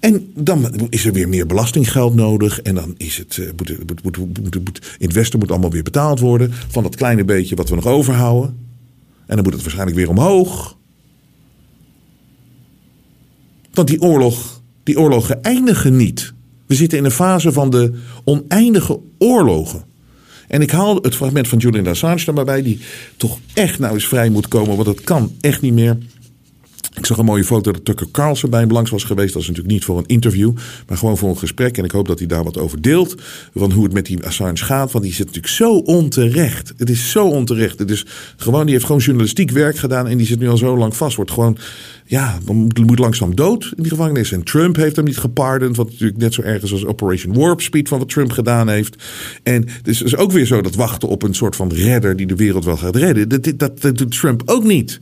En 0.00 0.32
dan 0.34 0.88
is 0.88 1.04
er 1.04 1.12
weer 1.12 1.28
meer 1.28 1.46
belastinggeld 1.46 2.14
nodig. 2.14 2.60
En 2.60 2.74
dan 2.74 2.94
is 2.96 3.16
het, 3.16 3.36
uh, 3.36 3.50
moet, 3.56 4.02
moet, 4.02 4.64
moet, 4.64 4.96
in 4.98 5.12
Westen 5.12 5.38
moet 5.38 5.50
allemaal 5.50 5.70
weer 5.70 5.82
betaald 5.82 6.20
worden. 6.20 6.52
Van 6.52 6.82
dat 6.82 6.96
kleine 6.96 7.24
beetje 7.24 7.56
wat 7.56 7.68
we 7.68 7.74
nog 7.74 7.86
overhouden. 7.86 8.58
En 9.26 9.34
dan 9.36 9.44
moet 9.44 9.52
het 9.52 9.62
waarschijnlijk 9.62 9.96
weer 9.96 10.08
omhoog. 10.08 10.78
Want 13.72 13.88
die 13.88 14.02
oorlog, 14.02 14.62
die 14.82 14.98
oorlogen 14.98 15.42
eindigen 15.42 15.96
niet. 15.96 16.32
We 16.66 16.74
zitten 16.74 16.98
in 16.98 17.04
een 17.04 17.10
fase 17.10 17.52
van 17.52 17.70
de 17.70 17.92
oneindige 18.24 19.00
oorlogen. 19.18 19.84
En 20.50 20.62
ik 20.62 20.70
haal 20.70 20.96
het 20.96 21.14
fragment 21.14 21.48
van 21.48 21.58
Julian 21.58 21.86
Assange 21.86 22.26
er 22.26 22.34
maar 22.34 22.44
bij, 22.44 22.62
die 22.62 22.80
toch 23.16 23.38
echt 23.54 23.78
nou 23.78 23.94
eens 23.94 24.06
vrij 24.06 24.28
moet 24.28 24.48
komen, 24.48 24.74
want 24.74 24.84
dat 24.84 25.00
kan 25.00 25.32
echt 25.40 25.60
niet 25.60 25.72
meer. 25.72 25.98
Ik 26.96 27.06
zag 27.06 27.18
een 27.18 27.24
mooie 27.24 27.44
foto 27.44 27.72
dat 27.72 27.84
Tucker 27.84 28.06
Carlson 28.12 28.50
bij 28.50 28.60
hem 28.60 28.70
langs 28.70 28.90
was 28.90 29.04
geweest. 29.04 29.32
Dat 29.32 29.42
is 29.42 29.48
natuurlijk 29.48 29.74
niet 29.74 29.84
voor 29.84 29.98
een 29.98 30.06
interview, 30.06 30.52
maar 30.88 30.98
gewoon 30.98 31.18
voor 31.18 31.28
een 31.28 31.38
gesprek. 31.38 31.78
En 31.78 31.84
ik 31.84 31.90
hoop 31.90 32.06
dat 32.06 32.18
hij 32.18 32.28
daar 32.28 32.44
wat 32.44 32.58
over 32.58 32.82
deelt. 32.82 33.14
Van 33.54 33.72
hoe 33.72 33.84
het 33.84 33.92
met 33.92 34.06
die 34.06 34.26
Assange 34.26 34.56
gaat. 34.56 34.92
Want 34.92 35.04
die 35.04 35.14
zit 35.14 35.26
natuurlijk 35.26 35.54
zo 35.54 35.76
onterecht. 35.76 36.72
Het 36.76 36.90
is 36.90 37.10
zo 37.10 37.26
onterecht. 37.26 37.78
Het 37.78 38.04
gewoon, 38.36 38.64
die 38.64 38.74
heeft 38.74 38.86
gewoon 38.86 39.00
journalistiek 39.00 39.50
werk 39.50 39.76
gedaan. 39.76 40.08
En 40.08 40.16
die 40.16 40.26
zit 40.26 40.38
nu 40.38 40.48
al 40.48 40.56
zo 40.56 40.76
lang 40.76 40.96
vast. 40.96 41.16
Wordt 41.16 41.30
gewoon, 41.30 41.58
ja, 42.04 42.38
moet, 42.46 42.86
moet 42.86 42.98
langzaam 42.98 43.34
dood 43.34 43.72
in 43.76 43.82
die 43.82 43.92
gevangenis. 43.92 44.32
En 44.32 44.42
Trump 44.42 44.76
heeft 44.76 44.96
hem 44.96 45.04
niet 45.04 45.18
gepardend. 45.18 45.76
Wat 45.76 45.90
natuurlijk 45.90 46.18
net 46.18 46.34
zo 46.34 46.42
erg 46.42 46.62
is 46.62 46.72
als 46.72 46.86
Operation 46.86 47.34
Warp 47.34 47.60
Speed 47.60 47.88
van 47.88 47.98
wat 47.98 48.08
Trump 48.08 48.32
gedaan 48.32 48.68
heeft. 48.68 49.02
En 49.42 49.64
dus 49.82 49.98
het 49.98 50.06
is 50.06 50.16
ook 50.16 50.32
weer 50.32 50.46
zo 50.46 50.60
dat 50.60 50.74
wachten 50.74 51.08
op 51.08 51.22
een 51.22 51.34
soort 51.34 51.56
van 51.56 51.72
redder 51.72 52.16
die 52.16 52.26
de 52.26 52.36
wereld 52.36 52.64
wel 52.64 52.76
gaat 52.76 52.96
redden. 52.96 53.28
Dat, 53.28 53.52
dat, 53.56 53.80
dat 53.80 53.98
doet 53.98 54.18
Trump 54.20 54.42
ook 54.44 54.64
niet 54.64 55.00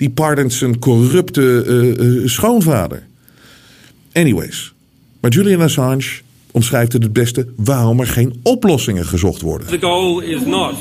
die 0.00 0.10
pardont 0.10 0.52
zijn 0.52 0.78
corrupte 0.78 1.64
uh, 1.64 2.28
schoonvader. 2.28 3.02
Anyways, 4.12 4.72
maar 5.20 5.30
Julian 5.30 5.60
Assange 5.60 6.20
omschrijft 6.52 6.92
het 6.92 7.02
het 7.02 7.12
beste 7.12 7.46
waarom 7.56 8.00
er 8.00 8.06
geen 8.06 8.40
oplossingen 8.42 9.06
gezocht 9.06 9.40
worden. 9.40 9.66
The 9.66 9.80
goal 9.80 10.20
is 10.20 10.44
not 10.44 10.74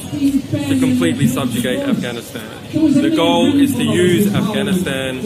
to 0.51 0.77
completely 0.79 1.27
subjugate 1.27 1.85
Afghanistan. 1.85 2.41
The 2.71 3.11
goal 3.15 3.53
is 3.59 3.71
to 3.71 3.83
use 3.83 4.35
Afghanistan 4.35 5.19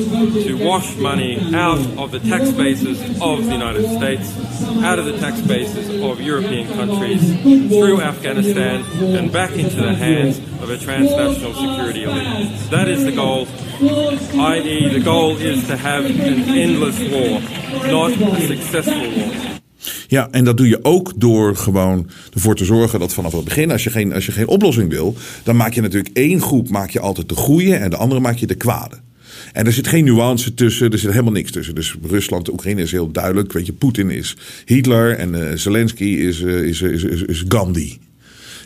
to 0.47 0.57
wash 0.57 0.95
money 0.95 1.37
out 1.53 1.79
of 1.97 2.11
the 2.11 2.19
tax 2.19 2.53
bases 2.55 2.97
of 3.19 3.43
the 3.43 3.51
United 3.51 3.85
States, 3.85 4.29
out 4.81 4.99
of 4.99 5.05
the 5.05 5.17
tax 5.19 5.41
bases 5.41 6.01
of 6.01 6.21
European 6.21 6.67
countries, 6.67 7.21
through 7.67 8.01
Afghanistan 8.01 8.83
and 9.17 9.31
back 9.31 9.51
into 9.51 9.75
the 9.75 9.93
hands 9.93 10.39
of 10.61 10.69
a 10.69 10.77
transnational 10.77 11.53
security 11.53 12.03
elite. 12.03 12.49
That 12.69 12.87
is 12.87 13.03
the 13.03 13.11
goal. 13.11 13.47
I.e., 14.39 14.89
the 14.89 15.03
goal 15.03 15.35
is 15.37 15.67
to 15.67 15.75
have 15.75 16.05
an 16.05 16.19
endless 16.49 16.97
war, 17.11 17.41
not 17.91 18.11
a 18.11 18.47
successful 18.47 19.09
war. 19.17 19.52
Ja, 20.13 20.27
en 20.31 20.43
dat 20.43 20.57
doe 20.57 20.67
je 20.67 20.83
ook 20.83 21.13
door 21.15 21.55
gewoon 21.55 22.09
ervoor 22.33 22.55
te 22.55 22.65
zorgen 22.65 22.99
dat 22.99 23.13
vanaf 23.13 23.31
het 23.31 23.43
begin, 23.43 23.71
als 23.71 23.83
je 23.83 23.89
geen, 23.89 24.13
als 24.13 24.25
je 24.25 24.31
geen 24.31 24.47
oplossing 24.47 24.89
wil, 24.89 25.15
dan 25.43 25.55
maak 25.55 25.73
je 25.73 25.81
natuurlijk 25.81 26.17
één 26.17 26.41
groep 26.41 26.69
maak 26.69 26.89
je 26.89 26.99
altijd 26.99 27.29
de 27.29 27.35
goede 27.35 27.75
en 27.75 27.89
de 27.89 27.95
andere 27.95 28.21
maak 28.21 28.35
je 28.35 28.47
de 28.47 28.55
kwade. 28.55 28.95
En 29.53 29.65
er 29.65 29.73
zit 29.73 29.87
geen 29.87 30.03
nuance 30.03 30.53
tussen, 30.53 30.91
er 30.91 30.99
zit 30.99 31.11
helemaal 31.11 31.33
niks 31.33 31.51
tussen. 31.51 31.75
Dus 31.75 31.95
Rusland, 32.09 32.49
Oekraïne 32.49 32.81
is 32.81 32.91
heel 32.91 33.11
duidelijk. 33.11 33.53
Weet 33.53 33.65
je, 33.65 33.73
Poetin 33.73 34.09
is 34.09 34.37
Hitler 34.65 35.15
en 35.15 35.33
uh, 35.33 35.51
Zelensky 35.53 36.03
uh, 36.03 36.27
is, 36.27 36.41
is, 36.41 36.81
is, 36.81 37.21
is 37.21 37.43
Gandhi. 37.47 37.97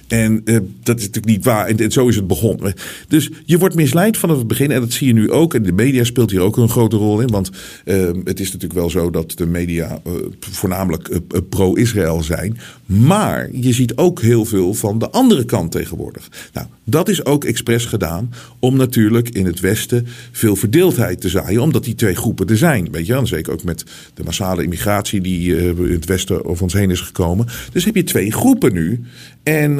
En 0.07 0.41
uh, 0.45 0.57
dat 0.83 0.97
is 0.97 1.05
natuurlijk 1.05 1.35
niet 1.35 1.45
waar. 1.45 1.67
En, 1.67 1.91
zo 1.91 2.07
is 2.07 2.15
het 2.15 2.27
begonnen. 2.27 2.73
Dus 3.07 3.29
je 3.45 3.57
wordt 3.57 3.75
misleid 3.75 4.17
vanaf 4.17 4.37
het 4.37 4.47
begin. 4.47 4.71
En 4.71 4.79
dat 4.79 4.91
zie 4.91 5.07
je 5.07 5.13
nu 5.13 5.31
ook. 5.31 5.53
En 5.53 5.63
de 5.63 5.71
media 5.71 6.03
speelt 6.03 6.31
hier 6.31 6.41
ook 6.41 6.57
een 6.57 6.69
grote 6.69 6.95
rol 6.95 7.19
in. 7.19 7.27
Want 7.27 7.51
uh, 7.85 8.09
het 8.23 8.39
is 8.39 8.45
natuurlijk 8.45 8.79
wel 8.79 8.89
zo 8.89 9.09
dat 9.09 9.31
de 9.35 9.45
media 9.45 10.01
uh, 10.07 10.13
voornamelijk 10.39 11.19
pro-Israël 11.49 12.23
zijn. 12.23 12.57
Maar 12.85 13.49
je 13.51 13.73
ziet 13.73 13.97
ook 13.97 14.21
heel 14.21 14.45
veel 14.45 14.73
van 14.73 14.99
de 14.99 15.09
andere 15.09 15.45
kant 15.45 15.71
tegenwoordig. 15.71 16.29
Nou, 16.53 16.67
dat 16.83 17.09
is 17.09 17.25
ook 17.25 17.43
expres 17.43 17.85
gedaan 17.85 18.33
om 18.59 18.75
natuurlijk 18.75 19.29
in 19.29 19.45
het 19.45 19.59
Westen 19.59 20.07
veel 20.31 20.55
verdeeldheid 20.55 21.21
te 21.21 21.29
zaaien. 21.29 21.61
Omdat 21.61 21.83
die 21.83 21.95
twee 21.95 22.15
groepen 22.15 22.47
er 22.47 22.57
zijn. 22.57 22.91
Weet 22.91 23.05
je, 23.05 23.13
dan 23.13 23.27
zeker 23.27 23.53
ook 23.53 23.63
met 23.63 23.83
de 24.13 24.23
massale 24.23 24.63
immigratie 24.63 25.21
die 25.21 25.55
in 25.57 25.91
het 25.91 26.05
Westen 26.05 26.45
over 26.45 26.63
ons 26.63 26.73
heen 26.73 26.91
is 26.91 27.01
gekomen. 27.01 27.47
Dus 27.71 27.85
heb 27.85 27.95
je 27.95 28.03
twee 28.03 28.31
groepen 28.31 28.73
nu. 28.73 29.03
En 29.43 29.79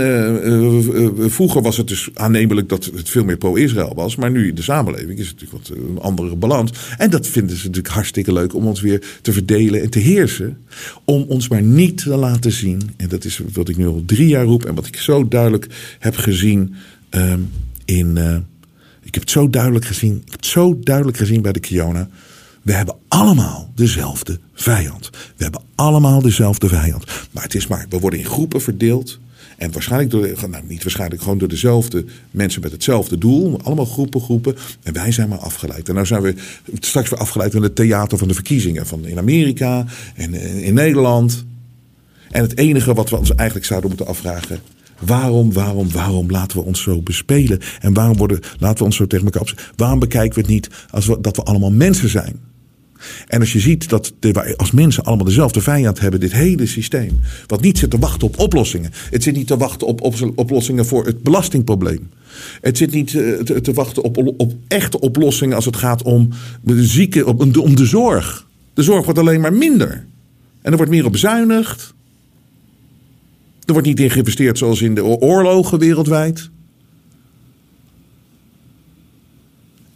vroeger 1.30 1.62
was 1.62 1.78
het 1.78 1.88
dus 1.88 2.10
aannemelijk 2.14 2.70
dat 2.70 2.86
het 2.86 3.10
veel 3.10 3.24
meer 3.24 3.38
pro-Israël 3.38 3.94
was. 3.96 4.16
Maar 4.16 4.32
nu 4.32 4.48
in 4.48 4.56
de 4.56 4.62
samenleving 4.62 5.20
is 5.20 5.28
het 5.28 5.40
natuurlijk 5.40 5.68
wat 5.68 5.78
een 5.78 6.00
andere 6.00 6.36
balans. 6.36 6.72
En 6.98 7.10
dat 7.10 7.28
vinden 7.28 7.58
ze 7.58 7.66
natuurlijk 7.66 7.94
hartstikke 7.94 8.34
leuk 8.34 8.54
om 8.56 8.68
ons 8.68 8.82
weer 8.82 9.04
te 9.22 9.34
verdelen 9.34 9.82
en 9.82 9.90
te 9.90 10.00
heersen. 10.00 10.58
Om 11.06 11.26
ons 11.28 11.48
maar 11.48 11.62
niet 11.62 11.98
te 11.98 12.16
laten 12.16 12.52
zien. 12.52 12.82
En 12.98 13.08
dat 13.10 13.24
is 13.24 13.42
wat 13.54 13.70
ik 13.70 13.78
nu 13.78 13.88
al 13.88 14.04
drie 14.06 14.28
jaar 14.28 14.46
roep. 14.46 14.66
En 14.66 14.76
wat 14.76 14.88
ik 14.88 14.98
zo 14.98 15.28
duidelijk 15.28 15.68
heb 16.00 16.16
gezien 16.16 16.76
um, 17.12 17.50
in. 17.86 18.18
ik 19.04 19.14
heb 19.14 19.24
het 19.24 19.32
zo 19.32 19.50
duidelijk 19.50 19.86
gezien. 19.86 20.16
Ik 20.16 20.32
heb 20.32 20.40
het 20.40 20.46
zo 20.46 20.80
duidelijk 20.80 21.18
gezien 21.18 21.42
bij 21.42 21.52
de 21.52 21.60
Kiona. 21.60 22.10
We 22.68 22.74
hebben 22.74 22.96
allemaal 23.08 23.72
dezelfde 23.76 24.40
vijand. 24.54 25.10
We 25.36 25.44
hebben 25.44 25.62
allemaal 25.76 26.22
dezelfde 26.22 26.68
vijand. 26.68 27.06
Maar 27.32 27.44
het 27.44 27.56
is 27.56 27.68
maar, 27.68 27.86
we 27.90 28.00
worden 28.00 28.20
in 28.20 28.26
groepen 28.26 28.62
verdeeld. 28.62 29.20
En 29.58 29.72
waarschijnlijk 29.72 30.12
door, 30.12 30.50
nou 30.50 30.64
niet 30.68 30.84
waarschijnlijk, 30.84 31.22
gewoon 31.22 31.38
door 31.38 31.48
dezelfde 31.48 32.06
mensen 32.32 32.62
met 32.62 32.72
hetzelfde 32.72 33.18
doel. 33.18 33.60
Allemaal 33.64 33.86
groepen, 33.86 34.22
groepen. 34.22 34.56
En 34.84 34.94
wij 34.94 35.12
zijn 35.12 35.30
maar 35.30 35.38
afgeleid. 35.38 35.88
En 35.88 35.94
nou 35.94 36.06
zijn 36.06 36.22
we 36.22 36.36
straks 36.80 37.10
weer 37.10 37.20
afgeleid 37.20 37.54
in 37.54 37.62
het 37.62 37.76
theater 37.76 38.18
van 38.18 38.28
de 38.28 38.34
verkiezingen. 38.34 38.88
Van 38.88 39.06
in 39.06 39.18
Amerika 39.18 39.86
en 40.16 40.34
in 40.64 40.74
Nederland. 40.74 41.46
En 42.32 42.42
het 42.42 42.58
enige 42.58 42.94
wat 42.94 43.10
we 43.10 43.18
ons 43.18 43.36
eigenlijk 43.36 43.68
zouden 43.68 43.90
moeten 43.90 44.08
afvragen. 44.08 44.60
Waarom, 45.00 45.54
waarom, 45.54 45.92
waarom 45.92 46.32
laten 46.32 46.58
we 46.58 46.64
ons 46.64 46.82
zo 46.82 47.02
bespelen? 47.02 47.60
En 47.80 47.94
waarom 47.94 48.18
worden, 48.18 48.40
laten 48.60 48.78
we 48.78 48.84
ons 48.84 48.96
zo 48.96 49.08
tegen 49.08 49.26
elkaar 49.26 49.42
op. 49.42 49.74
Waarom 49.76 50.00
bekijken 50.00 50.36
we 50.36 50.42
het 50.42 50.50
niet 50.50 50.70
als 50.90 51.06
we, 51.06 51.22
dat 51.22 51.36
we 51.36 51.44
allemaal 51.44 51.72
mensen 51.72 52.10
zijn? 52.10 52.40
En 53.28 53.40
als 53.40 53.54
je 53.54 53.60
ziet 53.60 53.90
dat 53.90 54.14
de, 54.20 54.54
als 54.58 54.72
mensen 54.72 55.04
allemaal 55.04 55.26
dezelfde 55.26 55.62
vijand 55.62 56.00
hebben, 56.00 56.20
dit 56.20 56.32
hele 56.32 56.66
systeem. 56.66 57.20
Wat 57.48 57.62
niet 57.62 57.78
zit 57.78 57.90
te 57.90 58.00
wachten 58.00 58.28
op 58.28 58.40
oplossingen. 58.40 58.92
Het 59.10 59.24
zit 59.24 59.36
niet 59.36 59.48
te 59.48 59.58
wachten 59.58 59.88
op, 59.88 60.02
op 60.02 60.32
oplossingen 60.36 60.86
voor 60.86 61.06
het 61.06 61.24
belastingprobleem. 61.24 62.10
Het 62.62 62.78
zit 62.78 62.92
niet 62.92 63.16
eh, 63.16 63.34
te, 63.34 63.62
te 63.62 63.74
wachten 63.74 64.04
op, 64.04 64.18
op, 64.38 64.54
echte 64.68 65.00
oplossingen 65.00 65.56
als 65.56 65.66
het 65.66 65.76
gaat 65.76 66.04
om 66.04 66.30
de 66.62 66.86
zieken, 66.86 67.26
om, 67.26 67.56
om 67.56 67.76
de 67.76 67.86
zorg. 67.86 68.48
De 68.74 68.84
zorg 68.84 69.04
wordt 69.04 69.20
alleen 69.20 69.42
maar 69.42 69.54
minder. 69.54 70.06
En 70.62 70.72
er 70.72 70.78
wordt 70.78 70.92
meer 70.92 71.06
op 71.06 71.12
bezuinigd. 71.12 71.94
Er 73.66 73.74
wordt 73.74 73.88
niet 73.88 74.00
in 74.00 74.10
geïnvesteerd 74.10 74.58
zoals 74.58 74.82
in 74.82 74.96
de 74.96 75.04
oorlogen 75.04 75.80
wereldwijd. 75.80 76.50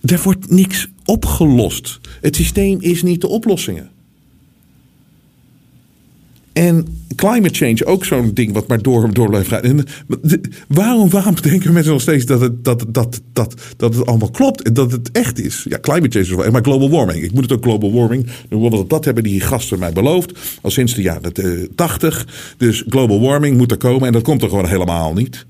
Er 0.02 0.22
wordt 0.24 0.50
niks 0.50 0.88
opgelost. 1.12 2.00
Het 2.22 2.36
systeem 2.36 2.78
is 2.82 3.04
niet 3.04 3.22
de 3.22 3.28
oplossingen. 3.28 3.90
En 6.54 6.88
climate 7.16 7.54
change, 7.54 7.86
ook 7.86 8.06
zo'n 8.06 8.34
ding 8.34 8.54
wat 8.54 8.68
maar 8.68 8.82
door, 8.82 9.14
door 9.14 9.30
blijft 9.30 9.48
gaan. 9.48 9.62
En 9.62 9.86
waarom, 10.68 11.10
waarom 11.10 11.36
denken 11.42 11.74
mensen 11.74 11.92
nog 11.92 12.02
steeds 12.02 12.26
dat 12.26 12.42
het, 12.42 12.64
dat, 12.64 12.86
dat, 12.88 13.22
dat, 13.34 13.54
dat 13.78 13.96
het 13.96 14.06
allemaal 14.06 14.32
klopt 14.32 14.62
en 14.62 14.74
dat 14.74 14.92
het 14.92 15.12
echt 15.12 15.40
is? 15.40 15.66
Ja, 15.70 15.80
climate 15.80 16.10
change 16.10 16.26
is 16.26 16.44
wel 16.44 16.52
maar 16.52 16.64
global 16.64 16.90
warming. 16.90 17.24
Ik 17.24 17.32
moet 17.34 17.44
het 17.44 17.52
ook 17.52 17.64
global 17.64 17.94
warming 17.94 18.28
Want 18.50 18.90
dat 18.90 19.06
hebben 19.06 19.24
die 19.24 19.42
gasten 19.42 19.80
mij 19.80 19.94
beloofd. 19.94 20.40
Al 20.62 20.72
sinds 20.72 20.94
de 20.94 21.02
jaren 21.02 21.34
80. 21.76 22.28
Dus 22.58 22.84
global 22.90 23.22
warming 23.22 23.58
moet 23.58 23.72
er 23.72 23.78
komen 23.78 24.08
en 24.08 24.14
dat 24.14 24.24
komt 24.24 24.42
er 24.42 24.50
gewoon 24.50 24.68
helemaal 24.68 25.14
niet. 25.14 25.46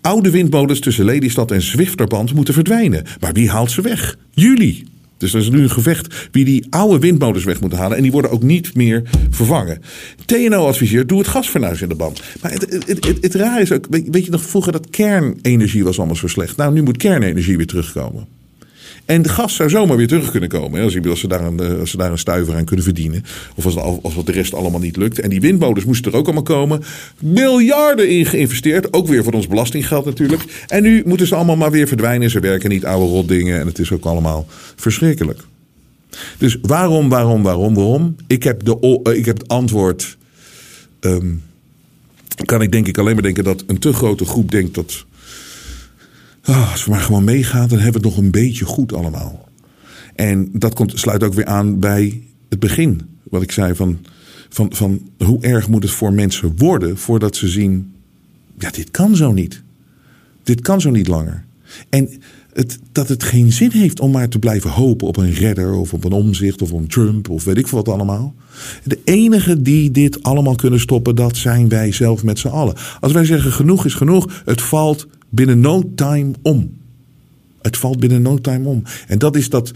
Oude 0.00 0.30
windmolens 0.30 0.80
tussen 0.80 1.04
Lelystad 1.04 1.50
en 1.50 1.62
Zwifterband 1.62 2.34
moeten 2.34 2.54
verdwijnen. 2.54 3.04
Maar 3.20 3.32
wie 3.32 3.50
haalt 3.50 3.70
ze 3.70 3.80
weg? 3.80 4.16
Jullie. 4.30 4.92
Dus 5.16 5.34
er 5.34 5.40
is 5.40 5.50
nu 5.50 5.62
een 5.62 5.70
gevecht 5.70 6.28
wie 6.32 6.44
die 6.44 6.66
oude 6.70 6.98
windmolens 6.98 7.44
weg 7.44 7.60
moet 7.60 7.72
halen. 7.72 7.96
En 7.96 8.02
die 8.02 8.12
worden 8.12 8.30
ook 8.30 8.42
niet 8.42 8.74
meer 8.74 9.02
vervangen. 9.30 9.80
TNO 10.24 10.66
adviseert, 10.66 11.08
doe 11.08 11.18
het 11.18 11.28
gasfornuis 11.28 11.82
in 11.82 11.88
de 11.88 11.94
band. 11.94 12.22
Maar 12.42 12.52
het, 12.52 12.72
het, 12.86 13.06
het, 13.06 13.18
het 13.20 13.34
raar 13.34 13.60
is 13.60 13.72
ook, 13.72 13.86
weet 13.90 14.24
je 14.24 14.30
nog 14.30 14.42
vroeger 14.42 14.72
dat 14.72 14.90
kernenergie 14.90 15.84
was 15.84 15.98
allemaal 15.98 16.16
zo 16.16 16.26
slecht. 16.26 16.56
Nou, 16.56 16.72
nu 16.72 16.82
moet 16.82 16.96
kernenergie 16.96 17.56
weer 17.56 17.66
terugkomen. 17.66 18.33
En 19.04 19.22
de 19.22 19.28
gas 19.28 19.54
zou 19.54 19.70
zomaar 19.70 19.96
weer 19.96 20.06
terug 20.06 20.30
kunnen 20.30 20.48
komen. 20.48 20.82
Als, 20.82 21.20
ze, 21.20 21.28
daar 21.28 21.44
een, 21.44 21.60
eh, 21.60 21.78
als 21.80 21.90
ze 21.90 21.96
daar 21.96 22.10
een 22.10 22.18
stuiver 22.18 22.54
aan 22.54 22.64
kunnen 22.64 22.84
verdienen. 22.84 23.24
Of 23.54 23.64
als, 23.64 23.76
als 24.02 24.14
wat 24.14 24.26
de 24.26 24.32
rest 24.32 24.54
allemaal 24.54 24.80
niet 24.80 24.96
lukt. 24.96 25.18
En 25.18 25.30
die 25.30 25.40
windmolens 25.40 25.84
moesten 25.84 26.12
er 26.12 26.18
ook 26.18 26.24
allemaal 26.24 26.42
komen. 26.42 26.82
Miljarden 27.18 28.08
in 28.08 28.26
geïnvesteerd. 28.26 28.92
Ook 28.92 29.06
weer 29.06 29.24
voor 29.24 29.32
ons 29.32 29.46
belastinggeld 29.46 30.04
natuurlijk. 30.04 30.42
En 30.66 30.82
nu 30.82 31.02
moeten 31.06 31.26
ze 31.26 31.34
allemaal 31.34 31.56
maar 31.56 31.70
weer 31.70 31.88
verdwijnen. 31.88 32.30
Ze 32.30 32.40
werken 32.40 32.70
niet 32.70 32.84
oude 32.84 33.12
rotdingen. 33.12 33.60
En 33.60 33.66
het 33.66 33.78
is 33.78 33.92
ook 33.92 34.04
allemaal 34.04 34.46
verschrikkelijk. 34.76 35.40
Dus 36.38 36.58
waarom, 36.62 37.08
waarom, 37.08 37.42
waarom, 37.42 37.74
waarom? 37.74 38.16
Ik 38.26 38.42
heb, 38.42 38.64
de, 38.64 39.00
eh, 39.02 39.16
ik 39.16 39.24
heb 39.24 39.38
het 39.38 39.48
antwoord. 39.48 40.16
Um, 41.00 41.42
kan 42.44 42.62
ik 42.62 42.72
denk 42.72 42.86
ik 42.86 42.98
alleen 42.98 43.14
maar 43.14 43.22
denken 43.22 43.44
dat 43.44 43.64
een 43.66 43.78
te 43.78 43.92
grote 43.92 44.24
groep 44.24 44.50
denkt 44.50 44.74
dat 44.74 45.04
Oh, 46.46 46.72
als 46.72 46.84
we 46.84 46.90
maar 46.90 47.00
gewoon 47.00 47.24
meegaan, 47.24 47.68
dan 47.68 47.78
hebben 47.78 48.02
we 48.02 48.08
het 48.08 48.16
nog 48.16 48.24
een 48.24 48.30
beetje 48.30 48.64
goed 48.64 48.92
allemaal. 48.92 49.48
En 50.14 50.48
dat 50.52 50.74
komt, 50.74 50.98
sluit 50.98 51.22
ook 51.22 51.34
weer 51.34 51.46
aan 51.46 51.78
bij 51.78 52.22
het 52.48 52.58
begin. 52.58 53.00
Wat 53.22 53.42
ik 53.42 53.52
zei 53.52 53.74
van, 53.74 53.98
van, 54.48 54.72
van 54.74 55.08
hoe 55.18 55.42
erg 55.42 55.68
moet 55.68 55.82
het 55.82 55.92
voor 55.92 56.12
mensen 56.12 56.56
worden 56.56 56.98
voordat 56.98 57.36
ze 57.36 57.48
zien: 57.48 57.92
ja, 58.58 58.70
dit 58.70 58.90
kan 58.90 59.16
zo 59.16 59.32
niet. 59.32 59.62
Dit 60.42 60.60
kan 60.60 60.80
zo 60.80 60.90
niet 60.90 61.08
langer. 61.08 61.44
En 61.88 62.10
het, 62.52 62.78
dat 62.92 63.08
het 63.08 63.22
geen 63.22 63.52
zin 63.52 63.70
heeft 63.70 64.00
om 64.00 64.10
maar 64.10 64.28
te 64.28 64.38
blijven 64.38 64.70
hopen 64.70 65.06
op 65.06 65.16
een 65.16 65.32
redder 65.32 65.72
of 65.72 65.92
op 65.92 66.04
een 66.04 66.12
omzicht 66.12 66.62
of 66.62 66.72
op 66.72 66.88
Trump 66.88 67.28
of 67.28 67.44
weet 67.44 67.58
ik 67.58 67.66
wat 67.66 67.88
allemaal. 67.88 68.34
De 68.84 68.98
enige 69.04 69.62
die 69.62 69.90
dit 69.90 70.22
allemaal 70.22 70.54
kunnen 70.54 70.80
stoppen, 70.80 71.14
dat 71.14 71.36
zijn 71.36 71.68
wij 71.68 71.92
zelf 71.92 72.22
met 72.22 72.38
z'n 72.38 72.48
allen. 72.48 72.74
Als 73.00 73.12
wij 73.12 73.24
zeggen 73.24 73.52
genoeg 73.52 73.84
is 73.84 73.94
genoeg, 73.94 74.42
het 74.44 74.62
valt 74.62 75.06
binnen 75.34 75.60
no 75.60 75.92
time 75.94 76.32
om. 76.42 76.82
Het 77.62 77.76
valt 77.76 78.00
binnen 78.00 78.22
no 78.22 78.38
time 78.38 78.68
om. 78.68 78.82
En 79.06 79.18
dat 79.18 79.36
is 79.36 79.48
dat, 79.48 79.72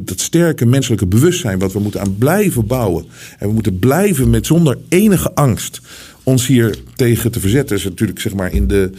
dat 0.00 0.20
sterke 0.20 0.66
menselijke 0.66 1.06
bewustzijn 1.06 1.58
wat 1.58 1.72
we 1.72 1.78
moeten 1.78 2.00
aan 2.00 2.18
blijven 2.18 2.66
bouwen. 2.66 3.04
En 3.38 3.48
we 3.48 3.54
moeten 3.54 3.78
blijven 3.78 4.30
met 4.30 4.46
zonder 4.46 4.78
enige 4.88 5.34
angst 5.34 5.80
ons 6.22 6.46
hier 6.46 6.78
tegen 6.94 7.30
te 7.30 7.40
verzetten. 7.40 7.76
is 7.76 7.84
natuurlijk 7.84 8.20
zeg 8.20 8.34
maar 8.34 8.52
in 8.52 8.66
de, 8.66 8.90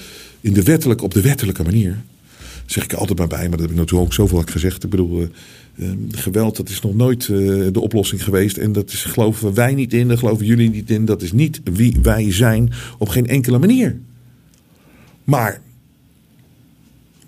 in 0.41 0.53
de 0.53 0.63
wettelijke, 0.63 1.03
op 1.03 1.13
de 1.13 1.21
wettelijke 1.21 1.63
manier. 1.63 1.97
zeg 2.65 2.83
ik 2.83 2.93
altijd 2.93 3.17
maar 3.17 3.27
bij, 3.27 3.41
maar 3.41 3.51
dat 3.51 3.59
heb 3.59 3.69
ik 3.69 3.75
natuurlijk 3.75 4.07
ook 4.07 4.13
zoveel 4.13 4.43
gezegd. 4.45 4.83
Ik 4.83 4.89
bedoel, 4.89 5.27
uh, 5.75 5.89
geweld 6.11 6.57
dat 6.57 6.69
is 6.69 6.81
nog 6.81 6.95
nooit 6.95 7.27
uh, 7.27 7.37
de 7.71 7.79
oplossing 7.79 8.23
geweest. 8.23 8.57
En 8.57 8.71
dat 8.71 8.91
is, 8.91 9.03
geloven 9.03 9.53
wij 9.53 9.73
niet 9.73 9.93
in, 9.93 10.07
daar 10.07 10.17
geloven 10.17 10.45
jullie 10.45 10.69
niet 10.69 10.89
in. 10.89 11.05
Dat 11.05 11.21
is 11.21 11.31
niet 11.31 11.61
wie 11.63 11.97
wij 12.01 12.31
zijn 12.31 12.71
op 12.97 13.09
geen 13.09 13.27
enkele 13.27 13.59
manier. 13.59 13.99
Maar 15.23 15.61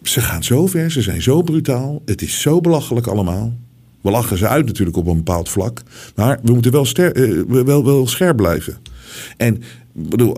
ze 0.04 0.22
gaan 0.22 0.44
zo 0.44 0.68
ver, 0.68 0.92
ze 0.92 1.02
zijn 1.02 1.22
zo 1.22 1.42
brutaal. 1.42 2.02
Het 2.06 2.22
is 2.22 2.42
zo 2.42 2.62
belachelijk 2.62 3.08
allemaal. 3.08 3.54
We 4.02 4.12
lachen 4.12 4.38
ze 4.38 4.48
uit 4.48 4.66
natuurlijk 4.66 4.98
op 4.98 5.08
een 5.08 5.16
bepaald 5.16 5.50
vlak. 5.50 5.82
Maar 6.16 6.40
we 6.44 6.54
moeten 6.54 6.72
wel, 6.72 6.86
ster, 6.86 7.18
uh, 7.18 7.64
wel, 7.64 7.86
wel 7.86 8.08
scherp 8.08 8.38
blijven. 8.38 8.78
En 9.38 9.62
bedoel, 9.92 10.38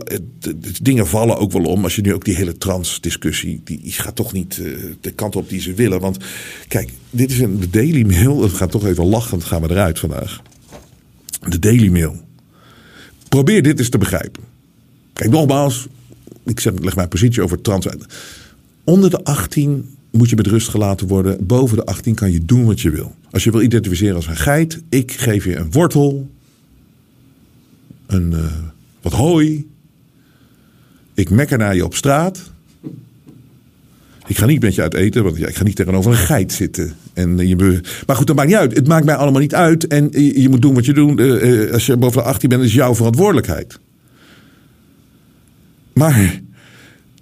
dingen 0.82 1.08
vallen 1.08 1.38
ook 1.38 1.52
wel 1.52 1.64
om. 1.64 1.84
Als 1.84 1.96
je 1.96 2.02
nu 2.02 2.14
ook 2.14 2.26
die 2.26 2.36
hele 2.36 2.58
transdiscussie, 2.58 3.62
die 3.64 3.92
gaat 3.92 4.16
toch 4.16 4.34
niet 4.34 4.58
uh, 4.58 4.84
de 5.02 5.12
kant 5.12 5.36
op 5.36 5.50
die 5.50 5.62
ze 5.62 5.74
willen. 5.74 6.00
Want 6.00 6.18
kijk, 6.68 6.90
dit 7.10 7.32
is 7.32 7.40
een 7.40 7.60
de 7.60 7.70
Daily 7.70 8.06
Mail. 8.06 8.42
Het 8.42 8.54
gaat 8.54 8.72
toch 8.72 8.86
even 8.86 9.06
lachend, 9.06 9.44
gaan 9.44 9.62
we 9.62 9.70
eruit 9.70 10.00
vandaag. 10.00 10.42
De 11.50 11.60
Daily 11.60 11.90
Mail. 11.90 12.16
Probeer 13.30 13.64
dit 13.64 13.80
eens 13.80 13.90
te 13.90 13.98
begrijpen. 13.98 14.44
Kijk, 15.14 15.30
nogmaals, 15.30 15.88
ik 16.44 16.60
zet, 16.60 16.84
leg 16.84 16.96
mijn 16.96 17.08
positie 17.08 17.44
over 17.44 17.62
trans. 17.62 17.88
Onder 18.86 19.10
de 19.10 19.24
18 19.24 19.96
moet 20.12 20.30
je 20.30 20.36
met 20.36 20.48
rust 20.48 20.70
gelaten 20.70 21.08
worden. 21.08 21.46
Boven 21.46 21.78
de 21.78 21.86
18 21.86 22.16
kan 22.16 22.32
je 22.32 22.46
doen 22.46 22.66
wat 22.66 22.82
je 22.82 22.90
wil. 22.90 23.16
Als 23.32 23.44
je 23.44 23.52
wil 23.52 23.62
identificeren 23.62 24.16
als 24.16 24.28
een 24.28 24.36
geit, 24.36 24.82
ik 24.90 25.12
geef 25.12 25.46
je 25.46 25.56
een 25.56 25.72
wortel, 25.72 26.30
een, 28.08 28.32
uh, 28.32 28.46
wat 29.02 29.14
hooi. 29.14 29.68
Ik 31.14 31.30
mekker 31.30 31.58
naar 31.58 31.76
je 31.76 31.86
op 31.86 31.96
straat. 31.96 32.52
Ik 34.28 34.38
ga 34.38 34.46
niet 34.46 34.62
met 34.62 34.76
je 34.76 34.82
uit 34.82 34.94
eten, 34.94 35.24
want 35.24 35.38
ja, 35.38 35.48
ik 35.48 35.56
ga 35.56 35.64
niet 35.64 35.76
tegenover 35.76 36.12
een 36.12 36.18
geit 36.18 36.52
zitten. 36.52 36.96
En 37.14 37.48
je, 37.48 37.82
maar 38.06 38.16
goed, 38.16 38.28
dat 38.28 38.36
maakt 38.36 38.48
niet 38.48 38.58
uit. 38.58 38.76
Het 38.76 38.88
maakt 38.88 39.06
mij 39.06 39.16
allemaal 39.16 39.42
niet 39.42 39.56
uit. 39.56 39.88
En 39.88 40.08
je, 40.12 40.42
je 40.42 40.50
moet 40.50 40.62
doen 40.62 40.74
wat 40.74 40.86
je 40.86 40.94
doet. 40.94 41.20
Als 41.72 41.86
je 41.86 41.98
boven 41.98 42.22
de 42.22 42.28
18 42.28 42.50
bent, 42.50 42.64
is 42.64 42.74
jouw 42.74 42.96
verantwoordelijkheid. 42.96 43.80
Maar 45.94 46.42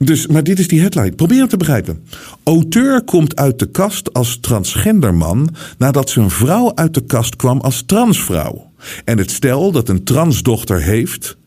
Dus, 0.06 0.28
maar 0.28 0.44
dit 0.44 0.60
is 0.60 0.68
die 0.68 0.80
headline. 0.80 1.12
Probeer 1.12 1.42
het 1.42 1.50
te 1.50 1.58
begrijpen. 1.58 2.04
Auteur 2.44 3.04
komt 3.04 3.36
uit 3.36 3.60
de 3.60 3.66
kast 3.66 4.14
als 4.14 4.38
transgenderman 4.42 5.50
nadat 5.78 6.10
zijn 6.10 6.30
vrouw 6.30 6.76
uit 6.76 6.94
de 6.94 7.06
kast 7.06 7.36
kwam 7.36 7.60
als 7.60 7.84
transvrouw. 7.86 8.72
En 9.06 9.18
het 9.18 9.32
stel 9.32 9.72
dat 9.72 9.90
een 9.90 10.04
transdochter 10.04 10.82
heeft, 10.82 11.38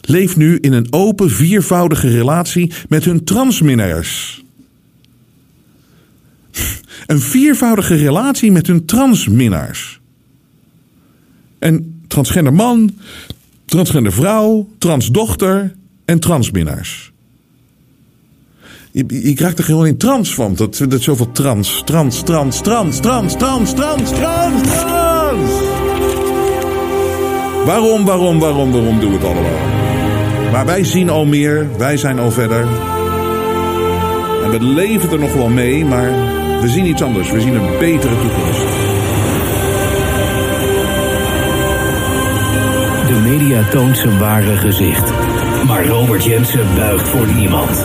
leeft 0.00 0.36
nu 0.36 0.58
in 0.60 0.72
een 0.72 0.86
open 0.92 1.30
viervoudige 1.30 2.08
relatie 2.08 2.72
met 2.88 3.04
hun 3.04 3.24
transminnaars. 3.24 4.42
Een 7.06 7.20
viervoudige 7.20 7.94
relatie 7.94 8.52
met 8.52 8.66
hun 8.66 8.84
transminnaars. 8.84 10.00
En 11.58 12.02
transgender 12.06 12.52
man, 12.52 12.96
transgender 13.64 14.12
vrouw, 14.12 14.68
transdochter 14.78 15.74
en 16.04 16.20
transminnaars. 16.20 17.12
Je, 19.06 19.34
krijgt 19.34 19.58
er 19.58 19.64
gewoon 19.64 19.86
in 19.86 19.96
trans 19.96 20.34
van. 20.34 20.54
Dat, 20.54 20.84
dat 20.88 21.02
zoveel 21.02 21.32
trans, 21.32 21.82
trans, 21.84 22.22
trans, 22.22 22.60
trans, 22.60 23.00
trans, 23.00 23.36
trans, 23.36 23.74
trans, 23.74 24.12
trans, 24.12 24.60
trans. 24.60 25.50
Waarom, 27.64 28.04
waarom, 28.04 28.38
waarom, 28.38 28.72
waarom 28.72 29.00
doen 29.00 29.10
we 29.10 29.16
het 29.16 29.24
allemaal? 29.24 30.50
Maar 30.52 30.66
wij 30.66 30.84
zien 30.84 31.10
al 31.10 31.24
meer, 31.24 31.68
wij 31.78 31.96
zijn 31.96 32.18
al 32.18 32.30
verder. 32.30 32.66
En 34.44 34.50
we 34.50 34.60
leven 34.60 35.10
er 35.10 35.18
nog 35.18 35.34
wel 35.34 35.48
mee, 35.48 35.84
maar 35.84 36.10
we 36.60 36.68
zien 36.68 36.86
iets 36.86 37.02
anders. 37.02 37.30
We 37.30 37.40
zien 37.40 37.54
een 37.54 37.78
betere 37.78 38.14
toekomst. 38.20 38.60
De 43.06 43.20
media 43.30 43.68
toont 43.70 43.96
zijn 43.96 44.18
ware 44.18 44.56
gezicht. 44.56 45.12
Maar 45.66 45.86
Robert 45.86 46.24
Jensen 46.24 46.74
buigt 46.76 47.08
voor 47.08 47.26
niemand. 47.26 47.84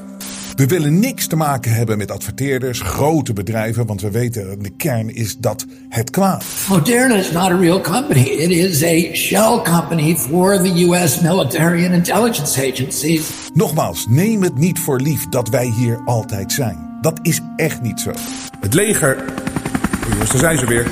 We 0.55 0.65
willen 0.67 0.99
niks 0.99 1.27
te 1.27 1.35
maken 1.35 1.73
hebben 1.73 1.97
met 1.97 2.11
adverteerders, 2.11 2.81
grote 2.81 3.33
bedrijven, 3.33 3.85
want 3.85 4.01
we 4.01 4.11
weten 4.11 4.51
in 4.51 4.63
de 4.63 4.69
kern 4.69 5.15
is 5.15 5.37
dat 5.37 5.65
het 5.89 6.09
kwaad. 6.09 6.45
Moderna 6.69 7.15
is 7.15 7.31
not 7.31 7.51
a 7.51 7.57
real 7.57 7.81
company. 7.81 8.21
It 8.21 8.49
is 8.49 8.83
a 8.83 9.13
shell 9.13 9.61
company 9.63 10.15
for 10.15 10.61
the 10.61 10.83
US 10.83 11.19
military 11.19 11.85
and 11.85 11.93
intelligence 11.93 12.71
agencies. 12.71 13.29
Nogmaals, 13.53 14.05
neem 14.09 14.43
het 14.43 14.57
niet 14.57 14.79
voor 14.79 14.99
lief 14.99 15.29
dat 15.29 15.49
wij 15.49 15.65
hier 15.65 16.01
altijd 16.05 16.51
zijn. 16.51 16.97
Dat 17.01 17.19
is 17.21 17.39
echt 17.55 17.81
niet 17.81 17.99
zo. 17.99 18.11
Het 18.59 18.73
leger. 18.73 19.17
Oh 19.17 20.09
jongens, 20.09 20.29
daar 20.29 20.39
zijn 20.39 20.57
ze 20.57 20.65
weer. 20.65 20.91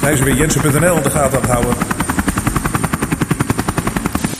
Zijn 0.00 0.16
ze 0.16 0.24
weer 0.24 0.36
Jensen.nl 0.36 0.96
in 0.96 1.02
de 1.02 1.10
gaten 1.10 1.36
aan 1.36 1.42
het 1.42 1.50
houden. 1.50 1.76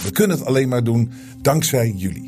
We 0.04 0.10
kunnen 0.12 0.38
het 0.38 0.46
alleen 0.46 0.68
maar 0.68 0.84
doen 0.84 1.10
dankzij 1.42 1.92
jullie. 1.96 2.27